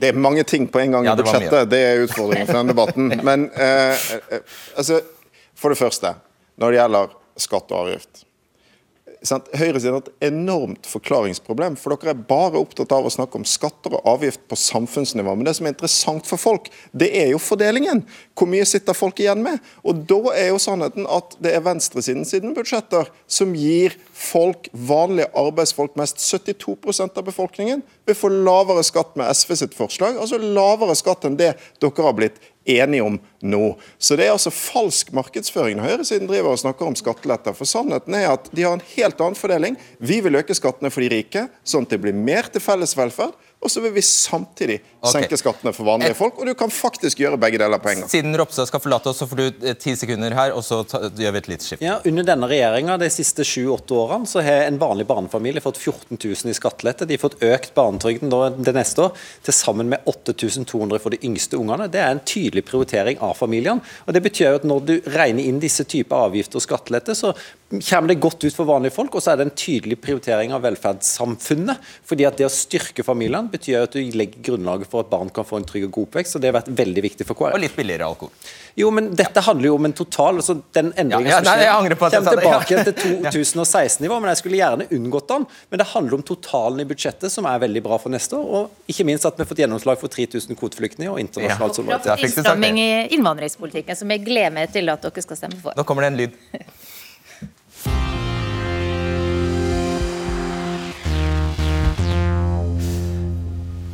Det 0.00 0.08
er 0.08 0.16
mange 0.16 0.44
ting 0.44 0.68
på 0.68 0.80
en 0.80 0.92
gang 0.92 1.04
Ja, 1.04 1.12
i 1.12 1.16
budsjettet. 1.16 1.70
Det 1.70 1.80
er 1.80 2.04
utfordringen 2.04 2.46
for 2.46 2.60
denne 2.60 2.72
debatten. 2.74 3.08
Men 3.24 3.50
eh, 3.56 3.96
eh, 4.32 4.40
altså, 4.76 5.00
for 5.54 5.72
det 5.72 5.78
første, 5.80 6.14
når 6.60 6.70
det 6.70 6.78
gjelder 6.80 7.16
skatt 7.40 7.72
og 7.72 7.86
avgift. 7.86 8.24
Sant? 9.26 9.50
Høyresiden 9.52 9.98
har 9.98 10.04
et 10.06 10.28
enormt 10.30 10.86
forklaringsproblem, 10.88 11.76
for 11.76 11.92
dere 11.92 12.14
er 12.14 12.22
bare 12.28 12.60
opptatt 12.60 12.92
av 12.96 13.04
å 13.04 13.12
snakke 13.12 13.36
om 13.36 13.44
skatter 13.48 13.92
og 13.98 14.06
avgift 14.08 14.46
på 14.48 14.56
samfunnsnivå. 14.56 15.34
Men 15.36 15.48
det 15.48 15.56
som 15.58 15.68
er 15.68 15.74
interessant 15.74 16.28
for 16.28 16.40
folk, 16.40 16.70
det 16.96 17.10
er 17.20 17.34
jo 17.34 17.42
fordelingen. 17.42 18.00
Hvor 18.40 18.48
mye 18.48 18.64
sitter 18.64 18.96
folk 18.96 19.18
igjen 19.20 19.42
med? 19.44 19.58
Og 19.84 19.98
da 20.08 20.32
er 20.32 20.46
jo 20.48 20.60
sannheten 20.62 21.04
at 21.12 21.34
det 21.44 21.52
er 21.52 21.64
venstresiden 21.66 22.24
sine 22.24 22.54
budsjetter 22.56 23.10
som 23.28 23.52
gir 23.52 23.98
folk, 24.16 24.70
vanlige 24.72 25.28
arbeidsfolk, 25.36 25.92
mest 26.00 26.22
72% 26.24 27.20
av 27.20 27.26
befolkningen 27.26 27.82
vil 28.08 28.16
få 28.16 28.30
lavere 28.32 28.84
skatt 28.86 29.12
med 29.20 29.28
SV 29.36 29.58
sitt 29.60 29.76
forslag. 29.76 30.16
Altså 30.16 30.40
lavere 30.40 30.96
skatt 30.96 31.28
enn 31.28 31.36
det 31.36 31.52
dere 31.84 32.06
har 32.06 32.16
blitt 32.16 32.40
enige 32.64 33.04
om 33.04 33.18
nå. 33.44 33.66
Så 33.98 34.16
det 34.16 34.26
er 34.26 34.34
altså 34.34 34.52
falsk 34.52 35.12
markedsføring 35.16 35.76
når 35.76 35.90
høyresiden 35.90 36.28
driver 36.30 36.54
og 36.54 36.62
snakker 36.62 36.88
om 36.88 36.96
skatteletter. 36.96 37.56
For 37.56 37.68
sannheten 37.68 38.16
er 38.16 38.30
at 38.32 38.48
de 38.56 38.64
har 38.64 38.76
en 38.76 38.88
helt 38.94 39.20
annen 39.20 39.38
fordeling. 39.38 39.78
Vi 40.00 40.20
vil 40.24 40.40
øke 40.40 40.56
skattene 40.56 40.92
for 40.92 41.04
de 41.04 41.12
rike, 41.12 41.46
sånn 41.64 41.84
at 41.84 41.92
det 41.92 42.00
blir 42.04 42.16
mer 42.16 42.48
til 42.52 42.64
felles 42.64 42.96
velferd. 42.96 43.36
Og 43.60 43.68
så 43.68 43.82
vil 43.84 43.92
vi 43.92 44.00
samtidig 44.00 44.78
Ok. 45.02 45.10
senke 45.12 45.36
skattene 45.36 45.72
for 45.76 45.84
vanlige 45.84 46.10
Et- 46.10 46.16
folk. 46.16 46.38
Og 46.40 46.46
du 46.46 46.54
kan 46.54 46.70
faktisk 46.72 47.18
gjøre 47.20 47.36
begge 47.40 47.58
deler 47.60 47.78
på 47.78 47.90
en 47.90 48.00
gang. 48.00 48.08
Siden 48.08 48.36
Ropstad 48.36 48.66
skal 48.68 48.80
forlate 48.80 49.10
oss, 49.10 49.18
så 49.20 49.26
får 49.28 49.36
du 49.36 49.66
eh, 49.68 49.74
ti 49.74 49.92
sekunder 49.96 50.32
her, 50.32 50.52
og 50.56 50.62
så 50.64 50.78
ta, 50.88 50.98
gjør 51.10 51.32
vi 51.32 51.38
et 51.38 51.48
lite 51.48 51.64
skift. 51.64 51.82
Ja, 51.82 51.98
Under 52.06 52.22
denne 52.24 52.48
regjeringa 52.48 52.98
de 52.98 53.08
siste 53.12 53.44
sju-åtte 53.44 53.92
årene 53.92 54.26
så 54.26 54.42
har 54.42 54.64
en 54.68 54.78
vanlig 54.78 55.06
barnefamilie 55.06 55.60
fått 55.60 55.76
14 55.76 56.16
000 56.16 56.50
i 56.50 56.56
skattelette. 56.56 57.06
De 57.06 57.16
har 57.16 57.28
fått 57.28 57.38
økt 57.40 57.74
barnetrygden 57.74 58.30
det 58.64 58.74
neste 58.74 58.96
år 59.10 59.12
til 59.44 59.52
sammen 59.52 59.88
med 59.92 60.00
8200 60.06 60.98
for 61.00 61.10
de 61.10 61.18
yngste 61.22 61.56
ungene. 61.60 61.90
Det 61.90 62.00
er 62.00 62.10
en 62.12 62.20
tydelig 62.24 62.64
prioritering 62.64 63.18
av 63.20 63.36
familiene. 63.36 63.80
og 64.06 64.14
Det 64.14 64.22
betyr 64.22 64.50
jo 64.50 64.54
at 64.54 64.64
når 64.64 64.84
du 64.86 65.00
regner 65.12 65.44
inn 65.44 65.60
disse 65.60 65.84
typer 65.84 66.16
avgifter 66.30 66.56
og 66.56 66.62
skattelette, 66.64 67.12
så 67.16 67.34
kommer 67.70 68.08
det 68.10 68.16
godt 68.18 68.42
ut 68.42 68.54
for 68.56 68.66
vanlige 68.66 68.90
folk, 68.96 69.14
og 69.14 69.22
så 69.22 69.30
er 69.30 69.36
det 69.38 69.44
en 69.46 69.52
tydelig 69.54 70.00
prioritering 70.02 70.50
av 70.56 70.64
velferdssamfunnet. 70.64 71.78
fordi 72.04 72.24
at 72.26 72.36
det 72.40 72.46
å 72.48 72.50
styrke 72.50 73.04
familiene 73.06 73.46
betyr 73.52 73.84
at 73.84 73.92
du 73.94 74.00
legger 74.18 74.42
grunnlaget 74.42 74.90
for 74.90 75.04
at 75.04 75.10
barn 75.12 75.30
kan 75.30 75.44
få 75.46 75.60
en 75.60 75.64
trygg 75.68 75.84
og 75.86 75.92
god 75.94 76.08
oppvekst. 76.08 76.34
og 76.34 76.42
Det 76.42 76.50
har 76.50 76.56
vært 76.60 76.72
veldig 76.80 77.02
viktig 77.06 77.26
for 77.28 77.38
KrF. 77.38 77.54
Og 77.54 77.60
litt 77.62 77.76
billigere 77.76 78.08
alkohol. 78.10 78.32
Jo, 78.76 78.90
men 78.90 79.12
dette 79.14 79.40
handler 79.46 79.66
jo 79.70 79.74
om 79.76 79.84
en 79.88 79.92
total 79.92 80.36
altså 80.40 80.54
Den 80.72 80.92
endringen 80.96 81.26
Ja, 81.26 81.38
ja, 81.38 81.44
som 81.44 81.58
nei, 81.58 81.64
jeg 81.66 81.96
kommer 81.98 82.30
tilbake 82.36 82.84
til 82.90 83.16
2016-nivå, 83.34 84.18
men 84.20 84.30
jeg 84.32 84.40
skulle 84.42 84.60
gjerne 84.60 84.88
unngått 84.98 85.28
den. 85.30 85.46
Men 85.70 85.78
det 85.82 85.86
handler 85.94 86.18
om 86.18 86.22
totalen 86.26 86.80
i 86.82 86.88
budsjettet, 86.90 87.30
som 87.30 87.46
er 87.50 87.58
veldig 87.62 87.82
bra 87.86 87.98
for 88.02 88.10
neste 88.10 88.34
år. 88.38 88.50
Og 88.64 88.90
ikke 88.90 89.06
minst 89.06 89.26
at 89.30 89.38
vi 89.38 89.44
har 89.44 89.50
fått 89.50 89.62
gjennomslag 89.62 89.98
for 90.02 90.08
3000 90.10 90.58
kvoteflyktninger 90.58 91.12
og 91.14 91.20
internasjonalt 91.22 91.70
Ja. 91.70 91.74
solidaritet. 91.82 92.24
Innstramming 92.30 92.78
i 92.82 92.90
innvandringspolitikken, 93.14 93.94
som 93.96 94.10
jeg 94.10 94.24
gleder 94.26 94.50
meg 94.58 94.72
til 94.74 94.88
at 94.90 95.02
dere 95.06 95.22
skal 95.22 95.36
stemme 95.38 95.60
for. 95.62 95.74
Nå 95.78 95.84
kommer 95.86 96.02
det 96.08 96.12
en 96.14 96.20
lyd. 96.24 96.40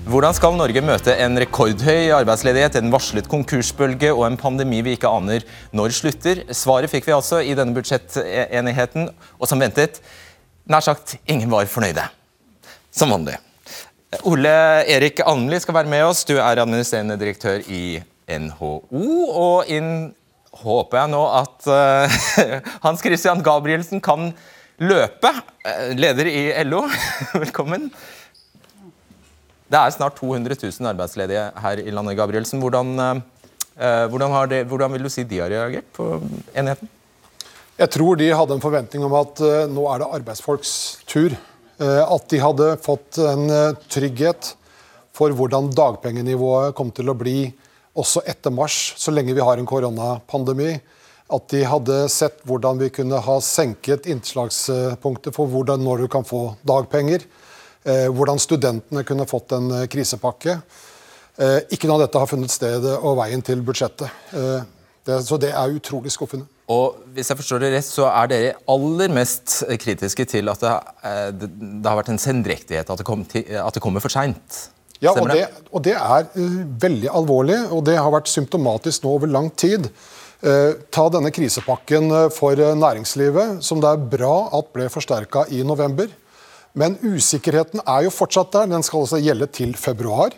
Hvordan 0.07 0.37
skal 0.37 0.55
Norge 0.55 0.79
møte 0.87 1.11
en 1.19 1.35
rekordhøy 1.43 2.13
arbeidsledighet, 2.15 2.77
en 2.79 2.93
varslet 2.93 3.27
konkursbølge 3.27 4.13
og 4.13 4.21
en 4.29 4.37
pandemi 4.39 4.79
vi 4.87 4.93
ikke 4.95 5.11
aner 5.11 5.43
når 5.75 5.97
slutter? 5.97 6.45
Svaret 6.55 6.93
fikk 6.93 7.09
vi 7.09 7.15
altså 7.17 7.41
i 7.43 7.57
denne 7.59 7.75
budsjettenigheten, 7.75 9.09
og 9.11 9.51
som 9.51 9.59
ventet, 9.59 9.99
nær 10.71 10.85
sagt 10.87 11.17
ingen 11.27 11.51
var 11.51 11.67
fornøyde. 11.67 12.05
Som 12.95 13.11
vanlig. 13.17 13.35
Ole 14.31 14.55
Erik 14.95 15.25
Almli 15.27 15.59
skal 15.65 15.75
være 15.81 15.91
med 15.91 16.05
oss. 16.07 16.23
Du 16.23 16.37
er 16.37 16.63
administrerende 16.63 17.19
direktør 17.19 17.67
i 17.67 17.99
NHO. 18.31 18.71
Og 18.95 19.73
inn 19.75 20.13
håper 20.63 21.01
jeg 21.01 21.13
nå 21.17 21.25
at 21.35 21.67
eh, 21.67 22.21
Hans 22.87 23.03
Christian 23.03 23.43
Gabrielsen 23.43 23.99
kan 23.99 24.31
løpe. 24.79 25.35
Eh, 25.67 25.97
leder 25.99 26.31
i 26.31 26.45
LO, 26.63 26.85
velkommen. 27.43 27.91
Det 29.67 29.79
er 29.79 29.95
snart 29.95 30.19
200 30.21 30.55
000 30.63 30.91
arbeidsledige 30.93 31.47
her 31.63 31.83
i 31.83 31.91
landet. 31.91 32.17
Gabrielsen. 32.19 32.61
Hvordan, 32.63 32.93
eh, 32.99 34.07
hvordan, 34.11 34.31
har 34.31 34.47
det, 34.47 34.67
hvordan 34.67 34.93
vil 34.93 35.03
du 35.03 35.11
si 35.11 35.25
de 35.25 35.41
har 35.43 35.51
reagert 35.51 35.89
på 35.93 36.21
enigheten? 36.55 36.89
Jeg 37.77 37.91
tror 37.91 38.17
de 38.17 38.31
hadde 38.33 38.55
en 38.55 38.63
forventning 38.63 39.05
om 39.05 39.13
at 39.19 39.41
uh, 39.45 39.67
nå 39.69 39.83
er 39.93 40.01
det 40.01 40.13
arbeidsfolks 40.17 40.71
tur. 41.05 41.35
At 41.77 42.31
de 42.33 42.39
hadde 42.41 42.71
fått 42.81 43.19
en 43.21 43.51
trygghet 43.93 44.55
for 45.13 45.35
hvordan 45.37 45.69
dagpengenivået 45.77 46.73
kom 46.77 46.89
til 46.95 47.13
å 47.13 47.17
bli 47.19 47.51
også 47.97 48.23
etter 48.29 48.53
mars, 48.53 48.95
så 48.97 49.13
lenge 49.15 49.35
vi 49.37 49.45
har 49.45 49.59
en 49.59 49.69
koronapandemi. 49.69 50.77
At 51.33 51.49
de 51.51 51.65
hadde 51.67 52.05
sett 52.13 52.43
hvordan 52.47 52.79
vi 52.79 52.93
kunne 52.95 53.19
ha 53.25 53.37
senket 53.43 54.07
innslagspunktet 54.11 55.35
for 55.35 55.51
hvordan, 55.51 55.83
når 55.83 56.05
du 56.05 56.09
kan 56.13 56.27
få 56.27 56.53
dagpenger. 56.67 57.25
Hvordan 57.87 58.41
studentene 58.43 59.05
kunne 59.07 59.29
fått 59.31 59.53
en 59.55 59.71
krisepakke. 59.87 60.57
Ikke 61.71 61.87
noe 61.87 62.01
av 62.01 62.07
dette 62.07 62.19
har 62.19 62.27
funnet 62.27 62.51
sted 62.51 62.83
og 62.97 63.21
veien 63.21 63.45
til 63.47 63.63
budsjettet. 63.63 64.11
Så 65.23 65.39
det 65.39 65.53
er 65.55 65.77
utrolig 65.77 66.11
skuffende. 66.11 66.49
Og 66.73 66.97
hvis 67.15 67.29
jeg 67.31 67.39
forstår 67.39 67.63
det 67.63 67.69
rett, 67.77 67.87
så 67.87 68.09
er 68.11 68.31
dere 68.31 68.55
aller 68.73 69.13
mest 69.15 69.61
kritiske 69.79 70.27
til 70.33 70.51
at 70.51 70.63
det, 70.65 70.73
eh, 71.07 71.29
det, 71.31 71.51
det 71.55 71.87
har 71.87 72.01
vært 72.01 72.11
en 72.11 72.23
sendrektighet, 72.23 72.91
at 72.91 73.03
det, 73.03 73.07
kom 73.07 73.23
til, 73.29 73.47
at 73.61 73.77
det 73.77 73.83
kommer 73.85 74.03
for 74.03 74.13
seint? 74.13 74.65
Ja, 74.99 75.13
og 75.13 75.29
det, 75.29 75.45
og 75.71 75.85
det, 75.85 75.93
er 75.93 76.27
uh, 76.35 76.61
veldig 76.83 77.11
alvorlig, 77.13 77.59
og 77.71 77.85
det 77.87 77.99
har 78.01 78.11
vært 78.15 78.33
symptomatisk 78.33 79.05
nå 79.05 79.13
over 79.19 79.31
lang 79.31 79.51
tid. 79.55 79.87
Uh, 80.43 80.75
ta 80.91 81.07
denne 81.13 81.31
krisepakken 81.31 82.11
for 82.35 82.59
næringslivet, 82.59 83.61
som 83.65 83.83
det 83.85 83.93
er 83.93 84.07
bra 84.17 84.35
at 84.57 84.73
ble 84.75 84.89
forsterka 84.91 85.47
i 85.55 85.63
november. 85.69 86.11
Men 86.77 86.99
usikkerheten 87.01 87.81
er 87.83 88.05
jo 88.05 88.13
fortsatt 88.13 88.53
der. 88.53 88.69
Den 88.71 88.85
skal 88.85 89.07
altså 89.07 89.21
gjelde 89.23 89.49
til 89.49 89.73
februar. 89.81 90.35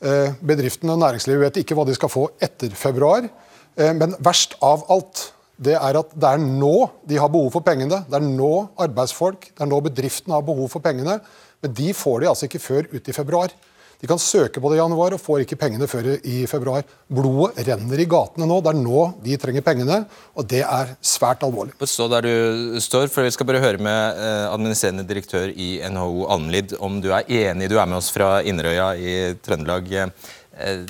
Uh, 0.00 0.32
bedriftene 0.44 0.94
og 0.94 1.02
næringslivet 1.02 1.46
vet 1.46 1.62
ikke 1.62 1.76
hva 1.76 1.86
de 1.88 1.96
skal 1.96 2.12
få 2.12 2.26
etter 2.40 2.72
februar. 2.76 3.28
Eh, 3.76 3.92
men 3.96 4.16
verst 4.24 4.56
av 4.64 4.84
alt 4.92 5.30
det 5.60 5.76
er 5.76 5.98
at 6.00 6.12
det 6.16 6.28
er 6.28 6.40
nå 6.40 6.88
de 7.08 7.18
har 7.20 7.30
behov 7.32 7.50
for 7.54 7.64
pengene. 7.64 8.02
Det 8.08 8.16
er 8.16 8.24
nå 8.24 8.52
arbeidsfolk, 8.80 9.50
det 9.52 9.64
er 9.64 9.68
nå 9.68 9.80
bedriftene 9.84 10.38
har 10.38 10.46
behov 10.46 10.70
for 10.72 10.84
pengene. 10.84 11.18
Men 11.60 11.74
de 11.76 11.90
får 11.96 12.22
de 12.22 12.30
altså 12.30 12.48
ikke 12.48 12.62
før 12.64 12.88
ut 12.92 13.08
i 13.08 13.16
februar. 13.16 13.52
De 14.00 14.08
kan 14.08 14.20
søke 14.20 14.62
på 14.62 14.70
det 14.72 14.78
i 14.78 14.80
januar 14.80 15.12
og 15.12 15.20
får 15.20 15.42
ikke 15.44 15.58
pengene 15.60 15.88
før 15.90 16.06
i 16.16 16.46
februar. 16.48 16.86
Blodet 17.12 17.66
renner 17.68 18.00
i 18.00 18.08
gatene 18.08 18.48
nå. 18.48 18.60
Det 18.64 18.72
er 18.72 18.80
nå 18.80 19.02
de 19.26 19.36
trenger 19.40 19.64
pengene, 19.66 19.98
og 20.32 20.48
det 20.48 20.62
er 20.64 20.94
svært 21.04 21.44
alvorlig. 21.44 21.76
Stå 21.84 22.08
der 22.12 22.24
du 22.24 22.80
står, 22.80 23.10
for 23.12 23.28
Vi 23.28 23.34
skal 23.36 23.48
bare 23.50 23.60
høre 23.60 23.82
med 23.82 24.16
eh, 24.16 24.46
administrerende 24.48 25.04
direktør 25.08 25.52
i 25.52 25.72
NHO 25.92 26.26
Alnlid 26.32 26.76
om 26.80 27.00
du 27.04 27.10
er 27.12 27.28
enig. 27.28 27.68
Du 27.68 27.76
er 27.76 27.88
med 27.90 28.00
oss 28.00 28.08
fra 28.14 28.38
Inderøya 28.40 28.94
i 28.96 29.16
Trøndelag. 29.44 29.92
Eh, 29.92 30.86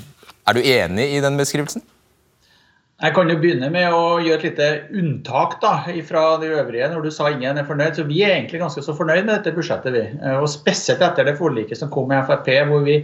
er 0.46 0.56
du 0.56 0.62
enig 0.62 1.10
i 1.16 1.24
den 1.24 1.38
beskrivelsen? 1.40 1.82
Jeg 3.00 3.14
kan 3.16 3.30
jo 3.32 3.38
begynne 3.40 3.70
med 3.72 3.94
å 3.96 4.18
gjøre 4.20 4.36
et 4.36 4.42
lite 4.50 4.66
unntak 5.00 5.54
da, 5.62 5.72
fra 6.04 6.24
de 6.42 6.50
øvrige, 6.52 6.90
når 6.92 7.06
du 7.06 7.10
sa 7.14 7.30
ingen 7.32 7.56
er 7.56 7.64
fornøyd. 7.64 7.96
Så 7.96 8.04
Vi 8.04 8.18
er 8.26 8.34
egentlig 8.34 8.60
ganske 8.60 8.82
så 8.84 8.92
fornøyd 8.92 9.24
med 9.24 9.38
dette 9.38 9.54
budsjettet. 9.56 9.94
vi. 9.94 10.02
Eh, 10.20 10.36
og 10.36 10.48
Spesielt 10.52 11.00
etter 11.00 11.24
det 11.24 11.38
forliket 11.38 11.80
som 11.80 11.88
kom 11.88 12.10
med 12.12 12.26
Frp, 12.28 12.50
hvor 12.68 12.84
vi 12.84 12.98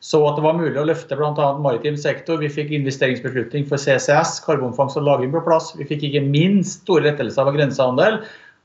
så 0.00 0.22
at 0.28 0.36
det 0.36 0.44
var 0.44 0.56
mulig 0.56 0.80
å 0.80 0.86
løfte 0.88 1.16
bl.a. 1.16 1.50
maritim 1.60 1.96
sektor. 1.96 2.40
Vi 2.40 2.48
fikk 2.48 2.72
investeringsbeslutning 2.72 3.68
for 3.68 3.76
CCS, 3.76 4.40
karbonfangst 4.44 4.96
og 4.96 5.04
-lagring 5.04 5.32
på 5.32 5.44
plass. 5.44 5.74
Vi 5.76 5.84
fikk 5.84 6.08
ikke 6.08 6.24
minst 6.24 6.80
store 6.84 7.04
lettelser 7.10 7.44
av 7.44 7.56
grensehandel, 7.56 8.20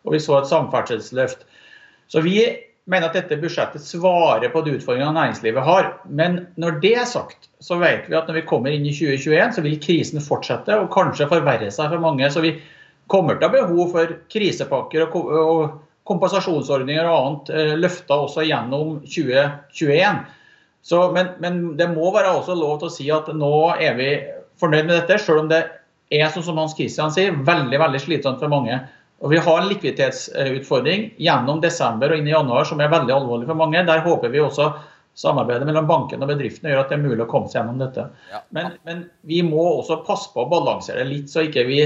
og 0.06 0.14
vi 0.16 0.20
så 0.20 0.40
et 0.40 0.48
samferdselsløft. 0.48 1.44
Så 2.08 2.24
vi 2.24 2.40
mener 2.90 3.10
at 3.10 3.18
dette 3.18 3.38
budsjettet 3.42 3.84
svarer 3.86 4.50
på 4.54 4.64
de 4.66 4.74
utfordringene 4.78 5.14
næringslivet 5.16 5.66
har. 5.66 5.92
Men 6.06 6.40
når 6.60 6.80
det 6.84 6.96
er 7.04 7.10
sagt, 7.10 7.50
så 7.62 7.78
vet 7.82 8.10
vi 8.10 8.18
at 8.18 8.30
når 8.30 8.40
vi 8.40 8.48
kommer 8.50 8.74
inn 8.74 8.88
i 8.90 8.94
2021, 8.96 9.56
så 9.56 9.64
vil 9.66 9.78
krisen 9.84 10.24
fortsette 10.26 10.78
og 10.80 10.90
kanskje 10.94 11.30
forverre 11.30 11.70
seg 11.74 11.94
for 11.94 12.04
mange. 12.04 12.30
Så 12.34 12.44
vi 12.46 12.56
kommer 13.12 13.38
til 13.38 13.48
å 13.48 13.52
ha 13.52 13.58
behov 13.60 13.94
for 13.94 14.18
krisepakker 14.34 15.08
og 15.08 15.78
kompensasjonsordninger 16.10 17.06
og 17.06 17.18
annet 17.20 17.52
eh, 17.54 17.74
løfta 17.78 18.18
også 18.26 18.46
gjennom 18.48 19.00
2021. 19.06 20.22
Så, 20.82 21.02
men, 21.14 21.34
men, 21.44 21.60
det 21.78 21.90
må 21.92 22.10
være 22.16 22.32
også 22.40 22.56
lov 22.58 22.80
til 22.80 22.90
å 22.90 22.94
si 22.94 23.10
at 23.14 23.30
nå 23.36 23.54
er 23.76 23.98
vi 24.00 24.14
fornøyd 24.60 24.88
med 24.88 24.96
dette, 24.96 25.20
selv 25.22 25.44
om 25.44 25.52
det 25.52 25.66
er 26.10 26.32
som 26.34 26.58
Hans 26.58 26.74
Christian 26.78 27.14
sier, 27.14 27.36
veldig 27.46 27.80
veldig 27.80 28.02
slitsomt 28.02 28.42
for 28.42 28.52
mange. 28.52 28.80
Og 29.20 29.34
Vi 29.34 29.40
har 29.44 29.58
en 29.60 29.68
likviditetsutfordring 29.68 31.10
gjennom 31.20 31.60
desember 31.64 32.14
og 32.14 32.22
inn 32.22 32.30
i 32.30 32.34
januar 32.34 32.68
som 32.68 32.80
er 32.80 32.92
veldig 32.92 33.16
alvorlig 33.16 33.50
for 33.50 33.60
mange. 33.60 33.82
Der 33.88 34.06
håper 34.06 34.32
vi 34.32 34.40
også 34.40 34.70
samarbeidet 35.20 35.68
mellom 35.68 35.90
banken 35.90 36.24
og 36.24 36.32
bedriftene 36.32 36.72
gjør 36.72 36.86
at 36.86 36.94
det 36.94 36.98
er 37.00 37.04
mulig 37.04 37.26
å 37.26 37.30
komme 37.32 37.52
seg 37.52 37.60
gjennom 37.60 37.82
dette. 37.82 38.06
Men, 38.56 38.72
men, 38.88 39.04
vi 39.28 39.42
må 39.44 39.66
også 39.74 40.00
passe 40.08 40.32
på 40.32 40.46
å 40.46 40.52
balansere 40.52 41.04
litt, 41.08 41.28
så 41.32 41.44
ikke 41.48 41.68
vi 41.68 41.82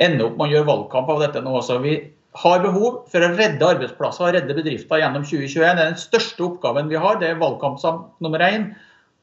ender 0.00 0.26
opp 0.26 0.36
med 0.36 0.50
å 0.50 0.52
gjøre 0.54 0.68
valgkamp 0.68 1.12
av 1.14 1.24
dette 1.24 1.42
nå 1.44 1.54
også. 1.62 1.78
Vi 1.84 1.96
har 2.44 2.62
behov 2.62 3.00
for 3.10 3.24
å 3.24 3.32
redde 3.32 3.72
arbeidsplasser 3.72 4.28
og 4.28 4.36
redde 4.36 4.56
bedrifter 4.58 5.00
gjennom 5.00 5.24
2021. 5.24 5.64
Det 5.64 5.70
er 5.70 5.80
den 5.80 5.98
største 5.98 6.46
oppgaven 6.46 6.92
vi 6.92 7.00
har. 7.00 7.18
Det 7.22 7.32
er 7.32 7.40
valgkamp 7.40 7.80
nummer 8.22 8.44
én. 8.46 8.70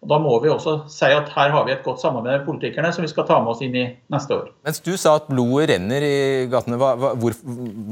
Og 0.03 0.11
Da 0.11 0.19
må 0.21 0.35
vi 0.43 0.51
også 0.53 0.75
si 0.93 1.09
at 1.09 1.31
her 1.33 1.53
har 1.53 1.65
vi 1.65 1.73
et 1.73 1.83
godt 1.85 2.03
samarbeid 2.03 2.39
med 2.39 2.45
politikerne 2.45 2.91
som 2.93 3.05
vi 3.05 3.09
skal 3.11 3.25
ta 3.27 3.39
med 3.41 3.55
oss 3.55 3.63
inn 3.65 3.75
i 3.75 3.87
neste 4.13 4.35
år. 4.35 4.51
Mens 4.67 4.79
du 4.85 4.93
sa 4.99 5.15
at 5.17 5.29
blodet 5.31 5.71
renner 5.73 6.05
i 6.05 6.19
gatene, 6.51 6.77
hva, 6.77 6.93
hva, 6.99 7.11
hvor, 7.17 7.35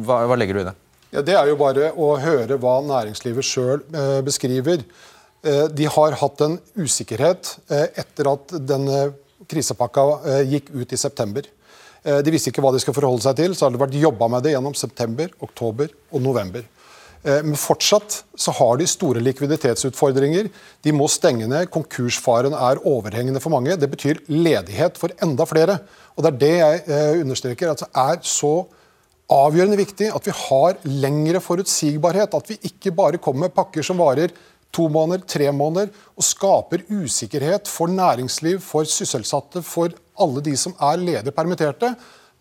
hva, 0.06 0.22
hva 0.30 0.38
legger 0.38 0.60
du 0.60 0.62
i 0.62 0.68
det? 0.70 0.76
Ja, 1.16 1.24
det 1.26 1.36
er 1.40 1.50
jo 1.50 1.58
bare 1.58 1.92
å 1.98 2.14
høre 2.22 2.60
hva 2.62 2.78
næringslivet 2.86 3.48
sjøl 3.48 3.82
eh, 3.90 4.22
beskriver. 4.26 4.86
Eh, 5.46 5.66
de 5.74 5.90
har 5.98 6.18
hatt 6.22 6.46
en 6.46 6.60
usikkerhet 6.78 7.56
eh, 7.74 7.88
etter 8.04 8.30
at 8.36 8.56
denne 8.62 9.08
krisepakka 9.50 10.06
gikk 10.50 10.72
ut 10.74 10.94
i 10.94 10.98
september. 10.98 11.46
Eh, 12.06 12.22
de 12.22 12.34
visste 12.34 12.52
ikke 12.52 12.62
hva 12.62 12.72
de 12.74 12.82
skulle 12.82 13.00
forholde 13.00 13.26
seg 13.26 13.38
til, 13.40 13.56
så 13.58 13.66
har 13.66 13.74
det 13.74 13.82
vært 13.82 13.98
jobba 13.98 14.30
med 14.30 14.46
det 14.46 14.54
gjennom 14.54 14.78
september, 14.78 15.32
oktober 15.42 15.90
og 16.14 16.22
november. 16.22 16.66
Eh, 17.26 17.42
men 17.42 17.58
fortsatt 17.58 18.22
så 18.38 18.54
har 18.60 18.78
de 18.78 18.88
store 18.90 19.24
likviditetsutfordringer. 19.26 20.50
De 20.86 20.94
må 20.94 21.10
stenge 21.10 21.50
ned. 21.50 21.72
Konkursfaren 21.74 22.54
er 22.54 22.82
overhengende 22.86 23.42
for 23.42 23.54
mange. 23.56 23.78
Det 23.82 23.90
betyr 23.92 24.22
ledighet 24.30 25.00
for 25.02 25.14
enda 25.26 25.48
flere. 25.50 25.80
Og 26.16 26.24
Det 26.24 26.32
er 26.32 26.42
det 26.44 26.56
jeg 26.56 26.82
eh, 26.86 27.22
understreker 27.26 27.72
at 27.72 27.82
det 27.82 27.92
er 28.06 28.20
så 28.30 28.56
avgjørende 29.36 29.80
viktig 29.80 30.12
at 30.14 30.28
vi 30.28 30.34
har 30.38 30.78
lengre 30.86 31.42
forutsigbarhet. 31.42 32.38
At 32.38 32.52
vi 32.52 32.60
ikke 32.70 32.94
bare 32.94 33.18
kommer 33.18 33.48
med 33.48 33.58
pakker 33.58 33.86
som 33.86 33.98
varer 33.98 34.34
to 34.76 34.90
måneder, 34.92 35.24
tre 35.26 35.52
måneder, 35.56 35.88
og 36.20 36.26
skaper 36.26 36.84
usikkerhet 36.92 37.70
for 37.72 37.88
næringsliv, 37.88 38.60
for 38.60 38.84
sysselsatte, 38.84 39.64
for 39.64 39.94
alle 40.20 40.44
de 40.44 40.56
som 40.60 40.76
er 40.84 41.00
ledige 41.00 41.34
permitterte. 41.36 41.94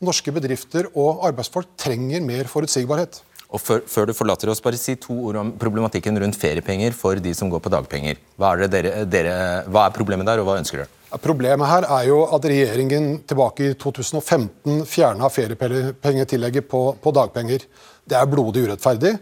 Norske 0.05 0.35
bedrifter 0.35 0.91
og 0.99 1.23
arbeidsfolk 1.29 1.77
trenger 1.79 2.25
mer 2.27 2.51
forutsigbarhet. 2.51 3.23
Og 3.55 3.63
før, 3.63 3.85
før, 3.87 4.09
du 4.11 4.17
forlater 4.19 4.51
oss, 4.51 4.63
bare 4.63 4.79
si 4.81 4.97
to 4.99 5.15
ord 5.29 5.39
om 5.39 5.53
problematikken 5.61 6.19
rundt 6.19 6.39
feriepenger 6.41 6.95
for 6.99 7.21
de 7.23 7.31
som 7.39 7.51
går 7.53 7.63
på 7.63 7.71
dagpenger. 7.71 8.19
Hva 8.35 8.51
er, 8.57 8.67
dere, 8.71 9.05
dere, 9.07 9.35
hva 9.71 9.87
er 9.87 9.95
problemet 9.95 10.27
der, 10.27 10.43
og 10.43 10.49
hva 10.49 10.57
ønsker 10.59 10.83
dere? 10.83 10.91
Problemet 11.23 11.71
her 11.71 11.87
er 11.87 12.09
jo 12.09 12.25
at 12.35 12.49
regjeringen 12.51 13.21
tilbake 13.31 13.69
i 13.69 13.77
2015 13.79 14.83
fjerna 14.91 15.31
feriepengetillegget 15.31 16.67
på, 16.67 16.83
på, 16.99 17.13
dagpenger. 17.15 17.69
Det 18.03 18.19
er 18.19 18.31
blodig 18.33 18.65
urettferdig, 18.67 19.15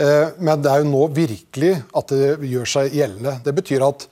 eh, 0.00 0.32
men 0.40 0.64
det 0.64 0.72
er 0.72 0.80
jo 0.80 0.88
nå 0.88 1.04
virkelig 1.20 1.74
at 2.00 2.16
det 2.16 2.32
gjør 2.54 2.72
seg 2.78 2.96
gjeldende. 2.96 3.36
Det 3.44 3.52
betyr 3.60 3.84
at 3.84 4.08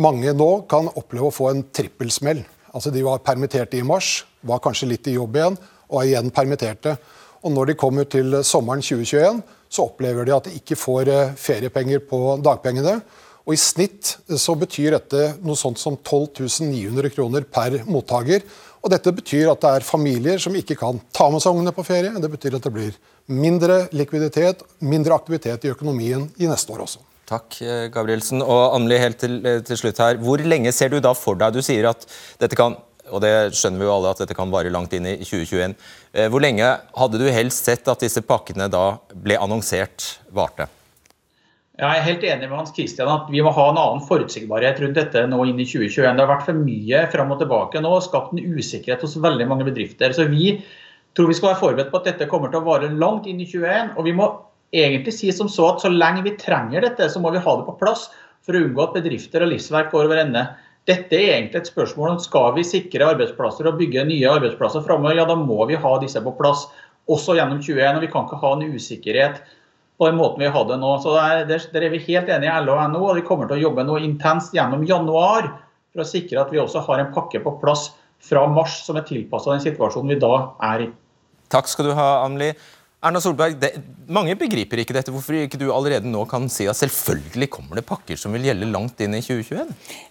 mange 0.00 0.32
nå 0.32 0.50
kan 0.70 0.88
oppleve 0.94 1.28
å 1.28 1.34
få 1.34 1.50
en 1.50 1.66
trippelsmell. 1.68 2.40
Altså 2.72 2.94
De 2.94 3.04
var 3.04 3.20
permitterte 3.26 3.76
i 3.76 3.84
mars, 3.84 4.22
var 4.40 4.64
kanskje 4.64 4.94
litt 4.94 5.12
i 5.12 5.18
jobb 5.18 5.36
igjen, 5.36 5.60
og 5.90 6.00
er 6.00 6.14
igjen 6.14 6.32
permitterte. 6.32 6.96
Og 7.40 7.54
når 7.54 7.70
de 7.70 7.78
kommer 7.80 8.08
til 8.10 8.36
sommeren 8.44 8.82
2021, 8.84 9.40
så 9.70 9.86
opplever 9.86 10.26
de 10.26 10.34
at 10.34 10.48
de 10.48 10.56
ikke 10.58 10.78
får 10.78 11.10
eh, 11.10 11.34
feriepenger 11.38 12.02
på 12.10 12.36
dagpengene. 12.44 12.98
Og 13.46 13.54
I 13.54 13.60
snitt 13.60 14.16
eh, 14.28 14.40
så 14.40 14.56
betyr 14.58 14.96
dette 14.96 15.36
noe 15.44 15.58
sånt 15.58 15.80
som 15.80 15.96
12 15.96 16.66
900 16.66 17.14
kroner 17.14 17.46
per 17.46 17.80
mottaker. 17.88 18.44
Og 18.80 18.92
Dette 18.92 19.12
betyr 19.12 19.50
at 19.52 19.62
det 19.62 19.70
er 19.76 19.86
familier 19.86 20.40
som 20.40 20.56
ikke 20.56 20.76
kan 20.80 21.00
ta 21.14 21.28
med 21.32 21.42
seg 21.44 21.54
ungene 21.54 21.74
på 21.76 21.84
ferie. 21.86 22.12
Det 22.16 22.32
betyr 22.32 22.58
at 22.58 22.66
det 22.66 22.74
blir 22.74 22.98
mindre 23.30 23.84
likviditet, 23.94 24.64
mindre 24.80 25.16
aktivitet 25.16 25.64
i 25.64 25.72
økonomien 25.72 26.26
i 26.40 26.50
neste 26.50 26.74
år 26.74 26.84
også. 26.88 27.04
Takk, 27.30 27.60
eh, 27.62 27.86
Gabrielsen. 27.94 28.42
Og 28.42 28.74
Anneli, 28.74 29.00
helt 29.00 29.20
til, 29.22 29.40
til 29.64 29.80
slutt 29.80 30.02
her. 30.02 30.20
Hvor 30.20 30.42
lenge 30.42 30.74
ser 30.76 30.92
du 30.92 30.98
da 31.00 31.14
for 31.14 31.38
deg 31.40 31.54
Du 31.54 31.62
sier 31.64 31.92
at 31.92 32.08
dette 32.42 32.58
kan 32.58 32.76
og 33.10 33.22
det 33.24 33.32
skjønner 33.56 33.80
vi 33.80 33.86
jo 33.88 33.94
alle 33.94 34.12
at 34.12 34.20
dette 34.22 34.36
kan 34.38 34.50
vare 34.52 34.72
langt 34.72 34.92
inn 34.96 35.08
i 35.08 35.16
2021. 35.22 35.74
Eh, 36.12 36.26
hvor 36.30 36.42
lenge 36.42 36.66
hadde 36.98 37.20
du 37.20 37.28
helst 37.30 37.68
sett 37.68 37.88
at 37.88 38.02
disse 38.02 38.22
pakkene 38.26 38.66
da 38.70 38.98
ble 39.14 39.38
annonsert 39.38 40.16
varte? 40.34 40.66
Jeg 41.80 41.96
er 41.96 42.04
helt 42.04 42.24
enig 42.28 42.48
med 42.50 42.58
Hans 42.58 42.74
Christian 42.76 43.08
at 43.08 43.30
vi 43.32 43.40
må 43.40 43.52
ha 43.56 43.70
en 43.70 43.78
annen 43.80 44.02
forutsigbarhet 44.04 44.82
rundt 44.82 44.98
dette 44.98 45.22
nå 45.30 45.38
inn 45.48 45.62
i 45.62 45.64
2021. 45.64 46.18
Det 46.18 46.24
har 46.24 46.28
vært 46.28 46.48
for 46.48 46.58
mye 46.58 47.06
fram 47.14 47.30
og 47.32 47.40
tilbake 47.40 47.80
nå 47.80 47.92
og 47.96 48.04
skapt 48.04 48.34
en 48.34 48.42
usikkerhet 48.58 49.06
hos 49.06 49.16
veldig 49.22 49.46
mange 49.48 49.68
bedrifter. 49.70 50.12
Så 50.12 50.26
vi 50.28 50.58
tror 51.16 51.30
vi 51.30 51.38
skal 51.38 51.52
være 51.52 51.62
forberedt 51.62 51.92
på 51.94 52.02
at 52.02 52.10
dette 52.10 52.28
kommer 52.28 52.52
til 52.52 52.60
å 52.60 52.66
vare 52.66 52.90
langt 52.90 53.30
inn 53.30 53.40
i 53.40 53.48
2021. 53.48 53.94
Og 53.96 54.10
vi 54.10 54.16
må 54.18 54.28
egentlig 54.76 55.14
si 55.16 55.30
som 55.34 55.48
så 55.50 55.70
at 55.72 55.86
så 55.86 55.92
lenge 55.94 56.26
vi 56.26 56.36
trenger 56.42 56.84
dette, 56.84 57.08
så 57.08 57.22
må 57.22 57.32
vi 57.32 57.42
ha 57.42 57.56
det 57.56 57.66
på 57.70 57.78
plass 57.80 58.08
for 58.44 58.56
å 58.56 58.64
unngå 58.66 58.84
at 58.84 58.98
bedrifter 58.98 59.46
og 59.46 59.54
livsverk 59.54 59.94
går 59.94 60.10
over 60.10 60.20
ende. 60.20 60.44
Dette 60.90 61.14
er 61.14 61.36
egentlig 61.36 61.60
et 61.60 61.70
spørsmål 61.70 62.16
om 62.16 62.20
skal 62.22 62.54
vi 62.56 62.66
sikre 62.66 63.12
arbeidsplasser 63.12 63.68
og 63.70 63.78
bygge 63.78 64.02
nye 64.08 64.30
arbeidsplasser 64.30 64.82
framover, 64.82 65.20
ja 65.20 65.26
da 65.28 65.36
må 65.38 65.62
vi 65.70 65.78
ha 65.78 65.92
disse 66.02 66.22
på 66.24 66.34
plass. 66.38 66.66
også 67.10 67.34
gjennom 67.34 67.58
2021. 67.58 67.96
og 67.96 68.02
Vi 68.02 68.10
kan 68.10 68.26
ikke 68.26 68.40
ha 68.42 68.50
en 68.54 68.74
usikkerhet 68.74 69.40
på 69.98 70.08
den 70.08 70.16
måten 70.16 70.40
vi 70.40 70.50
har 70.50 70.64
det 70.68 70.78
nå. 70.80 70.90
Så 71.02 71.14
Der, 71.14 71.44
der, 71.46 71.62
der 71.72 71.86
er 71.86 71.90
vi 71.90 71.98
helt 71.98 72.28
enige 72.28 72.50
i 72.50 72.64
LO 72.64 72.74
og 72.74 72.90
NHO, 72.90 73.04
og 73.10 73.16
vi 73.16 73.26
kommer 73.26 73.46
til 73.48 73.58
å 73.58 73.64
jobbe 73.68 73.84
noe 73.84 74.00
intenst 74.00 74.54
gjennom 74.54 74.84
januar 74.88 75.50
for 75.92 76.02
å 76.02 76.08
sikre 76.08 76.40
at 76.40 76.52
vi 76.52 76.60
også 76.62 76.82
har 76.86 77.02
en 77.02 77.12
pakke 77.14 77.42
på 77.42 77.56
plass 77.62 77.90
fra 78.20 78.46
mars 78.46 78.82
som 78.86 78.96
er 78.96 79.06
tilpassa 79.08 79.52
den 79.52 79.64
situasjonen 79.64 80.14
vi 80.14 80.20
da 80.22 80.34
er 80.72 80.86
i. 80.86 80.90
Takk 81.50 81.68
skal 81.68 81.90
du 81.90 81.94
ha, 81.98 82.24
Amli. 82.24 82.52
Erna 83.00 83.20
Solberg, 83.20 83.54
det, 83.56 83.70
Mange 84.12 84.34
begriper 84.36 84.82
ikke 84.82 84.92
dette. 84.92 85.12
Hvorfor 85.14 85.38
ikke 85.38 85.56
du 85.56 85.70
allerede 85.72 86.10
nå 86.10 86.26
kan 86.28 86.50
si 86.52 86.66
at 86.68 86.76
selvfølgelig 86.76 87.48
kommer 87.54 87.78
det 87.78 87.86
pakker 87.88 88.18
som 88.20 88.34
vil 88.36 88.44
gjelde 88.44 88.68
langt 88.68 89.00
inn 89.00 89.16
i 89.16 89.22
2021? 89.24 89.70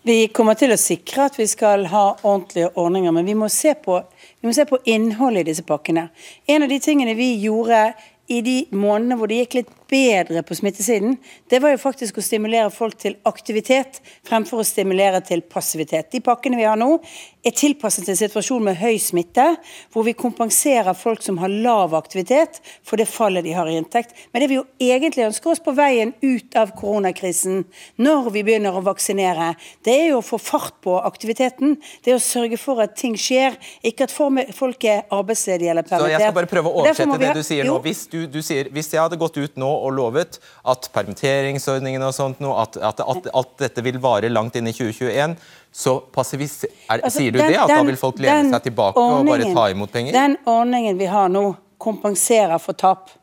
Vi 0.10 0.15
kommer 0.34 0.58
til 0.58 0.73
å 0.73 0.80
sikre 0.80 1.28
at 1.30 1.38
vi 1.38 1.45
skal 1.52 1.86
ha 1.91 2.06
ordentlige 2.15 2.71
ordninger, 2.73 3.13
men 3.13 3.30
vi 3.30 3.36
må 3.38 3.49
se 3.54 3.75
på, 3.78 3.99
vi 4.41 4.49
må 4.49 4.56
se 4.58 4.65
på 4.65 4.80
innholdet 4.89 5.43
i 5.43 5.52
disse 5.52 5.67
pakkene. 5.67 6.08
En 6.49 6.65
av 6.65 6.71
de 6.71 6.80
tingene 6.82 7.13
vi 7.19 7.36
gjorde 7.43 7.91
i 8.30 8.41
de 8.45 8.58
månedene 8.73 9.19
hvor 9.19 9.30
det 9.30 9.43
gikk 9.43 9.60
litt 9.60 9.75
bedre 9.89 10.43
på 10.45 10.56
smittesiden, 10.56 11.17
det 11.49 11.60
var 11.63 11.73
jo 11.73 11.82
faktisk 11.82 12.19
å 12.19 12.23
stimulere 12.25 12.69
folk 12.73 12.97
til 13.02 13.17
aktivitet 13.30 13.99
fremfor 14.28 14.62
å 14.62 14.67
stimulere 14.67 15.21
til 15.25 15.41
passivitet. 15.41 16.12
De 16.13 16.21
pakkene 16.23 16.60
vi 16.60 16.67
har 16.67 16.80
nå, 16.80 16.99
er 17.45 17.56
tilpasset 17.56 18.10
en 18.12 18.17
situasjon 18.19 18.63
med 18.65 18.78
høy 18.82 18.97
smitte, 18.99 19.45
hvor 19.93 20.04
vi 20.08 20.13
kompenserer 20.17 20.97
folk 20.97 21.23
som 21.23 21.39
har 21.39 21.52
lav 21.52 21.95
aktivitet 21.95 22.60
for 22.84 22.99
det 22.99 23.08
fallet 23.10 23.45
de 23.45 23.53
har 23.55 23.70
i 23.70 23.78
inntekt. 23.80 24.11
Men 24.34 24.43
det 24.43 24.49
vi 24.51 24.57
jo 24.57 24.66
egentlig 24.84 25.26
ønsker 25.30 25.53
oss 25.53 25.63
på 25.63 25.74
veien 25.78 26.11
ut 26.22 26.57
av 26.59 26.74
koronakrisen, 26.78 27.63
når 27.95 28.30
vi 28.36 28.43
begynner 28.47 28.76
å 28.76 28.84
vaksinere, 28.84 29.53
det 29.88 29.95
er 29.95 30.07
jo 30.11 30.20
å 30.20 30.26
få 30.26 30.39
fart 30.41 30.82
på 30.84 30.97
aktiviteten. 30.99 31.78
Det 32.03 32.13
er 32.13 32.20
å 32.20 32.24
sørge 32.24 32.59
for 32.59 32.84
at 32.84 32.97
ting 32.99 33.16
skjer, 33.20 33.55
ikke 33.88 34.09
at 34.09 34.13
folk 34.13 34.89
er 34.89 35.05
arbeidsledige 35.07 35.72
eller 35.72 35.88
permittert. 35.88 36.09
Så 36.09 36.16
jeg 36.18 36.28
skal 36.28 36.38
bare 36.41 36.51
prøve 36.51 36.74
å 36.74 36.84
oversette 36.84 37.22
det 37.24 37.34
du 37.39 37.43
sier 37.47 37.70
nå. 37.70 37.80
Hvis, 37.88 38.03
du, 38.11 38.20
du 38.28 38.41
sier, 38.43 38.68
hvis 38.76 38.91
jeg 38.91 39.01
hadde 39.01 39.20
gått 39.20 39.39
ut 39.39 39.59
nå 39.59 39.70
og 39.80 39.95
lovet 39.97 40.39
at 40.69 40.89
permitteringsordningen 40.95 42.03
og 42.05 42.13
sånt, 42.15 42.41
at, 42.41 42.77
at, 42.91 43.03
at, 43.03 43.30
at 43.41 43.55
dette 43.63 43.86
vil 43.86 43.99
vare 44.03 44.32
langt 44.32 44.59
inn 44.59 44.69
i 44.69 44.75
2021, 44.75 45.38
så 45.71 45.95
passivis, 46.13 46.63
er, 46.65 46.99
altså, 46.99 47.15
sier 47.19 47.34
du 47.34 47.39
den, 47.39 47.53
det? 47.53 47.59
At 47.61 47.71
den, 47.71 47.82
da 47.82 47.89
vil 47.91 47.99
folk 47.99 48.21
lene 48.23 48.53
seg 48.53 48.67
tilbake 48.69 49.01
og 49.01 49.30
bare 49.30 49.49
ta 49.55 49.65
imot 49.73 49.93
penger? 49.93 50.15
Den 50.15 50.38
ordningen 50.49 50.99
vi 50.99 51.09
har 51.11 51.32
nå, 51.32 51.45
kompenserer 51.80 52.59
for 52.59 52.75
tap. 52.75 53.13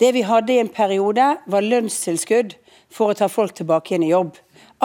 Det 0.00 0.10
vi 0.12 0.24
hadde 0.26 0.52
i 0.52 0.60
en 0.60 0.72
periode, 0.72 1.26
var 1.46 1.68
lønnstilskudd 1.70 2.56
for 2.92 3.12
å 3.12 3.18
ta 3.18 3.28
folk 3.30 3.54
tilbake 3.56 3.94
igjen 3.94 4.06
i 4.08 4.10
jobb. 4.10 4.34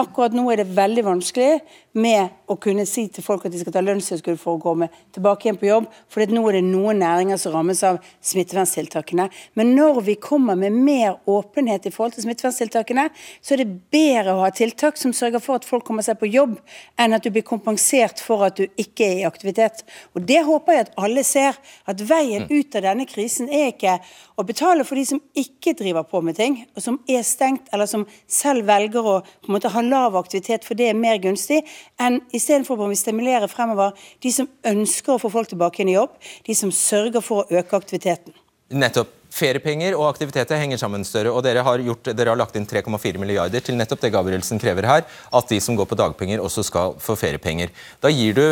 Akkurat 0.00 0.32
nå 0.32 0.46
er 0.52 0.62
det 0.62 0.72
veldig 0.72 1.04
vanskelig 1.04 1.58
med 1.92 2.32
å 2.48 2.56
kunne 2.60 2.84
si 2.88 3.04
til 3.12 3.24
folk 3.24 3.44
at 3.46 3.52
de 3.52 3.60
skal 3.60 3.74
ta 3.74 3.82
lønnstilskudd 3.84 4.38
for 4.40 4.56
å 4.56 4.62
komme 4.62 4.88
tilbake 5.12 5.46
igjen 5.46 5.58
på 5.60 5.68
jobb, 5.68 5.88
for 6.08 6.32
nå 6.32 6.42
er 6.48 6.58
det 6.58 6.64
noen 6.66 7.02
næringer 7.02 7.40
som 7.40 7.54
rammes 7.56 7.82
av 7.86 7.98
smitteverntiltakene. 8.24 9.28
Men 9.58 9.72
når 9.76 10.00
vi 10.06 10.16
kommer 10.20 10.58
med 10.58 10.76
mer 10.76 11.18
åpenhet 11.28 11.88
i 11.88 11.92
forhold 11.92 12.16
til 12.16 12.26
smitteverntiltakene, 12.26 13.08
så 13.44 13.54
er 13.54 13.62
det 13.62 13.76
bedre 13.92 14.36
å 14.36 14.44
ha 14.44 14.50
tiltak 14.54 15.00
som 15.00 15.14
sørger 15.16 15.42
for 15.44 15.60
at 15.60 15.68
folk 15.68 15.84
kommer 15.88 16.06
seg 16.06 16.20
på 16.20 16.30
jobb, 16.32 16.56
enn 17.00 17.16
at 17.16 17.24
du 17.24 17.32
blir 17.34 17.46
kompensert 17.46 18.22
for 18.24 18.46
at 18.48 18.56
du 18.60 18.66
ikke 18.80 19.08
er 19.08 19.22
i 19.22 19.28
aktivitet. 19.28 19.84
Og 20.16 20.24
Det 20.32 20.40
håper 20.46 20.78
jeg 20.78 20.86
at 20.86 20.94
alle 20.96 21.24
ser, 21.26 21.58
at 21.88 22.00
veien 22.08 22.46
mm. 22.46 22.52
ut 22.52 22.78
av 22.78 22.86
denne 22.88 23.08
krisen 23.08 23.50
er 23.52 23.72
ikke 23.72 23.98
å 24.40 24.46
betale 24.48 24.86
for 24.88 24.96
de 24.98 25.04
som 25.06 25.20
ikke 25.38 25.76
driver 25.78 26.06
på 26.08 26.22
med 26.24 26.38
ting, 26.38 26.62
og 26.72 26.84
som 26.84 26.98
er 27.10 27.24
stengt, 27.26 27.68
eller 27.72 27.88
som 27.90 28.06
selv 28.26 28.66
velger 28.68 29.04
å 29.04 29.18
på 29.22 29.50
en 29.50 29.56
måte 29.56 29.72
ha 29.72 29.84
lav 29.84 30.16
aktivitet 30.18 30.64
for 30.66 30.78
det 30.78 30.88
er 30.90 30.98
mer 30.98 31.20
gunstig, 31.22 31.62
enn 32.00 32.20
istedenfor 32.34 32.80
å 32.80 32.90
stimulere 32.98 33.48
fremover 33.50 33.96
de 34.22 34.32
som 34.34 34.48
ønsker 34.64 35.14
å 35.14 35.20
få 35.22 35.30
folk 35.32 35.52
tilbake 35.52 35.82
inn 35.82 35.92
i 35.92 35.98
jobb, 35.98 36.14
de 36.46 36.56
som 36.56 36.72
sørger 36.74 37.24
for 37.24 37.42
å 37.42 37.60
øke 37.62 37.78
aktiviteten. 37.78 38.34
Nettopp. 38.72 39.18
Feriepenger 39.32 39.94
og 39.96 40.10
aktiviteter 40.10 40.58
henger 40.60 40.76
sammen 40.76 41.06
større. 41.08 41.30
og 41.32 41.40
Dere 41.46 41.62
har, 41.64 41.80
gjort, 41.80 42.10
dere 42.12 42.34
har 42.34 42.36
lagt 42.36 42.56
inn 42.58 42.66
3,4 42.68 43.16
milliarder 43.16 43.64
til 43.64 43.78
nettopp 43.78 44.02
det 44.02 44.10
Gabrielsen 44.12 44.60
krever 44.60 44.84
her, 44.84 45.06
at 45.08 45.48
de 45.48 45.60
som 45.64 45.78
går 45.78 45.88
på 45.88 45.96
dagpenger 45.96 46.42
også 46.44 46.64
skal 46.68 46.92
få 47.00 47.16
feriepenger. 47.16 47.72
Da 48.04 48.12
gir 48.12 48.36
du 48.36 48.44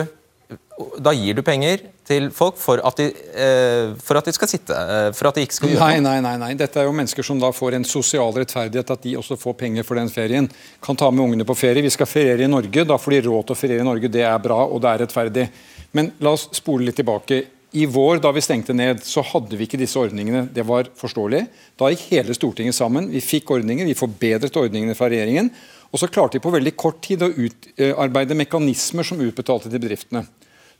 da 1.02 1.12
gir 1.16 1.36
du 1.38 1.42
penger 1.46 1.82
til 2.06 2.28
folk 2.34 2.58
for 2.60 2.82
at 2.86 2.98
de, 2.98 3.06
eh, 3.10 3.92
for 4.02 4.18
at 4.18 4.26
de 4.26 4.34
skal 4.34 4.50
sitte, 4.50 4.74
eh, 4.74 5.10
for 5.16 5.30
at 5.30 5.38
de 5.38 5.44
ikke 5.46 5.56
skal 5.58 5.72
gjøre 5.72 5.88
noe? 6.00 6.02
Nei, 6.06 6.20
nei, 6.24 6.34
nei. 6.40 6.50
Dette 6.58 6.80
er 6.80 6.88
jo 6.88 6.94
mennesker 6.96 7.26
som 7.26 7.38
da 7.42 7.52
får 7.54 7.78
en 7.78 7.86
sosial 7.86 8.34
rettferdighet, 8.34 8.90
at 8.90 9.02
de 9.06 9.14
også 9.20 9.38
får 9.40 9.56
penger 9.60 9.86
for 9.86 10.00
den 10.00 10.10
ferien. 10.12 10.50
Kan 10.82 10.96
ta 10.96 11.10
med 11.10 11.24
ungene 11.24 11.46
på 11.46 11.56
ferie. 11.58 11.82
Vi 11.82 11.94
skal 11.94 12.06
feriere 12.10 12.44
i 12.46 12.50
Norge, 12.50 12.84
da 12.86 12.98
får 12.98 13.16
de 13.16 13.22
råd 13.28 13.46
til 13.46 13.56
å 13.56 13.60
feriere 13.62 13.84
i 13.84 13.88
Norge. 13.88 14.10
Det 14.10 14.26
er 14.26 14.38
bra, 14.42 14.64
og 14.66 14.82
det 14.82 14.90
er 14.90 15.06
rettferdig. 15.06 15.48
Men 15.92 16.12
la 16.20 16.34
oss 16.36 16.48
spole 16.52 16.86
litt 16.88 16.96
tilbake. 16.96 17.44
I 17.72 17.84
vår, 17.86 18.18
da 18.18 18.32
vi 18.34 18.42
stengte 18.42 18.74
ned, 18.74 19.04
så 19.06 19.22
hadde 19.22 19.54
vi 19.54 19.68
ikke 19.68 19.78
disse 19.78 19.98
ordningene. 19.98 20.48
Det 20.50 20.64
var 20.66 20.88
forståelig. 20.98 21.44
Da 21.78 21.90
gikk 21.92 22.08
hele 22.10 22.34
Stortinget 22.34 22.74
sammen. 22.74 23.06
Vi 23.12 23.22
fikk 23.22 23.52
ordninger, 23.54 23.86
vi 23.86 23.94
forbedret 23.94 24.56
ordningene 24.58 24.96
fra 24.98 25.06
regjeringen. 25.12 25.52
Og 25.90 26.02
så 26.02 26.10
klarte 26.10 26.38
vi 26.38 26.42
på 26.42 26.52
veldig 26.54 26.74
kort 26.78 27.00
tid 27.02 27.22
å 27.22 27.30
utarbeide 27.30 28.38
mekanismer 28.38 29.06
som 29.06 29.22
utbetalte 29.22 29.70
til 29.70 29.78
bedriftene. 29.78 30.24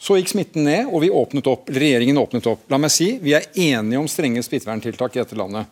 Så 0.01 0.16
gikk 0.16 0.30
smitten 0.32 0.64
ned, 0.64 0.88
og 0.88 1.03
vi 1.05 1.12
åpnet 1.12 1.48
opp, 1.51 1.68
regjeringen 1.68 2.18
åpnet 2.22 2.46
opp. 2.48 2.62
La 2.72 2.78
meg 2.80 2.92
si, 2.92 3.18
Vi 3.20 3.34
er 3.36 3.44
enige 3.53 4.01
om 4.01 4.09
strenge 4.09 4.42
smitteverntiltak 4.42 5.16
i 5.16 5.20
dette 5.20 5.36
landet. 5.36 5.66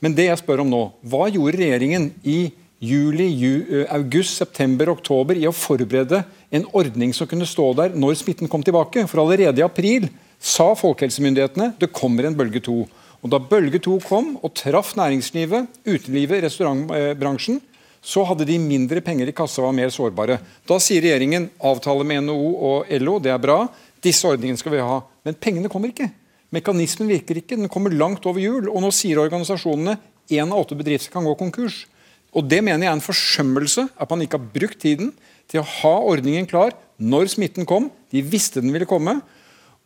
Men 0.00 0.14
det 0.16 0.26
jeg 0.28 0.40
spør 0.42 0.62
om 0.64 0.70
nå, 0.72 0.82
hva 1.00 1.28
gjorde 1.32 1.56
regjeringen 1.56 2.10
i 2.24 2.52
juli, 2.80 3.28
ju, 3.40 3.86
august, 3.88 4.36
september, 4.36 4.92
oktober 4.92 5.36
i 5.36 5.46
å 5.48 5.52
forberede 5.52 6.22
en 6.52 6.66
ordning 6.76 7.12
som 7.16 7.28
kunne 7.28 7.48
stå 7.48 7.72
der 7.76 7.96
når 7.96 8.20
smitten 8.20 8.48
kom 8.52 8.64
tilbake? 8.64 9.06
For 9.08 9.24
allerede 9.24 9.60
i 9.60 9.64
april 9.64 10.08
sa 10.40 10.72
folkehelsemyndighetene 10.76 11.74
det 11.80 11.92
kommer 11.96 12.28
en 12.28 12.36
bølge 12.36 12.60
to. 12.64 12.84
Og 13.20 13.32
Da 13.32 13.40
bølge 13.40 13.80
to 13.84 13.98
kom 14.00 14.36
og 14.40 14.54
traff 14.56 14.94
næringslivet, 14.96 15.68
utelivet, 15.84 16.44
restaurantbransjen, 16.44 17.60
så 18.00 18.24
hadde 18.24 18.46
de 18.48 18.56
mindre 18.60 19.02
penger 19.04 19.28
i 19.28 19.36
kassa 19.36 19.60
og 19.60 19.68
var 19.68 19.76
mer 19.76 19.92
sårbare. 19.92 20.38
Da 20.68 20.78
sier 20.80 21.04
regjeringen 21.04 21.50
avtale 21.68 22.06
med 22.08 22.24
NHO 22.26 22.50
og 22.70 22.92
LO, 23.02 23.18
det 23.20 23.32
er 23.34 23.42
bra, 23.42 23.62
disse 24.00 24.28
ordningene 24.28 24.60
skal 24.60 24.74
vi 24.74 24.84
ha. 24.84 25.00
Men 25.26 25.36
pengene 25.36 25.70
kommer 25.72 25.92
ikke. 25.92 26.08
Mekanismen 26.54 27.10
virker 27.12 27.38
ikke, 27.38 27.58
den 27.60 27.70
kommer 27.70 27.92
langt 27.94 28.24
over 28.26 28.40
jul. 28.42 28.70
Og 28.72 28.80
nå 28.82 28.90
sier 28.94 29.20
organisasjonene 29.22 29.98
én 30.32 30.48
av 30.48 30.62
åtte 30.62 30.78
bedrifter 30.78 31.12
kan 31.12 31.26
gå 31.28 31.34
konkurs. 31.38 31.84
Og 32.32 32.46
Det 32.46 32.62
mener 32.62 32.86
jeg 32.86 32.90
er 32.90 32.96
en 32.96 33.04
forsømmelse, 33.04 33.88
at 33.98 34.10
man 34.10 34.22
ikke 34.22 34.38
har 34.38 34.50
brukt 34.54 34.80
tiden 34.80 35.12
til 35.50 35.60
å 35.60 35.66
ha 35.66 35.94
ordningen 36.12 36.46
klar 36.48 36.72
når 36.96 37.32
smitten 37.34 37.66
kom. 37.68 37.90
De 38.10 38.22
visste 38.22 38.62
den 38.62 38.72
ville 38.72 38.88
komme. 38.88 39.18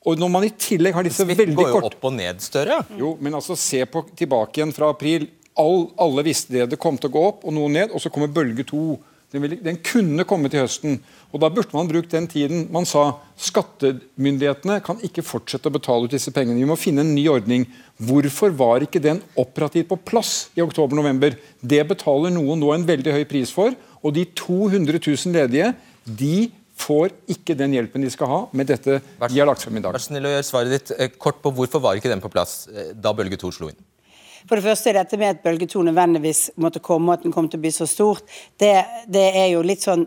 Og 0.05 0.21
når 0.21 0.31
man 0.31 0.45
i 0.45 0.53
tillegg 0.53 0.95
har 0.97 1.07
disse 1.07 1.25
veldig 1.25 1.37
kort... 1.37 1.49
Smitten 1.49 1.73
går 1.73 1.73
jo 1.73 1.89
opp 1.89 2.05
og 2.05 2.13
ned 2.15 2.43
større. 2.45 2.83
Jo, 3.01 3.15
men 3.21 3.37
altså 3.41 3.57
se 3.57 3.81
på 3.89 4.05
tilbake 4.17 4.61
igjen 4.61 4.75
fra 4.77 4.91
april. 4.93 5.27
All, 5.61 5.89
alle 6.01 6.25
visste 6.27 6.55
det. 6.55 6.71
Det 6.73 6.81
kom 6.83 6.99
til 6.99 7.13
å 7.13 7.15
gå 7.15 7.27
opp 7.31 7.45
og 7.47 7.55
noe 7.55 7.71
ned, 7.71 7.93
og 7.95 8.03
så 8.03 8.11
kommer 8.13 8.33
bølge 8.33 8.67
to. 8.67 8.97
Den, 9.35 9.43
ville, 9.43 9.59
den, 9.63 9.81
kunne 9.83 10.23
komme 10.31 10.51
til 10.51 10.63
høsten. 10.63 11.01
og 11.35 11.41
Da 11.43 11.51
burde 11.51 11.75
man 11.75 11.89
brukt 11.91 12.13
den 12.15 12.29
tiden. 12.31 12.69
Man 12.75 12.87
sa 12.87 13.17
skattemyndighetene 13.49 14.81
kan 14.87 15.01
ikke 15.03 15.25
fortsette 15.27 15.71
å 15.71 15.75
betale 15.75 16.07
ut 16.07 16.15
disse 16.15 16.31
pengene. 16.35 16.61
Vi 16.63 16.69
må 16.71 16.79
finne 16.79 17.03
en 17.03 17.15
ny 17.17 17.25
ordning. 17.33 17.67
Hvorfor 17.99 18.55
var 18.55 18.87
ikke 18.87 19.03
den 19.03 19.23
operativt 19.39 19.91
på 19.91 19.99
plass 20.07 20.35
i 20.55 20.63
oktober-november? 20.63 21.35
Det 21.59 21.83
betaler 21.91 22.35
noen 22.35 22.63
nå 22.63 22.75
en 22.75 22.87
veldig 22.87 23.17
høy 23.17 23.25
pris 23.31 23.51
for. 23.55 23.75
Og 24.05 24.15
de 24.15 24.27
200 24.39 25.03
000 25.03 25.35
ledige 25.35 25.73
de 26.05 26.37
får 26.79 27.15
ikke 27.31 27.57
den 27.59 27.75
hjelpen 27.77 28.03
de 28.03 28.11
skal 28.11 28.31
ha 28.31 28.39
med 28.51 28.67
dette 28.67 28.99
de 28.99 29.39
har 29.39 29.47
lagt 29.49 29.63
frem 29.63 29.79
i 29.79 29.83
dag. 29.83 29.95
Vær 29.95 30.03
snill 30.03 30.27
å 30.27 30.33
gjøre 30.33 30.47
svaret 30.47 30.75
ditt 30.75 30.95
eh, 30.99 31.11
kort 31.11 31.39
på 31.43 31.53
Hvorfor 31.55 31.83
var 31.83 31.99
ikke 31.99 32.11
den 32.11 32.23
på 32.23 32.31
plass 32.33 32.65
eh, 32.71 32.91
da 32.95 33.15
bølge 33.15 33.39
to 33.41 33.51
slo 33.55 33.71
inn? 33.71 33.79
For 34.49 34.61
det 34.61 34.67
første 34.67 34.91
er 34.91 34.99
dette 34.99 35.19
med 35.21 35.33
at 35.33 35.45
bølge 35.45 35.69
to 35.71 35.83
nødvendigvis 35.83 36.51
måtte 36.61 36.83
komme, 36.85 37.11
og 37.11 37.19
at 37.19 37.25
den 37.25 37.33
kom 37.33 37.49
til 37.49 37.61
å 37.61 37.65
bli 37.65 37.73
så 37.73 37.87
stort, 37.89 38.29
det, 38.61 38.75
det 39.09 39.25
er 39.33 39.49
jo 39.55 39.65
litt 39.65 39.85
sånn 39.85 40.05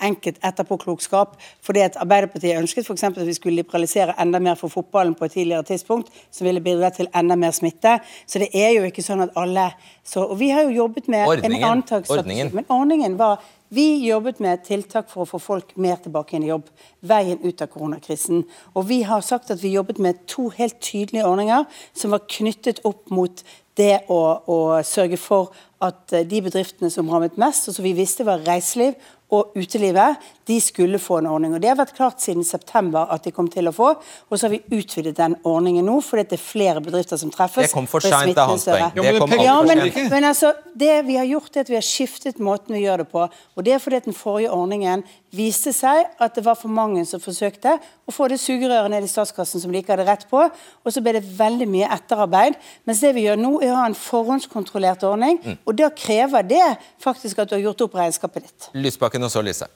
enkelt 0.00 0.38
etterpåklokskap. 0.44 1.36
fordi 1.62 1.80
at 1.80 1.96
Arbeiderpartiet 1.96 2.58
ønsket 2.58 2.86
for 2.86 3.04
at 3.04 3.26
vi 3.26 3.34
skulle 3.34 3.56
liberalisere 3.56 4.14
enda 4.20 4.38
mer 4.38 4.54
for 4.54 4.68
fotballen 4.68 5.14
på 5.14 5.24
et 5.24 5.32
tidligere 5.32 5.62
tidspunkt, 5.62 6.08
som 6.30 6.46
ville 6.46 6.60
bidra 6.60 6.90
til 6.90 7.08
enda 7.14 7.34
mer 7.34 7.50
smitte. 7.50 8.00
Så 8.26 8.38
det 8.38 8.48
er 8.54 8.70
jo 8.70 8.82
ikke 8.84 9.02
sånn 9.02 9.20
at 9.20 9.30
alle 9.36 9.70
så, 10.04 10.24
Og 10.24 10.38
vi 10.38 10.48
har 10.50 10.62
jo 10.62 10.70
jobbet 10.70 11.08
med 11.08 11.28
ordningen, 11.28 11.82
en 11.90 12.04
ordningen. 12.08 12.50
Men 12.54 12.64
ordningen 12.68 13.18
var 13.18 13.38
vi 13.68 14.04
jobbet 14.06 14.40
med 14.40 14.64
tiltak 14.66 15.06
for 15.08 15.22
å 15.22 15.28
få 15.30 15.38
folk 15.40 15.70
mer 15.80 15.96
tilbake 16.02 16.36
inn 16.36 16.42
i 16.44 16.50
jobb. 16.50 16.66
Veien 17.00 17.38
ut 17.40 17.62
av 17.62 17.70
koronakrisen. 17.72 18.42
Og 18.74 18.84
vi 18.90 18.98
har 19.08 19.22
sagt 19.24 19.50
at 19.50 19.62
vi 19.62 19.72
jobbet 19.72 19.98
med 20.02 20.26
to 20.28 20.50
helt 20.58 20.76
tydelige 20.84 21.24
ordninger 21.24 21.64
som 21.96 22.12
var 22.12 22.26
knyttet 22.28 22.82
opp 22.84 23.08
mot 23.14 23.40
det 23.80 24.02
å, 24.12 24.20
å 24.44 24.58
sørge 24.84 25.16
for 25.16 25.54
at 25.82 26.12
eh, 26.12 26.26
de 26.28 26.42
bedriftene 26.44 26.90
som 26.92 27.08
rammet 27.08 27.38
mest, 27.40 27.70
og 27.70 27.78
som 27.78 27.86
vi 27.86 27.94
visste 27.96 28.26
var 28.28 28.44
reiseliv 28.44 28.98
og 29.32 29.56
utelivet, 29.56 30.20
de 30.46 30.58
skulle 30.60 30.98
få 31.00 31.20
en 31.22 31.28
ordning. 31.30 31.54
Og 31.54 31.62
Det 31.62 31.70
har 31.70 31.78
vært 31.78 31.94
klart 31.96 32.20
siden 32.20 32.44
september 32.44 33.08
at 33.14 33.24
de 33.24 33.32
kom 33.32 33.48
til 33.48 33.70
å 33.70 33.72
få, 33.72 33.92
og 33.94 34.38
så 34.38 34.48
har 34.48 34.52
vi 34.56 34.78
utvidet 34.78 35.14
den 35.16 35.36
ordningen 35.48 35.86
nå 35.86 36.00
fordi 36.04 36.26
det 36.32 36.38
er 36.38 36.42
flere 36.42 36.82
bedrifter 36.84 37.20
som 37.20 37.30
treffes. 37.32 37.70
Det 37.70 37.74
kom 37.74 37.88
for 37.88 38.04
seint, 38.04 38.34
det 38.34 38.42
er 38.42 38.50
hans 38.50 38.66
poeng. 38.68 38.92
Det 38.96 39.14
kom 39.22 39.34
ja, 39.40 39.56
men, 39.66 39.84
men 40.10 40.28
altså, 40.28 40.52
det 40.78 40.92
vi 41.06 41.16
har 41.16 41.28
gjort 41.30 41.56
er 41.56 41.66
at 41.66 41.72
vi 41.72 41.78
har 41.78 41.86
skiftet 41.86 42.42
måten 42.42 42.76
vi 42.76 42.84
gjør 42.84 43.04
det 43.04 43.08
på. 43.12 43.24
Og 43.56 43.66
det 43.66 43.76
er 43.76 43.82
fordi 43.82 44.02
at 44.02 44.08
den 44.10 44.16
forrige 44.16 44.52
ordningen 44.52 45.06
viste 45.32 45.72
seg 45.72 46.10
at 46.20 46.36
det 46.36 46.44
var 46.44 46.58
for 46.60 46.72
mange 46.72 47.06
som 47.08 47.22
forsøkte 47.22 47.78
å 48.04 48.12
få 48.12 48.28
det 48.28 48.40
sugerøret 48.42 48.92
ned 48.92 49.06
i 49.06 49.10
statskassen 49.10 49.62
som 49.62 49.72
de 49.72 49.80
ikke 49.80 49.94
hadde 49.94 50.06
rett 50.08 50.26
på, 50.28 50.42
og 50.42 50.92
så 50.92 51.00
ble 51.04 51.16
det 51.16 51.24
veldig 51.38 51.68
mye 51.70 51.88
etterarbeid. 51.94 52.58
Mens 52.88 53.00
det 53.04 53.14
vi 53.16 53.24
gjør 53.24 53.40
nå, 53.40 53.52
er 53.62 53.72
å 53.72 53.80
ha 53.80 53.86
en 53.88 53.96
forhåndskontrollert 53.96 55.06
ordning, 55.08 55.38
og 55.64 55.78
da 55.78 55.88
krever 55.96 56.44
det 56.50 56.64
faktisk 57.02 57.40
at 57.40 57.50
du 57.50 57.56
har 57.56 57.64
gjort 57.68 57.86
opp 57.86 57.96
regnskapet 58.02 58.48
ditt. 58.48 58.68
Lysbakken 58.76 59.21
og 59.28 59.32
så 59.32 59.44
Lise. 59.44 59.70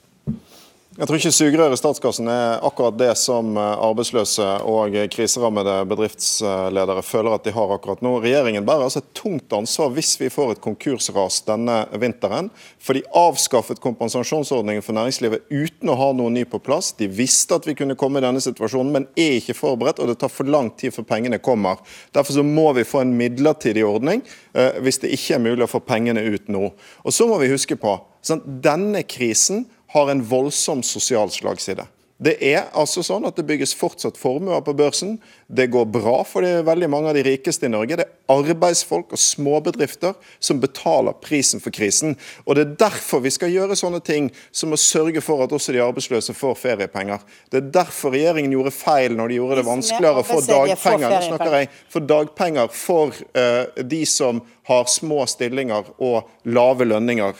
Jeg 0.97 1.05
tror 1.05 1.19
ikke 1.19 1.29
sugerør 1.29 1.73
i 1.75 1.77
statskassen 1.77 2.29
er 2.33 2.63
akkurat 2.65 2.95
det 2.97 3.11
som 3.21 3.51
eh, 3.53 3.81
arbeidsløse 3.85 4.45
og 4.65 4.95
kriserammede 5.13 5.75
bedriftsledere 5.91 7.03
føler 7.05 7.35
at 7.35 7.45
de 7.45 7.53
har 7.53 7.73
akkurat 7.75 8.01
nå. 8.01 8.15
Regjeringen 8.23 8.65
bærer 8.65 8.87
altså 8.87 9.03
et 9.03 9.11
tungt 9.19 9.53
ansvar 9.53 9.91
hvis 9.93 10.15
vi 10.17 10.31
får 10.33 10.55
et 10.55 10.63
konkursras 10.63 11.43
denne 11.45 11.75
vinteren. 12.01 12.49
For 12.81 12.97
de 12.97 13.05
avskaffet 13.13 13.83
kompensasjonsordningen 13.83 14.81
for 14.81 14.97
næringslivet 14.97 15.45
uten 15.53 15.93
å 15.93 15.99
ha 16.01 16.09
noe 16.17 16.33
ny 16.33 16.47
på 16.49 16.63
plass. 16.65 16.89
De 16.97 17.05
visste 17.05 17.61
at 17.61 17.69
vi 17.69 17.77
kunne 17.77 17.99
komme 17.99 18.17
i 18.17 18.25
denne 18.25 18.41
situasjonen, 18.41 18.89
men 18.97 19.07
er 19.13 19.37
ikke 19.37 19.59
forberedt, 19.61 20.01
og 20.01 20.09
det 20.09 20.17
tar 20.25 20.33
for 20.33 20.49
lang 20.49 20.73
tid 20.81 20.97
før 20.97 21.05
pengene 21.13 21.37
kommer. 21.37 21.77
Derfor 22.09 22.39
så 22.39 22.47
må 22.47 22.71
vi 22.73 22.89
få 22.89 23.05
en 23.05 23.13
midlertidig 23.21 23.85
ordning 23.85 24.25
eh, 24.57 24.81
hvis 24.81 25.03
det 25.05 25.13
ikke 25.13 25.37
er 25.37 25.45
mulig 25.45 25.69
å 25.69 25.73
få 25.77 25.85
pengene 25.85 26.25
ut 26.25 26.49
nå. 26.49 26.71
Og 27.05 27.13
så 27.13 27.29
må 27.29 27.37
vi 27.37 27.53
huske 27.53 27.77
på 27.77 27.99
sånn, 28.27 28.43
denne 28.63 29.03
krisen 29.07 29.65
har 29.93 30.11
en 30.11 30.23
voldsom 30.27 30.83
sosial 30.85 31.31
slagside. 31.33 31.87
Det 32.17 32.33
er 32.41 32.71
altså 32.73 33.03
sånn 33.05 33.27
at 33.29 33.37
det 33.37 33.45
bygges 33.45 33.75
fortsatt 33.77 34.17
formuer 34.17 34.63
på 34.65 34.73
børsen. 34.77 35.17
Det 35.45 35.67
går 35.69 35.85
bra 35.93 36.23
for 36.25 36.41
de, 36.41 36.63
veldig 36.65 36.89
mange 36.89 37.11
av 37.11 37.17
de 37.17 37.21
rikeste 37.27 37.67
i 37.67 37.69
Norge. 37.69 37.99
Det 37.99 38.07
er 38.07 38.33
arbeidsfolk 38.33 39.13
og 39.13 39.21
småbedrifter 39.21 40.15
som 40.41 40.57
betaler 40.63 41.13
prisen 41.21 41.61
for 41.61 41.73
krisen. 41.75 42.17
Og 42.45 42.57
Det 42.57 42.63
er 42.65 42.73
derfor 42.87 43.21
vi 43.21 43.33
skal 43.33 43.53
gjøre 43.53 43.77
sånne 43.77 44.01
ting 44.01 44.31
som 44.49 44.73
å 44.73 44.81
sørge 44.81 45.21
for 45.21 45.45
at 45.45 45.53
også 45.53 45.75
de 45.75 45.83
arbeidsløse 45.85 46.33
får 46.33 46.57
feriepenger. 46.57 47.21
Det 47.53 47.61
er 47.61 47.69
derfor 47.77 48.15
regjeringen 48.17 48.57
gjorde 48.57 48.73
feil 48.73 49.13
når 49.17 49.29
de 49.29 49.39
gjorde 49.39 49.61
det 49.61 49.67
vanskeligere 49.69 50.25
å 50.25 50.27
få 50.27 50.41
dagpenger. 50.49 51.13
Nå 51.13 51.23
snakker 51.29 51.57
jeg 51.59 51.71
for 51.85 52.09
dagpenger 52.09 52.73
for 52.73 53.23
uh, 53.37 53.83
de 53.85 54.01
som 54.09 54.41
har 54.67 54.89
små 54.89 55.21
stillinger 55.29 55.93
og 56.01 56.25
lave 56.49 56.89
lønninger. 56.89 57.37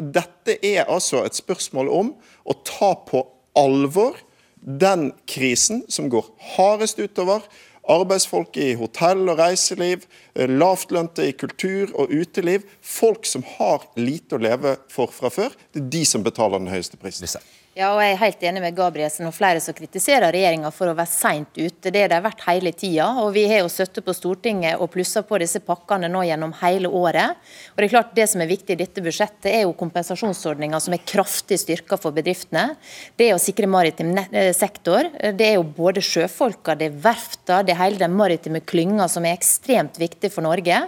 Dette 0.00 0.56
er 0.64 0.88
altså 0.88 1.20
et 1.26 1.36
spørsmål 1.36 1.92
om 1.92 2.14
å 2.46 2.56
ta 2.64 2.94
på 3.06 3.26
alvor 3.58 4.18
den 4.56 5.10
krisen 5.30 5.84
som 5.92 6.10
går 6.10 6.26
hardest 6.56 6.98
utover 6.98 7.44
arbeidsfolk 7.92 8.56
i 8.58 8.72
hotell 8.78 9.28
og 9.30 9.38
reiseliv, 9.40 10.06
lavtlønte 10.34 11.26
i 11.28 11.34
kultur 11.38 11.92
og 11.94 12.10
uteliv. 12.10 12.66
Folk 12.82 13.28
som 13.28 13.44
har 13.56 13.86
lite 13.98 14.36
å 14.36 14.42
leve 14.42 14.76
for 14.92 15.12
fra 15.14 15.30
før. 15.32 15.54
Det 15.72 15.84
er 15.84 15.92
de 15.98 16.02
som 16.08 16.26
betaler 16.26 16.62
den 16.62 16.72
høyeste 16.72 16.98
prisen. 17.00 17.28
Ja, 17.76 17.90
og 17.92 17.98
Jeg 18.00 18.14
er 18.14 18.20
helt 18.22 18.44
enig 18.48 18.60
med 18.64 18.72
Gabrielsen 18.72 19.26
og 19.28 19.34
flere 19.36 19.60
som 19.60 19.74
kritiserer 19.76 20.32
regjeringa 20.32 20.70
for 20.72 20.88
å 20.88 20.94
være 20.96 21.12
seint 21.12 21.58
ute. 21.58 21.90
Det 21.92 22.06
har 22.06 22.08
de 22.08 22.20
vært 22.24 22.44
hele 22.46 22.70
tida. 22.72 23.10
Og 23.20 23.34
vi 23.34 23.42
har 23.50 23.58
jo 23.60 23.68
sittet 23.68 24.00
på 24.06 24.14
Stortinget 24.16 24.80
og 24.80 24.88
plussa 24.94 25.20
på 25.20 25.36
disse 25.42 25.60
pakkene 25.60 26.08
nå 26.08 26.22
gjennom 26.24 26.54
hele 26.62 26.88
året. 26.88 27.36
Og 27.74 27.76
Det 27.76 27.84
er 27.84 27.92
klart 27.92 28.14
det 28.16 28.26
som 28.32 28.40
er 28.40 28.48
viktig 28.48 28.72
i 28.72 28.78
dette 28.80 29.02
budsjettet, 29.04 29.50
er 29.50 29.66
jo 29.66 29.74
kompensasjonsordninga 29.76 30.80
som 30.80 30.96
er 30.96 31.02
kraftig 31.04 31.58
styrka 31.60 31.98
for 32.00 32.16
bedriftene. 32.16 32.78
Det 33.12 33.28
er 33.28 33.36
å 33.36 33.42
sikre 33.44 33.68
maritim 33.68 34.14
sektor. 34.56 35.12
Det 35.36 35.50
er 35.50 35.58
jo 35.58 35.68
både 35.68 36.00
sjøfolka, 36.00 36.78
det 36.80 36.88
er 36.88 36.96
verfta, 37.10 37.60
det 37.60 37.76
er 37.76 37.82
hele 37.82 38.00
den 38.00 38.16
maritime 38.16 38.64
klynga 38.64 39.04
som 39.12 39.28
er 39.28 39.36
ekstremt 39.36 40.00
viktig 40.00 40.32
for 40.32 40.48
Norge. 40.48 40.80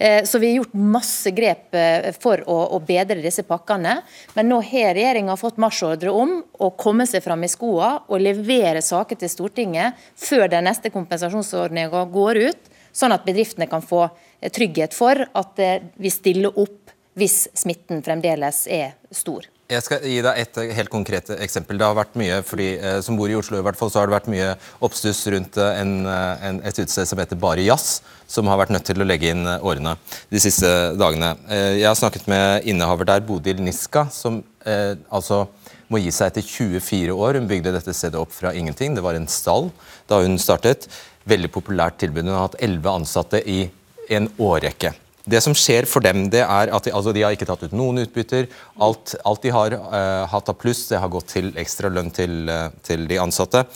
Så 0.00 0.40
vi 0.40 0.54
har 0.54 0.62
gjort 0.62 0.80
masse 0.96 1.36
grep 1.36 1.76
for 2.24 2.48
å, 2.48 2.58
å 2.80 2.80
bedre 2.80 3.20
disse 3.20 3.44
pakkene. 3.44 3.98
Men 4.32 4.48
nå 4.48 4.64
har 4.72 4.96
regjeringa 4.96 5.36
fått 5.36 5.60
marsjordre 5.60 6.16
om 6.16 6.29
om 6.30 6.40
å 6.66 6.70
komme 6.78 7.06
seg 7.08 7.24
fram 7.24 7.44
i 7.44 7.50
skoa 7.50 7.92
og 8.08 8.22
levere 8.22 8.82
saker 8.84 9.18
til 9.20 9.32
Stortinget 9.32 9.98
før 10.18 10.48
den 10.52 10.66
neste 10.68 10.92
kompensasjonsordninga 10.94 12.04
går 12.12 12.42
ut, 12.48 12.74
sånn 12.92 13.14
at 13.14 13.26
bedriftene 13.26 13.68
kan 13.70 13.84
få 13.84 14.06
trygghet 14.54 14.96
for 14.96 15.26
at 15.26 15.62
eh, 15.62 15.78
vi 16.00 16.12
stiller 16.12 16.54
opp 16.58 16.94
hvis 17.18 17.48
smitten 17.58 18.04
fremdeles 18.06 18.64
er 18.70 18.94
stor. 19.12 19.48
Jeg 19.70 19.84
skal 19.86 20.02
gi 20.02 20.16
deg 20.24 20.38
et 20.40 20.56
helt 20.74 20.90
konkret 20.90 21.28
eksempel. 21.36 21.78
Det 21.78 21.86
har 21.86 21.94
vært 21.94 22.16
mye, 22.18 22.40
fordi 22.46 22.72
eh, 22.74 22.96
Som 23.06 23.18
bor 23.18 23.30
i 23.30 23.36
Oslo 23.38 23.60
i 23.60 23.62
hvert 23.62 23.78
fall, 23.78 23.90
så 23.92 24.00
har 24.00 24.10
det 24.10 24.16
vært 24.16 24.30
mye 24.32 24.48
oppstuss 24.82 25.22
rundt 25.30 25.58
eh, 25.60 25.82
en, 25.82 25.92
en, 26.08 26.58
et 26.66 26.80
utested 26.80 27.06
som 27.06 27.22
heter 27.22 27.38
Bare 27.38 27.62
Jazz, 27.62 28.00
som 28.30 28.50
har 28.50 28.58
vært 28.58 28.74
nødt 28.74 28.88
til 28.90 29.02
å 29.02 29.06
legge 29.06 29.30
inn 29.30 29.46
årene 29.46 29.94
de 30.30 30.42
siste 30.42 30.68
dagene. 30.98 31.34
Jeg 31.50 31.86
har 31.86 31.98
snakket 31.98 32.26
med 32.30 32.66
innehaver 32.70 33.06
der, 33.06 33.22
Bodil 33.26 33.62
Niska, 33.62 34.08
som 34.14 34.42
eh, 34.66 34.94
altså 35.10 35.44
må 35.90 36.00
gi 36.00 36.12
seg 36.14 36.30
etter 36.30 36.46
24 36.46 37.14
år. 37.14 37.38
Hun 37.40 37.50
bygde 37.50 37.74
dette 37.74 37.94
stedet 37.96 38.20
opp 38.20 38.32
fra 38.34 38.54
ingenting. 38.56 38.94
Det 38.94 39.04
var 39.04 39.18
en 39.18 39.28
stall 39.30 39.70
da 40.10 40.22
hun 40.22 40.38
startet. 40.40 40.88
Veldig 41.28 41.50
populært 41.52 41.98
tilbud. 42.00 42.24
Hun 42.24 42.36
har 42.36 42.48
hatt 42.48 42.60
11 42.62 42.90
ansatte 42.94 43.42
i 43.42 43.64
en 44.10 44.30
årrekke. 44.40 44.94
Det 45.30 45.40
som 45.44 45.54
skjer 45.54 45.86
for 45.86 46.02
dem, 46.02 46.24
det 46.32 46.40
er 46.42 46.70
at 46.72 46.86
de, 46.86 46.92
altså 46.96 47.12
de 47.14 47.22
har 47.22 47.34
ikke 47.36 47.46
tatt 47.48 47.62
ut 47.66 47.74
noen 47.76 48.02
utbytter. 48.02 48.48
Alt, 48.82 49.14
alt 49.28 49.42
de 49.44 49.52
har 49.54 49.76
uh, 49.76 50.24
hatt 50.30 50.48
av 50.50 50.56
pluss, 50.58 50.86
det 50.88 50.98
har 51.02 51.12
gått 51.12 51.28
til 51.34 51.52
ekstra 51.60 51.90
lønn 51.92 52.08
til, 52.14 52.48
uh, 52.48 52.70
til 52.86 53.04
de 53.10 53.20
ansatte. 53.20 53.66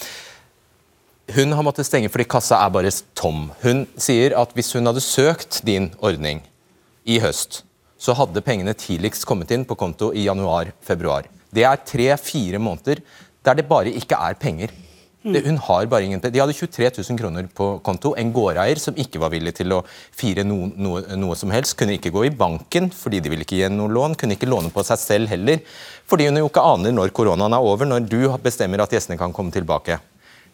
Hun 1.34 1.54
har 1.56 1.64
måttet 1.64 1.88
stenge 1.88 2.10
fordi 2.12 2.26
kassa 2.28 2.58
er 2.64 2.72
bare 2.72 2.92
tom. 3.16 3.46
Hun 3.62 3.84
sier 4.00 4.34
at 4.40 4.56
hvis 4.56 4.74
hun 4.76 4.88
hadde 4.88 5.04
søkt 5.04 5.62
din 5.68 5.92
ordning 6.04 6.42
i 7.04 7.20
høst, 7.22 7.62
så 8.00 8.16
hadde 8.16 8.44
pengene 8.44 8.74
tidligst 8.76 9.24
kommet 9.28 9.52
inn 9.54 9.64
på 9.68 9.76
konto 9.80 10.10
i 10.12 10.26
januar-februar. 10.26 11.28
Det 11.54 11.66
er 11.68 11.84
tre-fire 11.86 12.60
måneder 12.62 13.04
der 13.44 13.58
det 13.58 13.68
bare 13.68 13.92
ikke 13.92 14.16
er 14.16 14.36
penger. 14.40 14.72
Det, 15.24 15.40
hun 15.46 15.56
har 15.56 15.86
bare 15.88 16.04
ingen 16.04 16.20
De 16.20 16.40
hadde 16.40 16.52
23 16.52 16.90
000 17.00 17.16
kroner 17.16 17.46
på 17.48 17.78
konto. 17.84 18.12
En 18.20 18.32
gårdeier 18.32 18.76
som 18.80 18.96
ikke 19.00 19.20
var 19.22 19.30
villig 19.32 19.54
til 19.56 19.72
å 19.72 19.78
fire 20.12 20.44
noe, 20.44 20.68
noe, 20.76 21.00
noe, 21.16 21.36
som 21.36 21.52
helst. 21.54 21.78
Kunne 21.80 21.96
ikke 21.96 22.12
gå 22.12 22.26
i 22.28 22.32
banken 22.34 22.90
fordi 22.92 23.22
de 23.24 23.32
ville 23.32 23.46
ikke 23.46 23.56
gi 23.56 23.70
noe 23.72 23.88
lån. 23.88 24.18
Kunne 24.20 24.36
ikke 24.36 24.50
låne 24.50 24.72
på 24.74 24.84
seg 24.84 25.00
selv 25.00 25.32
heller. 25.32 25.62
Fordi 26.10 26.28
hun 26.28 26.42
jo 26.42 26.50
ikke 26.50 26.66
aner 26.74 26.92
når 26.92 27.14
koronaen 27.16 27.56
er 27.56 27.70
over, 27.72 27.88
når 27.88 28.04
du 28.04 28.18
bestemmer 28.44 28.84
at 28.84 28.92
gjestene 28.92 29.16
kan 29.20 29.32
komme 29.32 29.54
tilbake. 29.54 29.96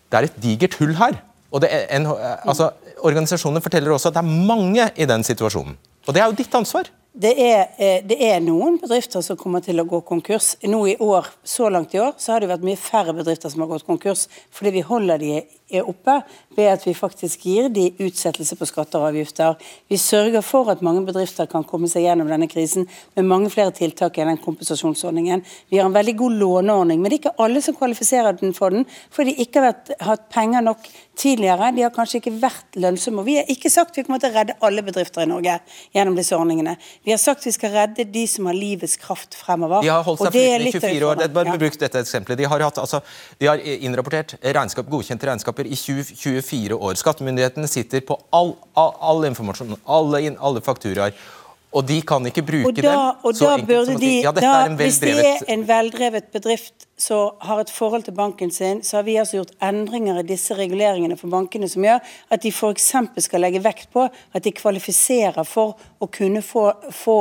Det 0.07 0.20
er 0.20 0.30
et 0.30 0.38
digert 0.42 0.78
hull 0.78 0.94
her. 1.01 1.18
Og 1.51 1.66
en, 1.66 2.07
altså, 2.46 2.70
Organisasjonene 3.03 3.62
forteller 3.64 3.90
også 3.90 4.12
at 4.12 4.20
det 4.20 4.22
er 4.22 4.46
mange 4.46 4.86
i 4.94 5.07
den 5.09 5.26
situasjonen. 5.26 5.74
Og 6.07 6.14
det 6.14 6.22
er 6.22 6.30
jo 6.30 6.38
ditt 6.38 6.55
ansvar. 6.55 6.86
Det 7.21 7.35
er, 7.37 7.66
eh, 7.77 8.01
det 8.09 8.16
er, 8.16 8.39
noen 8.41 8.79
bedrifter 8.81 9.21
som 9.21 9.37
kommer 9.37 9.61
til 9.61 9.77
å 9.83 9.85
gå 9.85 9.99
konkurs. 10.09 10.55
Nå 10.64 10.87
i 10.89 10.97
år, 10.97 11.27
Så 11.45 11.68
langt 11.68 11.95
i 11.95 11.99
år 11.99 12.14
så 12.16 12.33
har 12.33 12.41
det 12.41 12.49
vært 12.49 12.64
mye 12.64 12.77
færre 12.77 13.12
bedrifter 13.12 13.51
som 13.51 13.61
har 13.61 13.68
gått 13.68 13.87
konkurs, 13.87 14.29
fordi 14.51 14.71
vi 14.71 14.81
holder 14.81 15.18
de 15.18 15.43
oppe 15.79 16.16
ved 16.57 16.68
at 16.73 16.85
vi 16.87 16.95
faktisk 16.97 17.45
gir 17.47 17.68
de 17.71 17.87
utsettelse 18.03 18.57
på 18.59 18.66
skatter 18.66 18.99
og 18.99 19.11
avgifter. 19.12 19.59
Vi 19.91 19.99
sørger 20.01 20.43
for 20.43 20.71
at 20.73 20.83
mange 20.83 21.05
bedrifter 21.07 21.47
kan 21.51 21.64
komme 21.66 21.89
seg 21.91 22.07
gjennom 22.07 22.31
denne 22.31 22.49
krisen 22.51 22.89
med 23.16 23.29
mange 23.29 23.51
flere 23.53 23.75
tiltak 23.77 24.18
enn 24.18 24.33
den 24.33 24.41
kompensasjonsordningen. 24.43 25.45
Vi 25.71 25.79
har 25.79 25.87
en 25.87 25.95
veldig 25.95 26.16
god 26.18 26.39
låneordning, 26.41 27.01
men 27.01 27.11
det 27.11 27.18
er 27.18 27.23
ikke 27.23 27.45
alle 27.45 27.62
som 27.62 27.77
kvalifiserer 27.79 28.39
den 28.41 28.55
for 28.57 28.75
den, 28.75 28.87
fordi 29.14 29.37
de 29.37 29.47
ikke 29.47 29.61
har 29.62 29.71
vært, 29.71 29.93
hatt 30.09 30.27
penger 30.33 30.66
nok 30.66 30.91
tidligere. 31.21 31.71
De 31.77 31.85
har 31.87 31.95
kanskje 31.95 32.21
ikke 32.21 32.35
vært 32.43 32.81
lønnsomme. 32.81 33.25
Vi 33.27 33.39
har 33.39 33.51
ikke 33.53 33.71
sagt 33.71 33.99
vi 33.99 34.07
kommer 34.07 34.23
til 34.23 34.33
å 34.33 34.39
redde 34.39 34.59
alle 34.66 34.85
bedrifter 34.87 35.27
i 35.27 35.31
Norge 35.31 35.61
gjennom 35.95 36.18
disse 36.18 36.37
ordningene. 36.37 36.77
Vi 37.05 37.10
har 37.15 37.21
sagt 37.23 37.47
vi 37.47 37.53
skal 37.55 37.73
redde 37.75 38.05
de 38.05 38.27
som 38.29 38.47
har 38.51 38.57
livets 38.57 38.97
kraft 39.01 39.35
fremover. 39.39 39.83
De 39.85 39.91
har 39.93 40.05
holdt 40.07 40.23
seg 40.25 40.35
flytende 40.35 40.69
i 40.69 40.75
24 40.77 41.09
år. 41.11 41.21
Det, 41.21 41.29
bare 41.37 41.55
ja. 41.55 41.59
bruk 41.63 41.79
dette 41.81 42.05
eksempelet. 42.05 42.41
De 42.41 42.49
har, 42.53 42.67
hatt, 42.67 42.81
altså, 42.83 43.03
de 43.41 43.51
har 43.51 43.65
innrapportert 43.77 44.37
regnskap, 44.43 44.89
godkjente 44.91 45.29
regnskaper 45.31 45.69
i 45.69 45.79
20, 45.79 46.15
24 46.21 46.79
år. 46.79 47.01
Skattemyndighetene 47.01 47.71
sitter 47.71 48.05
på 48.07 48.19
all, 48.37 48.55
all, 48.79 48.97
all 49.13 49.29
informasjon, 49.31 49.77
alle, 49.85 50.25
alle 50.39 50.65
fakturaer. 50.65 51.17
Og 51.71 51.87
de 51.87 52.01
kan 52.03 52.25
ikke 52.27 52.43
bruke 52.43 52.71
og 52.73 52.79
da, 52.83 52.95
dem 53.23 53.35
så 53.39 53.51
da 53.53 53.67
burde 53.67 53.95
de, 54.01 54.15
ja, 54.25 54.33
da, 54.35 54.55
Hvis 54.75 54.99
det 55.05 55.15
er 55.23 55.45
en 55.55 55.63
veldrevet 55.69 56.33
bedrift 56.35 56.89
så 57.01 57.18
har 57.46 57.62
et 57.62 57.72
forhold 57.72 58.05
til 58.07 58.14
banken 58.16 58.51
sin, 58.53 58.82
så 58.84 58.98
har 58.98 59.07
vi 59.07 59.16
altså 59.20 59.38
gjort 59.38 59.55
endringer 59.64 60.20
i 60.20 60.26
disse 60.28 60.55
reguleringene 60.57 61.16
for 61.16 61.32
bankene 61.32 61.68
som 61.70 61.84
gjør 61.86 62.01
at 62.30 62.42
de 62.44 62.53
f.eks. 62.53 62.90
skal 63.24 63.44
legge 63.44 63.62
vekt 63.64 63.88
på 63.94 64.05
at 64.07 64.44
de 64.44 64.53
kvalifiserer 64.53 65.46
for 65.48 65.78
å 66.01 66.09
kunne 66.12 66.42
få, 66.44 66.66
få 66.92 67.16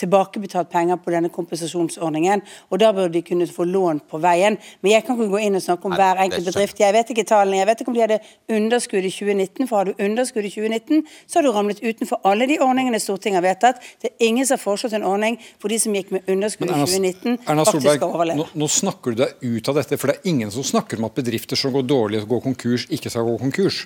tilbakebetalt 0.00 0.70
penger 0.72 1.00
på 1.00 1.14
denne 1.14 1.30
kompensasjonsordningen. 1.32 2.42
Og 2.70 2.80
da 2.82 2.92
burde 2.92 3.14
de 3.16 3.24
kunne 3.24 3.48
få 3.48 3.64
lån 3.68 4.02
på 4.10 4.20
veien. 4.22 4.58
Men 4.84 4.94
jeg 4.94 5.06
kan 5.06 5.16
ikke 5.16 5.32
gå 5.32 5.42
inn 5.46 5.56
og 5.58 5.64
snakke 5.64 5.88
om 5.88 5.96
hver 5.96 6.20
enkelt 6.26 6.48
bedrift. 6.50 6.80
Jeg 6.80 6.96
vet 6.96 7.12
ikke 7.14 7.26
tallene. 7.28 7.60
Jeg 7.62 7.70
vet 7.70 7.82
ikke 7.82 7.92
om 7.92 7.96
de 7.96 8.04
hadde 8.04 8.20
underskudd 8.52 9.08
i 9.08 9.12
2019. 9.12 9.68
For 9.70 9.80
har 9.80 9.90
du 9.90 10.04
underskudd 10.06 10.48
i 10.48 10.52
2019, 10.52 11.04
så 11.26 11.40
har 11.40 11.48
du 11.48 11.52
ramlet 11.56 11.82
utenfor 11.84 12.20
alle 12.28 12.48
de 12.50 12.60
ordningene 12.60 13.00
Stortinget 13.02 13.40
har 13.40 13.48
vedtatt. 13.48 13.82
Det 14.02 14.12
er 14.12 14.28
ingen 14.28 14.48
som 14.48 14.58
har 14.58 14.64
foreslått 14.64 14.96
en 14.98 15.06
ordning 15.08 15.38
for 15.58 15.72
de 15.72 15.80
som 15.80 15.96
gikk 15.96 16.12
med 16.14 16.28
underskudd 16.28 16.70
i 16.70 16.78
2019, 16.78 17.38
Erna 17.48 17.62
Erna 17.62 17.70
Solberg, 17.70 18.00
skal 18.00 18.14
overleve. 18.16 18.42
nå, 18.42 18.46
nå 18.58 18.68
snakker 18.70 19.14
du 19.14 19.21
deg 19.22 19.42
ut 19.42 19.70
av 19.70 19.78
dette, 19.78 19.98
for 19.98 20.10
det 20.10 20.18
er 20.18 20.30
ingen 20.32 20.50
som 20.52 20.66
snakker 20.66 21.00
om 21.00 21.08
at 21.08 21.16
bedrifter 21.18 21.58
som 21.58 21.74
går 21.74 21.86
dårlig 21.88 22.22
og 22.22 22.34
går 22.34 22.44
konkurs, 22.50 22.88
ikke 22.92 23.12
skal 23.12 23.28
gå 23.28 23.38
konkurs. 23.40 23.84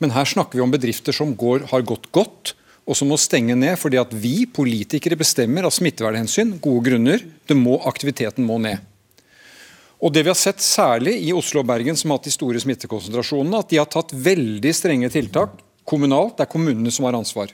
Men 0.00 0.14
her 0.16 0.28
snakker 0.28 0.58
vi 0.58 0.64
om 0.64 0.72
bedrifter 0.72 1.14
som 1.16 1.34
går, 1.36 1.68
har 1.70 1.86
gått 1.86 2.08
godt, 2.14 2.54
og 2.88 2.96
som 2.96 3.10
må 3.12 3.18
stenge 3.20 3.54
ned 3.54 3.76
fordi 3.78 4.00
at 4.00 4.12
vi 4.16 4.46
politikere 4.48 5.18
bestemmer 5.20 5.68
av 5.68 5.74
smittevernhensyn, 5.76 6.56
gode 6.64 6.88
grunner, 6.88 7.26
må, 7.54 7.76
aktiviteten 7.86 8.46
må 8.46 8.56
ned. 8.62 8.80
Og 10.00 10.14
det 10.14 10.24
vi 10.24 10.32
har 10.32 10.38
sett 10.38 10.62
særlig 10.64 11.18
i 11.26 11.32
Oslo 11.36 11.60
og 11.60 11.68
Bergen, 11.68 11.98
som 11.98 12.10
har 12.10 12.18
hatt 12.18 12.30
de 12.30 12.32
store 12.32 12.60
smittekonsentrasjonene, 12.62 13.60
at 13.60 13.68
de 13.68 13.80
har 13.82 13.88
tatt 13.92 14.14
veldig 14.16 14.72
strenge 14.74 15.10
tiltak 15.12 15.58
kommunalt. 15.84 16.38
Det 16.38 16.46
er 16.46 16.52
kommunene 16.54 16.92
som 16.94 17.04
har 17.04 17.18
ansvar. 17.18 17.52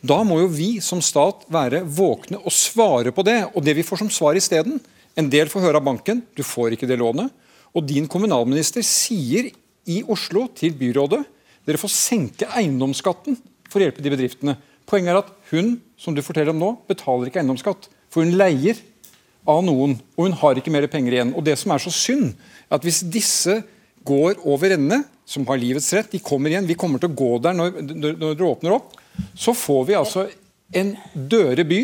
Da 0.00 0.20
må 0.24 0.38
jo 0.40 0.52
vi 0.52 0.70
som 0.84 1.02
stat 1.04 1.42
være 1.52 1.82
våkne 1.84 2.38
og 2.40 2.54
svare 2.54 3.12
på 3.12 3.24
det. 3.26 3.40
Og 3.52 3.64
det 3.66 3.74
vi 3.76 3.84
får 3.84 4.04
som 4.04 4.12
svar 4.12 4.38
isteden 4.38 4.78
En 5.18 5.30
del 5.30 5.50
får 5.50 5.64
høre 5.66 5.80
av 5.80 5.86
banken 5.86 6.22
du 6.36 6.42
får 6.46 6.76
ikke 6.76 6.88
det 6.90 7.00
lånet. 7.00 7.30
Og 7.74 7.86
din 7.86 8.08
kommunalminister 8.10 8.84
sier 8.86 9.50
i 9.90 10.00
Oslo 10.10 10.46
til 10.54 10.74
byrådet 10.76 11.22
dere 11.66 11.80
får 11.80 11.92
senke 11.92 12.48
eiendomsskatten 12.56 13.36
for 13.70 13.80
å 13.80 13.86
hjelpe 13.86 14.02
de 14.02 14.12
bedriftene. 14.12 14.56
Poenget 14.88 15.12
er 15.12 15.20
at 15.20 15.32
hun 15.52 15.76
som 16.00 16.16
du 16.16 16.22
forteller 16.24 16.54
om 16.54 16.62
nå, 16.62 16.70
betaler 16.88 17.28
ikke 17.28 17.42
eiendomsskatt. 17.42 17.90
For 18.10 18.24
hun 18.24 18.34
leier 18.38 18.80
av 19.48 19.62
noen, 19.64 19.96
og 20.16 20.26
hun 20.26 20.36
har 20.40 20.58
ikke 20.58 20.72
mer 20.72 20.88
penger 20.90 21.16
igjen. 21.16 21.34
Og 21.36 21.44
det 21.46 21.56
som 21.60 21.74
er 21.74 21.82
så 21.82 21.92
synd, 21.94 22.32
er 22.66 22.78
at 22.78 22.86
hvis 22.86 23.02
disse 23.12 23.60
går 24.06 24.40
over 24.48 24.74
ende, 24.74 25.02
som 25.28 25.44
har 25.46 25.60
livets 25.60 25.92
rett, 25.94 26.10
de 26.10 26.22
kommer 26.24 26.50
igjen, 26.50 26.66
vi 26.66 26.78
kommer 26.78 26.98
til 26.98 27.12
å 27.12 27.16
gå 27.16 27.30
der 27.44 27.54
når, 27.54 27.76
når, 27.92 28.34
det 28.34 28.46
åpner 28.46 28.74
opp, 28.74 28.96
så 29.38 29.54
får 29.54 29.84
vi 29.86 29.98
altså 29.98 30.26
en 30.80 30.94
døre 31.14 31.66
by, 31.68 31.80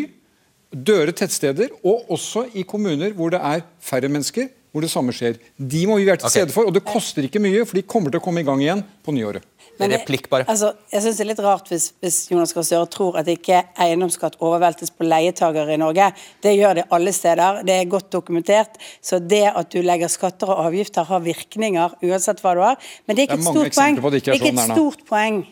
døre 0.73 1.11
tettsteder, 1.15 1.69
og 1.83 2.09
også 2.11 2.47
i 2.55 2.63
kommuner 2.67 3.13
hvor 3.15 3.31
det 3.33 3.39
er 3.41 3.61
færre 3.79 4.09
mennesker, 4.11 4.49
hvor 4.71 4.83
det 4.83 4.91
samme 4.91 5.13
skjer. 5.15 5.37
De 5.57 5.85
må 5.87 5.95
vi 5.97 6.05
være 6.05 6.19
til 6.21 6.29
stede 6.29 6.47
stede 6.49 6.53
for, 6.53 6.67
og 6.69 6.73
det 6.75 6.83
koster 6.85 7.23
ikke 7.25 7.39
mye, 7.41 7.63
for 7.65 7.77
de 7.79 7.85
kommer 7.87 8.11
til 8.13 8.19
å 8.19 8.23
komme 8.23 8.43
i 8.43 8.47
gang 8.47 8.61
igjen 8.61 8.83
på 9.05 9.13
nyåret. 9.15 9.45
Men 9.79 9.89
det- 9.91 9.99
Replikk, 10.01 10.29
bare. 10.29 10.45
Altså, 10.49 10.73
jeg 10.91 11.01
synes 11.01 11.17
det 11.17 11.23
er 11.23 11.29
litt 11.29 11.39
rart 11.39 11.67
hvis, 11.69 11.91
hvis 12.01 12.31
Jonas 12.31 12.53
Gahr 12.53 12.63
Støre 12.63 12.87
tror 12.89 13.17
at 13.17 13.27
ikke 13.27 13.63
eiendomsskatt 13.77 14.37
overveltes 14.41 14.89
på 14.89 15.05
leietagere 15.05 15.73
i 15.73 15.77
Norge. 15.77 16.13
Det 16.41 16.55
gjør 16.57 16.75
det 16.75 16.85
alle 16.91 17.13
steder. 17.13 17.61
Det 17.63 17.75
er 17.75 17.85
godt 17.85 18.09
dokumentert. 18.11 18.77
Så 19.01 19.19
det 19.19 19.43
at 19.55 19.69
du 19.69 19.81
legger 19.81 20.07
skatter 20.09 20.49
og 20.49 20.65
avgifter 20.65 21.05
har 21.05 21.19
virkninger 21.19 21.93
uansett 22.03 22.41
hva 22.41 22.55
du 22.55 22.61
har. 22.61 22.77
Men 23.07 23.15
det 23.15 23.29
er 23.29 23.35
ikke 23.35 23.37
Det 23.37 23.45
er 23.45 23.65
et 23.65 23.73
stort 23.73 23.83
poeng. 23.83 23.95
det 24.11 24.23
ikke 24.23 24.27
er 24.27 24.33
Det 24.33 24.41
er 24.41 24.45
ikke 24.47 24.57
sånn, 24.57 24.71
et 24.71 24.77
stort 24.77 25.05
poeng. 25.05 25.47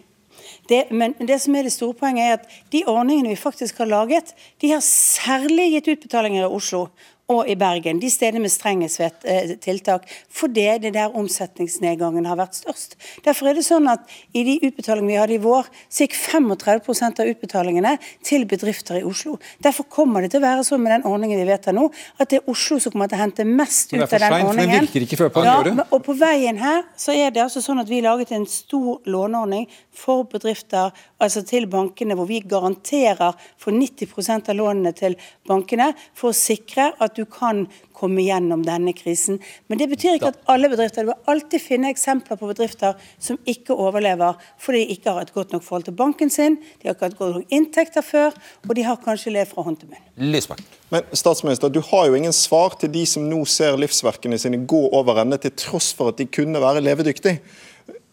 Det, 0.70 0.86
men 0.91 1.13
det 1.22 1.38
som 1.43 1.55
er 1.55 1.68
det 1.68 1.74
store 1.76 1.93
poenget 1.97 2.26
er 2.26 2.38
at 2.39 2.55
de 2.74 2.84
ordningene 2.89 3.30
vi 3.34 3.39
faktisk 3.39 3.78
har 3.78 3.89
laget, 3.89 4.34
de 4.61 4.72
har 4.72 4.82
særlig 4.86 5.72
gitt 5.76 5.91
utbetalinger 5.93 6.45
i 6.45 6.49
Oslo 6.57 6.88
og 7.32 7.47
i 7.49 7.55
Bergen, 7.57 7.97
de 7.97 8.09
stedene 8.13 8.43
med 8.43 8.51
strengest 8.53 8.99
eh, 9.01 9.55
tiltak, 9.61 10.03
fordi 10.30 10.67
det 10.82 10.91
er 10.91 10.93
der 10.93 11.15
omsetningsnedgangen 11.17 12.28
har 12.30 12.38
vært 12.38 12.59
størst. 12.59 12.93
Derfor 13.26 13.49
er 13.49 13.57
det 13.57 13.63
sånn 13.65 13.89
at 13.89 14.03
i 14.38 14.43
de 14.45 14.59
utbetalingene 14.67 15.09
vi 15.09 15.17
hadde 15.17 15.36
i 15.38 15.41
vår, 15.41 15.71
så 15.89 16.05
gikk 16.05 16.13
35% 16.19 17.23
av 17.23 17.32
utbetalingene 17.32 17.95
til 18.26 18.45
bedrifter 18.49 18.99
i 18.99 19.03
Oslo. 19.09 19.39
Derfor 19.65 19.88
kommer 19.89 20.21
det 20.21 20.36
til 20.36 20.43
å 20.43 20.45
være 20.45 20.67
sånn 20.67 20.84
med 20.86 20.93
den 20.93 21.07
ordningen 21.09 21.41
vi 21.41 21.47
vedtar 21.49 21.73
nå, 21.73 21.88
at 22.21 22.30
det 22.30 22.43
er 22.43 22.51
Oslo 22.53 22.78
som 22.84 22.93
kommer 22.93 23.09
til 23.09 23.17
å 23.17 23.23
hente 23.23 23.47
mest 23.49 23.95
ut 23.95 24.03
av 24.03 24.13
den 24.13 24.21
sent, 24.28 24.49
ordningen. 24.51 24.76
Men 24.76 24.86
virker 24.86 25.07
ikke 25.07 25.19
før 25.23 25.34
på 25.34 25.45
Ja, 25.47 25.57
men- 25.65 25.86
og 25.89 26.03
på 26.05 26.17
veien 26.19 26.61
her 26.61 26.84
så 26.95 27.15
er 27.15 27.32
det 27.32 27.41
altså 27.41 27.63
sånn 27.65 27.82
at 27.82 27.89
vi 27.89 28.03
laget 28.05 28.36
en 28.38 28.45
stor 28.45 29.01
låneordning 29.09 29.65
for 29.91 30.26
bedrifter, 30.30 30.93
altså 31.19 31.41
til 31.47 31.65
bankene, 31.65 32.13
hvor 32.13 32.28
vi 32.30 32.41
garanterer 32.41 33.34
for 33.57 33.71
90% 33.71 34.49
av 34.49 34.55
lånene 34.55 34.93
til 34.93 35.15
bankene 35.47 35.93
for 36.13 36.30
å 36.30 36.38
sikre 36.38 36.91
at 36.99 37.14
du 37.16 37.24
kan 37.26 37.66
komme 37.95 38.24
gjennom 38.26 38.63
denne 38.66 38.93
krisen. 38.95 39.39
Men 39.68 39.80
det 39.80 39.89
betyr 39.91 40.18
ikke 40.18 40.34
at 40.34 40.39
alle 40.51 40.70
bedrifter 40.72 41.05
Du 41.05 41.11
vil 41.11 41.32
alltid 41.32 41.61
finne 41.63 41.91
eksempler 41.93 42.39
på 42.39 42.49
bedrifter 42.49 42.95
som 43.20 43.39
ikke 43.45 43.76
overlever 43.76 44.39
fordi 44.61 44.84
de 44.86 44.95
ikke 44.95 45.13
har 45.13 45.26
et 45.26 45.34
godt 45.34 45.53
nok 45.55 45.63
forhold 45.63 45.88
til 45.88 45.95
banken 45.97 46.30
sin, 46.30 46.57
de 46.82 46.88
har 46.88 46.95
ikke 46.95 47.09
hatt 47.09 47.18
godt 47.20 47.38
nok 47.39 47.53
inntekter 47.53 48.03
før, 48.05 48.36
og 48.68 48.74
de 48.76 48.84
har 48.86 48.99
kanskje 49.03 49.34
levd 49.36 49.53
fra 49.53 49.66
hånd 49.68 49.80
til 49.82 49.91
munn. 49.91 50.01
Lysbakken. 50.34 50.66
Men 50.93 51.05
statsminister, 51.18 51.70
du 51.70 51.82
har 51.84 52.09
jo 52.09 52.18
ingen 52.18 52.34
svar 52.36 52.76
til 52.80 52.91
de 52.93 53.05
som 53.09 53.26
nå 53.30 53.41
ser 53.49 53.78
livsverkene 53.82 54.39
sine 54.41 54.61
gå 54.70 54.82
over 54.95 55.22
ende, 55.24 55.39
til 55.41 55.53
tross 55.57 55.91
for 55.95 56.13
at 56.13 56.22
de 56.22 56.28
kunne 56.30 56.61
være 56.61 56.84
levedyktige. 56.86 57.39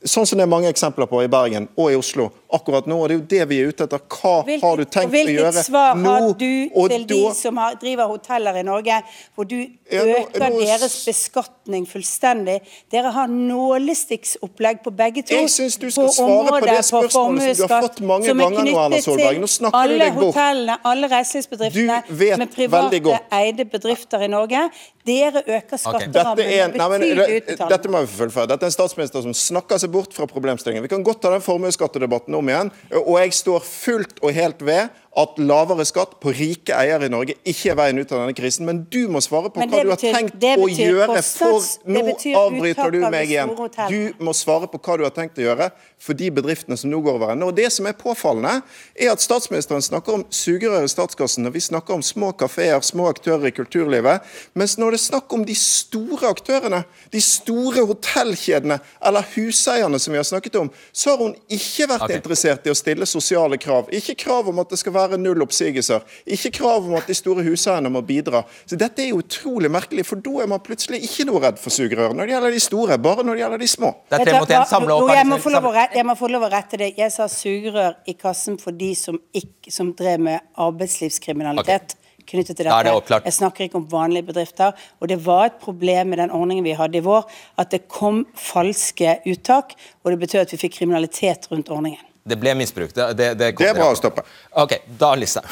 Sånn 0.05 0.26
som 0.26 0.38
det 0.38 0.42
er 0.42 0.50
mange 0.50 0.68
eksempler 0.72 1.07
på 1.07 1.20
i 1.22 1.28
Bergen 1.30 1.68
og 1.78 1.92
i 1.92 1.94
Oslo 1.94 2.30
akkurat 2.53 2.86
nå. 2.90 2.96
og 3.03 3.09
Det 3.09 3.14
er 3.14 3.18
jo 3.20 3.26
det 3.30 3.48
vi 3.48 3.59
er 3.62 3.68
ute 3.70 3.84
etter. 3.86 4.00
Hva 4.12 4.32
har 4.44 4.76
du 4.76 4.84
tenkt 4.84 5.07
å 5.07 5.09
og 5.09 5.12
nå? 5.12 5.18
hvilket 5.22 5.64
svar 5.64 5.94
har 6.05 6.32
du 6.32 6.88
til 6.90 7.05
de 7.07 7.20
som 7.34 7.57
har, 7.57 7.76
driver 7.80 8.11
hoteller 8.11 8.59
i 8.61 8.62
Norge, 8.66 8.98
hvor 9.34 9.44
du 9.48 9.57
Ja, 9.92 10.03
nå- 10.05 10.26
øker 10.26 10.50
nå- 10.50 10.61
deres 10.66 10.96
beskatning 11.07 11.86
fullstendig? 11.86 12.61
Dere 12.90 13.12
har 13.12 13.26
nålestikksopplegg 13.28 14.82
på 14.84 14.90
begge 14.96 15.22
to. 15.22 15.34
Jeg 15.34 15.50
synes 15.50 15.76
du 15.78 15.88
skal 15.90 16.09
svare 16.12 16.61
på 16.61 16.66
det 16.66 16.78
spørsmålet 16.84 17.57
som 17.57 17.68
du 17.68 17.72
har 17.74 17.82
fått 17.86 18.00
mange 18.00 18.28
er 18.30 18.34
ganger 18.34 18.64
nå, 18.68 18.74
Erna 18.84 19.00
Solberg. 19.05 19.40
Nå 19.42 19.50
snakker 19.50 19.88
du 19.88 19.98
deg 19.98 20.14
bort. 20.14 20.34
hotellene, 20.34 20.78
alle 20.84 21.11
reiselivsbedriftene 21.12 22.38
med 22.42 22.55
private 22.55 23.20
eide 23.38 23.64
bedrifter 23.64 24.26
i 24.26 24.30
Norge. 24.32 24.64
Dere 25.05 25.42
øker 25.42 25.78
skatterammene 25.82 26.46
er, 26.46 26.68
men, 26.68 27.00
betydelig 27.00 27.46
Dette, 27.46 27.68
dette 27.68 27.88
må 27.90 28.00
vi 28.05 28.12
fullføre. 28.12 28.46
Dette 28.53 28.62
er 28.68 28.70
en 28.70 28.76
statsminister 28.76 29.24
som 29.24 29.34
snakker 29.34 29.80
seg 29.82 29.90
bort 29.93 30.14
fra 30.16 30.26
problemstillingen. 30.30 30.84
Vi 30.86 30.90
kan 30.93 31.05
godt 31.07 31.22
ta 31.22 31.32
den 31.34 31.45
formuesskattedebatten 31.45 32.34
om 32.38 32.49
igjen. 32.51 32.72
Og 33.03 33.16
jeg 33.20 33.36
står 33.36 33.64
fullt 33.66 34.22
og 34.22 34.34
helt 34.36 34.64
ved 34.64 35.01
at 35.12 35.36
lavere 35.36 35.84
skatt 35.84 36.14
på 36.24 36.32
rike 36.32 36.72
eiere 36.72 37.04
i 37.04 37.12
Norge 37.12 37.34
ikke 37.48 37.72
er 37.72 37.76
veien 37.76 38.00
ut 38.00 38.12
av 38.14 38.22
denne 38.22 38.36
krisen. 38.36 38.64
Men 38.64 38.82
du 38.88 39.02
må 39.12 39.20
svare 39.20 39.50
på 39.52 39.60
hva 39.60 39.68
betyr, 39.68 39.84
du 39.84 39.92
har 39.92 40.00
tenkt 40.00 40.46
å 40.48 40.68
gjøre 40.72 41.18
for 41.26 41.66
Nå 41.92 42.04
avbryter 42.40 42.94
du 42.94 43.00
meg 43.12 43.28
igjen. 43.28 43.52
Du 43.92 44.24
må 44.24 44.32
svare 44.36 44.70
på 44.72 44.80
hva 44.80 44.96
du 44.96 45.04
har 45.04 45.12
tenkt 45.12 45.40
å 45.40 45.44
gjøre 45.44 45.68
for 46.02 46.18
de 46.18 46.30
bedriftene 46.34 46.78
som 46.80 46.90
nå 46.90 46.98
går 47.04 47.18
over 47.18 47.34
ende. 47.34 47.46
Og 47.46 47.56
det 47.56 47.68
som 47.74 47.86
er 47.86 47.96
påfallende, 47.98 48.62
er 48.96 49.12
at 49.12 49.22
statsministeren 49.22 49.84
snakker 49.84 50.16
om 50.16 50.24
sugerør 50.32 50.86
i 50.86 50.90
statskassen, 50.90 51.44
når 51.46 51.56
vi 51.58 51.64
snakker 51.68 51.98
om 51.98 52.02
små 52.02 52.32
kafeer, 52.38 52.80
små 52.82 53.10
aktører 53.12 53.50
i 53.50 53.54
kulturlivet. 53.54 54.24
Mens 54.58 54.78
når 54.80 54.96
det 54.96 55.00
er 55.02 55.04
snakk 55.04 55.36
om 55.36 55.44
de 55.46 55.56
store 55.58 56.32
aktørene, 56.32 56.82
de 57.12 57.22
store 57.22 57.84
hotellkjedene 57.86 58.80
eller 59.04 59.28
huseierne 59.36 60.00
som 60.02 60.16
vi 60.16 60.22
har 60.22 60.26
snakket 60.26 60.58
om, 60.64 60.72
så 60.90 61.12
har 61.12 61.22
hun 61.22 61.36
ikke 61.52 61.90
vært 61.92 62.08
okay. 62.08 62.18
interessert 62.18 62.66
i 62.66 62.72
å 62.72 62.78
stille 62.78 63.06
sosiale 63.08 63.60
krav. 63.60 63.92
Ikke 63.92 64.16
krav 64.24 64.48
om 64.50 64.64
at 64.64 64.72
det 64.72 64.80
skal 64.80 64.96
være 64.96 65.01
null 65.20 65.42
oppsigelser. 65.44 66.03
Ikke 66.26 66.53
krav 66.59 66.86
om 66.86 66.96
at 66.98 67.09
de 67.11 67.16
store 67.16 67.44
huseierne 67.46 67.90
må 67.92 68.03
bidra. 68.07 68.44
Så 68.66 68.78
Dette 68.80 69.05
er 69.05 69.16
utrolig 69.16 69.70
merkelig, 69.72 70.05
for 70.09 70.22
da 70.22 70.42
er 70.44 70.50
man 70.50 70.62
plutselig 70.64 71.03
ikke 71.07 71.26
noe 71.28 71.42
redd 71.42 71.61
for 71.62 71.74
sugerør 71.74 72.16
når 72.16 72.28
det 72.28 72.36
gjelder 72.36 72.57
de 72.57 72.62
store, 72.66 72.98
bare 73.03 73.24
når 73.26 73.38
det 73.38 73.44
gjelder 73.44 73.64
de 73.64 73.70
små. 73.70 73.92
Det 74.11 74.20
er 74.20 74.28
tre 74.28 74.36
mot 74.38 74.55
én. 74.55 74.66
Samla 74.72 74.98
opp. 74.98 75.14
Jeg 75.16 75.28
må, 75.28 75.38
få 75.42 75.55
lov 75.55 75.70
å 75.70 75.72
rette, 75.74 75.98
jeg 76.00 76.09
må 76.09 76.18
få 76.18 76.30
lov 76.32 76.46
å 76.46 76.53
rette 76.53 76.80
det. 76.80 76.92
Jeg 76.98 77.14
sa 77.14 77.28
sugerør 77.30 77.98
i 78.09 78.16
kassen 78.18 78.61
for 78.62 78.76
de 78.76 78.92
som, 78.98 79.18
ikke, 79.34 79.72
som 79.74 79.92
drev 79.98 80.22
med 80.28 80.55
arbeidslivskriminalitet. 80.68 81.96
knyttet 82.28 82.57
til 82.57 82.68
er 82.70 82.86
det 82.86 82.94
dette. 82.94 83.20
Jeg 83.26 83.38
snakker 83.38 83.66
ikke 83.66 83.80
om 83.80 83.88
vanlige 83.90 84.28
bedrifter. 84.30 84.78
Og 85.00 85.11
det 85.11 85.18
var 85.26 85.50
et 85.50 85.59
problem 85.62 86.12
med 86.12 86.22
den 86.22 86.30
ordningen 86.30 86.64
vi 86.64 86.76
hadde 86.78 87.00
i 87.00 87.05
vår, 87.05 87.26
at 87.59 87.72
det 87.74 87.86
kom 87.88 88.24
falske 88.38 89.18
uttak. 89.26 89.76
Og 90.05 90.12
det 90.12 90.22
betød 90.22 90.46
at 90.46 90.55
vi 90.55 90.62
fikk 90.66 90.78
kriminalitet 90.80 91.50
rundt 91.53 91.70
ordningen. 91.72 92.11
Det 92.22 92.38
ble 92.38 92.54
misbrukt. 92.54 92.94
Det, 92.94 93.12
det, 93.18 93.28
det, 93.38 93.52
Det 93.58 93.68
er 93.68 93.78
bra 93.78 93.90
å 93.92 93.98
stoppe. 93.98 94.24
Ok, 94.62 94.76
da 94.98 95.14
Lisa. 95.18 95.42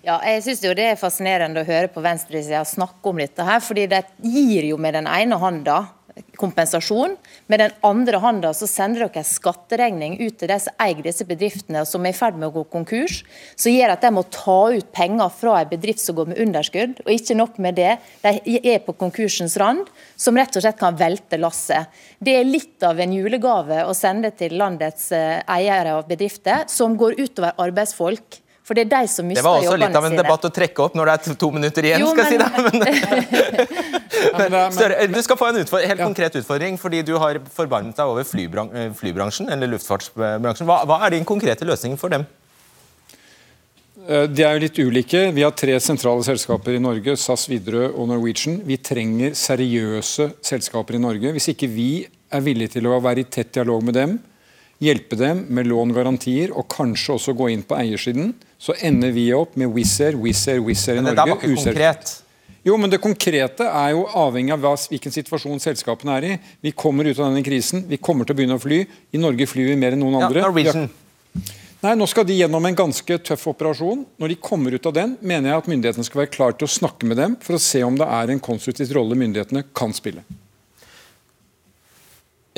Ja, 0.00 0.16
jeg 0.24 0.44
synes 0.46 0.62
jo 0.64 0.72
det 0.76 0.86
er 0.92 1.00
fascinerende 1.00 1.60
å 1.60 1.66
høre 1.66 1.90
på 1.92 2.00
venstresida 2.00 2.62
snakke 2.64 3.10
om 3.10 3.18
dette 3.20 3.44
her, 3.44 3.60
fordi 3.60 3.84
de 3.90 4.00
gir 4.24 4.70
jo 4.70 4.78
med 4.80 4.96
den 4.96 5.08
ene 5.10 5.36
handa 5.42 5.82
kompensasjon. 6.40 7.16
Med 7.50 7.60
den 7.62 7.74
andre 7.86 8.20
hånda 8.22 8.52
så 8.56 8.68
sender 8.70 9.04
dere 9.06 9.22
en 9.22 9.28
skatteregning 9.28 10.16
ut 10.20 10.38
til 10.40 10.50
de 10.50 10.58
som 10.62 10.76
eier 10.82 11.02
disse 11.04 11.26
bedriftene 11.28 11.84
som 11.88 12.04
er 12.06 12.14
i 12.14 12.16
ferd 12.16 12.38
med 12.38 12.48
å 12.50 12.54
gå 12.58 12.64
konkurs, 12.72 13.20
som 13.54 13.72
gjør 13.72 13.94
at 13.94 14.04
de 14.04 14.12
må 14.14 14.24
ta 14.32 14.58
ut 14.74 14.90
penger 14.96 15.32
fra 15.36 15.56
en 15.60 15.70
bedrift 15.70 16.02
som 16.02 16.18
går 16.18 16.32
med 16.32 16.42
underskudd. 16.46 17.00
Og 17.06 17.12
ikke 17.14 17.38
nok 17.38 17.58
med 17.62 17.78
det, 17.80 17.96
de 18.24 18.60
er 18.60 18.82
på 18.84 18.96
konkursens 19.00 19.56
rand, 19.60 19.88
som 20.16 20.38
rett 20.38 20.56
og 20.56 20.64
slett 20.64 20.80
kan 20.80 20.98
velte 20.98 21.40
lasset. 21.40 21.90
Det 22.18 22.36
er 22.36 22.48
litt 22.48 22.84
av 22.86 23.00
en 23.00 23.16
julegave 23.16 23.84
å 23.86 23.96
sende 23.96 24.32
til 24.36 24.56
landets 24.60 25.10
eh, 25.16 25.40
eiere 25.50 25.96
av 25.98 26.06
bedrifter, 26.08 26.66
som 26.70 26.96
går 27.00 27.18
utover 27.20 27.58
arbeidsfolk. 27.60 28.40
For 28.70 28.78
det 28.78 28.84
er 28.86 28.90
de 28.92 29.08
som 29.10 29.26
Det 29.34 29.42
var 29.42 29.56
også 29.58 29.76
litt 29.82 29.96
av 29.98 30.04
en 30.06 30.12
sine. 30.14 30.22
debatt 30.22 30.44
å 30.46 30.50
trekke 30.54 30.84
opp 30.84 30.94
når 30.94 31.08
det 31.10 31.14
er 31.32 31.38
to 31.42 31.48
minutter 31.50 31.86
igjen, 31.88 32.04
Jo, 32.04 32.10
skal 32.14 32.22
jeg 32.22 32.30
si 32.30 32.38
det. 32.84 33.70
Men, 34.38 34.54
Større, 34.76 35.06
du 35.10 35.18
skal 35.26 35.38
få 35.40 35.48
en 35.50 35.58
utfordring, 35.64 35.90
helt 35.90 36.04
konkret 36.04 36.36
utfordring, 36.38 36.76
fordi 36.78 37.00
du 37.08 37.16
har 37.18 37.40
forbarmet 37.54 37.96
deg 37.98 38.12
over 38.12 38.26
flybran 38.28 38.70
eh, 38.76 38.92
flybransjen, 38.94 39.50
eller 39.50 39.72
luftfartsbransjen. 39.74 40.68
Hva, 40.70 40.84
hva 40.86 41.00
er 41.08 41.16
din 41.16 41.26
konkrete 41.26 41.66
løsning 41.66 41.98
for 41.98 42.14
dem? 42.14 42.28
Eh, 44.06 44.26
De 44.30 44.44
er 44.46 44.54
jo 44.54 44.62
litt 44.68 44.78
ulike. 44.78 45.24
Vi 45.34 45.42
har 45.44 45.54
tre 45.56 45.74
sentrale 45.82 46.22
selskaper 46.26 46.78
i 46.78 46.82
Norge, 46.86 47.16
SAS, 47.18 47.48
Widerøe 47.50 47.90
og 47.90 48.06
Norwegian. 48.12 48.60
Vi 48.70 48.78
trenger 48.78 49.34
seriøse 49.38 50.30
selskaper 50.46 50.94
i 51.00 51.02
Norge. 51.02 51.34
Hvis 51.36 51.50
ikke 51.56 51.68
vi 51.74 51.90
er 52.30 52.44
villige 52.46 52.76
til 52.78 52.86
å 52.86 53.00
være 53.02 53.24
i 53.24 53.30
tett 53.34 53.50
dialog 53.58 53.82
med 53.90 53.98
dem, 53.98 54.18
hjelpe 54.80 55.18
dem 55.20 55.44
med 55.52 55.68
lån, 55.68 55.92
garantier 55.96 56.54
og 56.56 56.68
kanskje 56.72 57.18
også 57.18 57.36
gå 57.36 57.50
inn 57.52 57.62
på 57.66 57.76
eiersiden, 57.78 58.32
så 58.60 58.74
ender 58.84 59.12
vi 59.16 59.28
opp 59.36 59.56
med 59.60 59.72
Wizz 59.74 60.00
Air, 60.06 60.18
Wizz 60.20 60.48
Air, 60.48 60.64
Wizz 60.64 60.88
Air 60.88 61.00
i 61.00 61.04
Norge. 61.04 61.14
Men 61.14 61.20
det 61.20 61.30
var 61.30 61.38
ikke 61.38 61.64
konkret. 61.64 62.16
Jo, 62.66 62.76
men 62.76 62.92
det 62.92 63.00
konkrete 63.00 63.64
er 63.64 63.94
jo 63.94 64.02
avhengig 64.20 64.52
av 64.52 64.64
hvilken 64.64 65.14
situasjon 65.14 65.62
selskapene 65.62 66.16
er 66.18 66.26
i. 66.28 66.34
Vi 66.60 66.74
kommer 66.76 67.08
ut 67.08 67.16
av 67.16 67.30
denne 67.30 67.44
krisen, 67.44 67.86
vi 67.88 67.96
kommer 67.96 68.28
til 68.28 68.36
å 68.36 68.40
begynne 68.40 68.58
å 68.58 68.60
fly. 68.60 68.82
I 69.16 69.20
Norge 69.20 69.48
flyr 69.48 69.72
vi 69.72 69.78
mer 69.80 69.96
enn 69.96 70.04
noen 70.04 70.18
Ja, 70.18 70.28
andre. 70.28 70.44
Norwegian. 70.44 70.90
Vi 70.90 71.00
Nei, 71.80 71.94
Nå 71.96 72.04
skal 72.10 72.26
de 72.28 72.34
gjennom 72.36 72.66
en 72.68 72.76
ganske 72.76 73.16
tøff 73.24 73.46
operasjon. 73.54 74.02
Når 74.20 74.34
de 74.34 74.36
kommer 74.44 74.74
ut 74.76 74.84
av 74.90 74.92
den, 74.92 75.14
mener 75.24 75.48
jeg 75.48 75.62
at 75.62 75.70
myndighetene 75.72 76.04
skal 76.04 76.20
være 76.22 76.32
klare 76.34 76.58
til 76.60 76.68
å 76.68 76.74
snakke 76.74 77.08
med 77.08 77.16
dem 77.16 77.38
for 77.40 77.56
å 77.56 77.62
se 77.62 77.80
om 77.86 77.96
det 77.96 78.04
er 78.04 78.34
en 78.34 78.42
konstruktiv 78.44 78.92
rolle 78.92 79.16
myndighetene 79.16 79.64
kan 79.72 79.94
spille. 79.96 80.20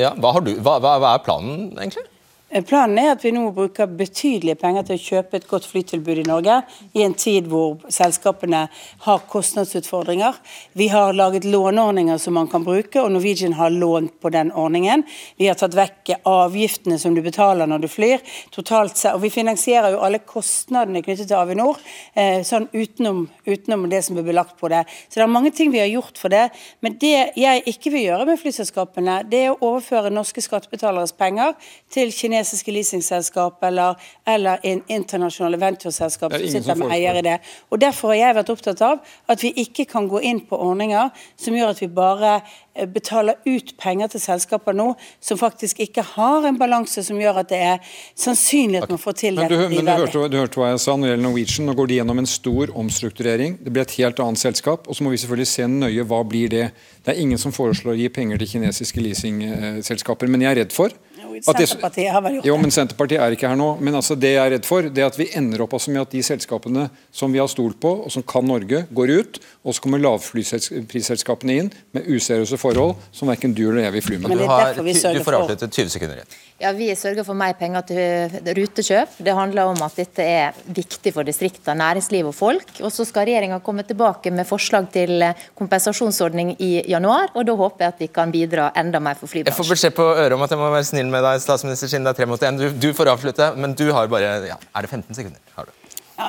Ja, 0.01 0.15
hva, 0.17 0.33
du, 0.41 0.55
hva, 0.65 0.79
hva 0.81 1.15
er 1.15 1.25
planen, 1.25 1.73
egentlig? 1.77 2.07
Planen 2.53 2.99
er 3.01 3.15
at 3.15 3.23
vi 3.25 3.31
nå 3.33 3.47
bruker 3.57 3.89
betydelige 3.97 4.59
penger 4.61 4.85
til 4.85 4.99
å 4.99 5.01
kjøpe 5.01 5.39
et 5.39 5.47
godt 5.49 5.65
flytilbud 5.71 6.19
i 6.21 6.25
Norge, 6.29 6.59
i 6.93 7.01
en 7.01 7.15
tid 7.17 7.47
hvor 7.49 7.79
selskapene 7.89 8.67
har 9.07 9.23
kostnadsutfordringer. 9.33 10.37
Vi 10.77 10.91
har 10.93 11.17
laget 11.17 11.47
låneordninger 11.49 12.21
som 12.21 12.37
man 12.37 12.51
kan 12.53 12.67
bruke, 12.67 13.01
og 13.01 13.15
Norwegian 13.15 13.57
har 13.57 13.73
lånt 13.73 14.19
på 14.21 14.29
den 14.35 14.51
ordningen. 14.53 15.01
Vi 15.41 15.49
har 15.49 15.57
tatt 15.57 15.79
vekk 15.79 16.13
avgiftene 16.29 16.99
som 17.01 17.17
du 17.17 17.23
betaler 17.25 17.71
når 17.71 17.87
du 17.87 17.89
flyr. 17.89 18.21
totalt 18.53 19.01
Og 19.15 19.23
vi 19.25 19.33
finansierer 19.33 19.97
jo 19.97 20.03
alle 20.05 20.21
kostnadene 20.21 21.01
knyttet 21.01 21.31
til 21.33 21.41
Avinor, 21.41 21.81
eh, 22.13 22.45
sånn 22.45 22.69
utenom, 22.75 23.31
utenom 23.49 23.89
det 23.89 24.03
som 24.05 24.19
blir 24.19 24.29
belagt 24.29 24.61
på 24.61 24.69
det. 24.69 24.85
Så 25.09 25.23
det 25.23 25.25
er 25.25 25.33
mange 25.39 25.55
ting 25.57 25.73
vi 25.73 25.81
har 25.81 25.89
gjort 25.89 26.21
for 26.21 26.29
det. 26.29 26.51
Men 26.83 27.01
det 27.01 27.33
jeg 27.33 27.65
ikke 27.65 27.97
vil 27.97 28.11
gjøre 28.11 28.29
med 28.29 28.43
flyselskapene, 28.45 29.23
det 29.31 29.47
er 29.47 29.57
å 29.57 29.61
overføre 29.73 30.13
norske 30.13 30.45
skattebetaleres 30.45 31.17
penger 31.17 31.57
til 31.89 32.13
kinesiske 32.13 32.42
leasingselskap 32.73 33.63
eller, 33.65 33.95
eller 34.27 34.59
en 34.63 34.83
internasjonale 34.89 35.61
ventureselskap 35.61 36.33
Det 36.33 36.41
som 36.41 36.49
sitter 36.49 36.75
som 36.75 36.79
med 36.79 36.93
eier 36.97 37.19
i 37.19 37.23
det. 37.23 37.39
Og 37.71 37.81
Derfor 37.81 38.13
har 38.13 38.21
jeg 38.21 38.37
vært 38.41 38.53
opptatt 38.55 38.83
av 38.87 39.15
at 39.29 39.43
vi 39.43 39.53
ikke 39.65 39.87
kan 39.91 40.09
gå 40.09 40.21
inn 40.21 40.41
på 40.47 40.59
ordninger 40.59 41.11
som 41.37 41.57
gjør 41.57 41.75
at 41.75 41.83
vi 41.83 41.89
bare 41.93 42.35
eh, 42.75 42.87
betaler 42.87 43.41
ut 43.47 43.75
penger 43.81 44.13
til 44.15 44.21
selskaper 44.23 44.77
nå 44.77 44.93
som 45.21 45.41
faktisk 45.41 45.81
ikke 45.85 46.05
har 46.15 46.47
en 46.49 46.59
balanse 46.61 47.05
som 47.05 47.21
gjør 47.21 47.43
at 47.43 47.51
det 47.53 47.61
er 47.63 47.95
sannsynlig 48.15 48.83
at 48.83 48.91
man 48.91 49.01
får 49.03 49.19
til 49.25 49.41
Men 49.41 49.49
du, 49.51 49.59
men 49.69 49.85
du, 49.87 49.93
hørte, 49.93 50.29
du 50.33 50.39
hørte 50.41 50.61
hva 50.61 50.73
jeg 50.73 50.83
sa 50.85 50.97
når 50.97 51.07
det 51.07 51.15
gjelder 51.15 51.27
Norwegian. 51.29 51.67
Nå 51.67 51.77
går 51.79 51.91
de 51.91 52.01
gjennom 52.01 52.23
en 52.23 52.31
stor 52.31 52.73
omstrukturering. 52.79 53.59
Det 53.63 53.73
blir 53.73 53.87
et 53.87 53.97
helt 54.01 54.21
annet 54.23 54.41
selskap. 54.41 54.89
Og 54.89 54.97
så 54.97 55.05
må 55.05 55.13
vi 55.13 55.21
selvfølgelig 55.23 55.51
se 55.51 55.69
nøye 55.71 56.07
hva 56.09 56.23
blir 56.27 56.53
det. 56.53 56.67
Det 57.05 57.15
er 57.15 57.23
ingen 57.23 57.41
som 57.41 57.55
foreslår 57.55 57.95
å 57.95 57.99
gi 57.99 58.09
penger 58.13 58.41
til 58.43 58.55
kinesiske 58.57 59.03
leasingselskaper. 59.03 60.31
Men 60.31 60.45
jeg 60.45 60.53
er 60.53 60.61
redd 60.63 60.73
for 60.75 60.89
det- 60.89 61.12
Senterpartiet 61.41 62.13
har 62.13 62.23
vel 62.23 62.37
gjort 62.39 62.47
Jo, 62.47 62.55
det. 62.57 62.63
men 62.63 62.75
Senterpartiet 62.75 63.21
er 63.25 63.37
ikke 63.37 63.49
her 63.49 63.57
nå. 63.57 63.71
Men 63.81 63.95
altså 63.99 64.17
det 64.19 64.35
jeg 64.35 64.43
er 64.45 64.55
redd 64.57 64.69
for, 64.69 64.83
det 64.83 65.03
er 65.03 65.09
at 65.09 65.19
vi 65.19 65.29
ender 65.39 65.65
opp 65.65 65.73
altså 65.79 65.91
med 65.95 66.03
at 66.05 66.11
de 66.13 66.23
selskapene 66.23 66.89
som 67.11 67.33
vi 67.33 67.41
har 67.41 67.49
stolt 67.49 67.81
på, 67.81 67.93
og 68.05 68.13
som 68.13 68.23
kan 68.23 68.45
Norge, 68.47 68.85
går 68.93 69.15
ut. 69.19 69.41
Og 69.65 69.75
så 69.75 69.85
kommer 69.85 70.03
lavprisselskapene 70.03 71.59
inn 71.63 71.73
med 71.97 72.09
useriøse 72.11 72.59
forhold 72.61 72.97
som 73.15 73.31
verken 73.33 73.55
du 73.57 73.65
eller 73.71 73.87
jeg 73.87 73.97
vil 73.99 74.07
fly 74.09 74.21
med. 74.23 74.37
Du, 74.37 74.47
har, 74.49 74.75
du 74.77 75.23
får 75.25 75.39
avslutte 75.41 75.69
20 75.71 75.95
sekunder 75.97 76.21
igjen. 76.21 76.41
Ja, 76.63 76.71
Vi 76.73 76.87
sørger 76.95 77.25
for 77.27 77.35
mer 77.35 77.57
penger 77.59 77.83
til 77.89 78.53
rutekjøp. 78.55 79.17
Det 79.27 79.33
handler 79.35 79.73
om 79.73 79.81
at 79.83 79.97
dette 79.99 80.23
er 80.23 80.59
viktig 80.71 81.11
for 81.15 81.27
distriktene, 81.27 81.75
næringsliv 81.81 82.29
og 82.31 82.35
folk. 82.39 82.69
Og 82.87 82.93
Så 82.95 83.07
skal 83.09 83.27
regjeringa 83.27 83.59
komme 83.67 83.83
tilbake 83.83 84.31
med 84.31 84.47
forslag 84.47 84.87
til 84.95 85.25
kompensasjonsordning 85.59 86.55
i 86.63 86.85
januar. 86.89 87.33
og 87.35 87.47
Da 87.47 87.57
håper 87.59 87.85
jeg 87.85 87.95
at 87.95 87.99
vi 88.05 88.07
kan 88.15 88.31
bidra 88.31 88.71
enda 88.79 89.01
mer 89.01 89.19
for 89.19 89.27
flybransjen. 89.27 89.51
Jeg 89.51 89.59
får 89.59 89.75
beskjed 89.75 89.97
på 89.97 90.07
øret 90.15 90.37
om 90.37 90.43
at 90.47 90.51
jeg 90.55 90.59
må 90.63 90.71
være 90.71 90.87
snill 90.87 91.11
med 91.11 91.22
deg, 91.25 91.43
statsminister, 91.45 91.91
siden 91.91 92.07
det 92.07 92.15
er 92.15 92.21
tre 92.21 92.29
mot 92.31 92.43
én. 92.43 92.59
Du, 92.59 92.69
du 92.71 92.91
får 92.97 93.13
avslutte, 93.15 93.53
men 93.59 93.77
du 93.79 93.89
har 93.95 94.11
bare 94.13 94.35
ja, 94.49 94.59
Er 94.75 94.85
det 94.85 94.91
15 94.91 95.15
sekunder? 95.15 95.41
Har 95.57 95.71
du. 95.71 95.79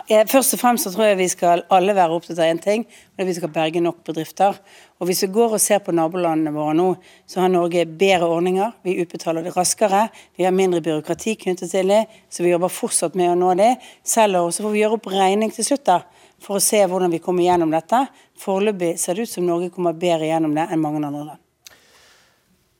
Ja, 0.09 0.23
først 0.29 0.55
og 0.55 0.61
fremst 0.61 0.87
så 0.87 0.91
tror 0.93 1.09
jeg 1.09 1.17
vi 1.19 1.27
skal 1.29 1.61
alle 1.73 1.93
være 1.93 2.15
opptatt 2.15 2.39
av 2.39 2.47
én 2.47 2.59
ting, 2.61 2.85
og 2.87 3.11
det 3.13 3.21
er 3.21 3.25
at 3.25 3.29
vi 3.29 3.35
skal 3.35 3.51
berge 3.53 3.81
nok 3.83 3.99
bedrifter. 4.07 4.55
Og 4.99 5.07
Hvis 5.09 5.21
vi 5.25 5.29
går 5.35 5.57
og 5.57 5.61
ser 5.61 5.83
på 5.83 5.93
nabolandene 5.93 6.53
våre 6.55 6.73
nå, 6.77 6.87
så 7.27 7.43
har 7.43 7.51
Norge 7.51 7.83
bedre 7.85 8.29
ordninger. 8.31 8.71
Vi 8.87 8.95
utbetaler 9.03 9.43
det 9.43 9.53
raskere. 9.57 10.07
Vi 10.37 10.47
har 10.47 10.55
mindre 10.55 10.81
byråkrati 10.81 11.35
knyttet 11.43 11.71
til 11.75 11.91
det, 11.91 12.05
så 12.29 12.45
vi 12.45 12.53
jobber 12.53 12.71
fortsatt 12.71 13.19
med 13.19 13.33
å 13.33 13.37
nå 13.37 13.53
det. 13.59 13.73
Selv 14.07 14.45
og 14.45 14.53
så 14.55 14.63
får 14.63 14.73
vi 14.73 14.81
gjøre 14.81 14.97
opp 14.97 15.11
regning 15.13 15.53
til 15.53 15.67
slutt 15.67 15.85
da, 15.91 15.99
for 16.41 16.57
å 16.57 16.63
se 16.63 16.79
hvordan 16.87 17.11
vi 17.11 17.21
kommer 17.21 17.45
gjennom 17.45 17.75
dette. 17.75 18.05
Foreløpig 18.39 18.95
ser 19.01 19.19
det 19.19 19.27
ut 19.27 19.35
som 19.35 19.45
Norge 19.45 19.69
kommer 19.75 19.93
bedre 19.93 20.31
gjennom 20.31 20.55
det 20.55 20.69
enn 20.71 20.81
mange 20.81 21.03
andre 21.03 21.27
land. 21.27 21.39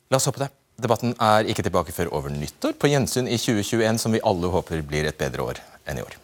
La 0.10 0.22
oss 0.22 0.32
håpe 0.32 0.46
det. 0.46 0.54
Debatten 0.82 1.14
er 1.22 1.46
ikke 1.50 1.66
tilbake 1.66 1.94
før 1.94 2.10
over 2.18 2.34
nyttår, 2.34 2.74
på 2.80 2.90
gjensyn 2.90 3.30
i 3.30 3.38
2021, 3.38 4.02
som 4.02 4.16
vi 4.16 4.24
alle 4.26 4.50
håper 4.50 4.82
blir 4.82 5.06
et 5.06 5.20
bedre 5.20 5.46
år 5.46 5.62
enn 5.86 6.02
i 6.02 6.06
år. 6.06 6.18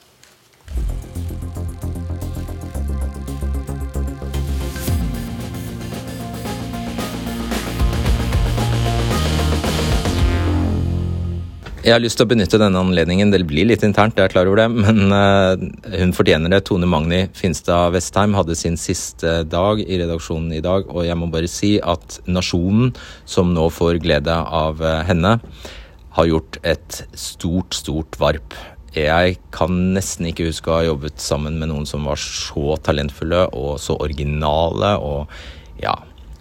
Jeg 11.79 11.93
har 11.93 12.01
lyst 12.03 12.17
til 12.19 12.25
å 12.27 12.29
benytte 12.33 12.57
denne 12.59 12.79
anledningen. 12.83 13.29
Det 13.31 13.39
blir 13.47 13.69
litt 13.69 13.85
internt, 13.87 14.17
jeg 14.19 14.27
er 14.27 14.33
klar 14.33 14.49
over 14.49 14.59
det, 14.59 14.65
men 14.83 15.13
eh, 15.15 15.61
hun 16.01 16.11
fortjener 16.15 16.51
det. 16.51 16.65
Tone 16.67 16.89
Magni 16.91 17.21
Finstad 17.37 17.93
Vestheim 17.95 18.35
hadde 18.35 18.57
sin 18.59 18.75
siste 18.75 19.45
dag 19.47 19.79
i 19.79 19.99
redaksjonen 20.01 20.51
i 20.57 20.63
dag, 20.65 20.89
og 20.91 21.07
jeg 21.07 21.15
må 21.15 21.29
bare 21.31 21.47
si 21.47 21.77
at 21.79 22.17
Nasjonen, 22.27 22.91
som 23.23 23.53
nå 23.55 23.69
får 23.71 24.01
glede 24.03 24.35
av 24.35 24.83
eh, 24.83 25.05
henne, 25.07 25.37
har 26.17 26.27
gjort 26.27 26.59
et 26.67 26.99
stort, 27.15 27.77
stort 27.79 28.19
varp. 28.19 28.59
Jeg 28.91 29.39
kan 29.55 29.79
nesten 29.95 30.27
ikke 30.27 30.49
huske 30.49 30.73
å 30.73 30.81
ha 30.81 30.87
jobbet 30.89 31.23
sammen 31.23 31.61
med 31.61 31.71
noen 31.71 31.87
som 31.87 32.03
var 32.11 32.19
så 32.19 32.75
talentfulle 32.83 33.45
og 33.55 33.77
så 33.79 33.95
originale 34.03 34.97
og 34.99 35.31
ja, 35.79 35.95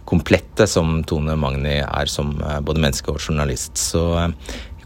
komplette 0.08 0.66
som 0.66 1.02
Tone 1.06 1.36
Magni 1.38 1.78
er 1.82 2.10
som 2.10 2.34
eh, 2.40 2.58
både 2.64 2.82
menneske 2.82 3.12
og 3.12 3.22
journalist. 3.22 3.76
Så 3.78 4.02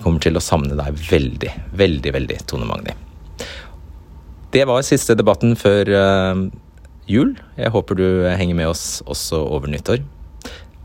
kommer 0.05 0.23
til 0.23 0.37
å 0.39 0.43
savne 0.43 0.77
deg 0.79 0.99
veldig, 1.09 1.53
veldig, 1.79 2.13
veldig, 2.19 2.39
Tone 2.51 2.69
Magni. 2.69 2.95
Det 4.53 4.67
var 4.69 4.85
siste 4.85 5.17
debatten 5.17 5.55
før 5.57 5.89
eh, 5.97 6.43
jul. 7.09 7.37
Jeg 7.57 7.73
håper 7.73 7.99
du 7.99 8.07
henger 8.29 8.59
med 8.59 8.73
oss 8.75 9.01
også 9.07 9.41
over 9.57 9.73
nyttår. 9.73 10.03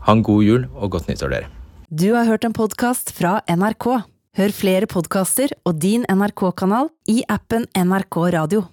Ha 0.06 0.14
en 0.16 0.24
god 0.24 0.46
jul 0.46 0.68
og 0.72 0.94
godt 0.94 1.10
nyttår, 1.10 1.34
dere. 1.34 1.52
Du 1.88 2.12
har 2.14 2.28
hørt 2.28 2.44
en 2.44 2.56
podkast 2.56 3.12
fra 3.16 3.38
NRK. 3.48 3.90
Hør 4.38 4.52
flere 4.54 4.86
podkaster 4.88 5.52
og 5.66 5.80
din 5.82 6.04
NRK-kanal 6.08 6.92
i 7.10 7.22
appen 7.28 7.66
NRK 7.74 8.18
Radio. 8.36 8.68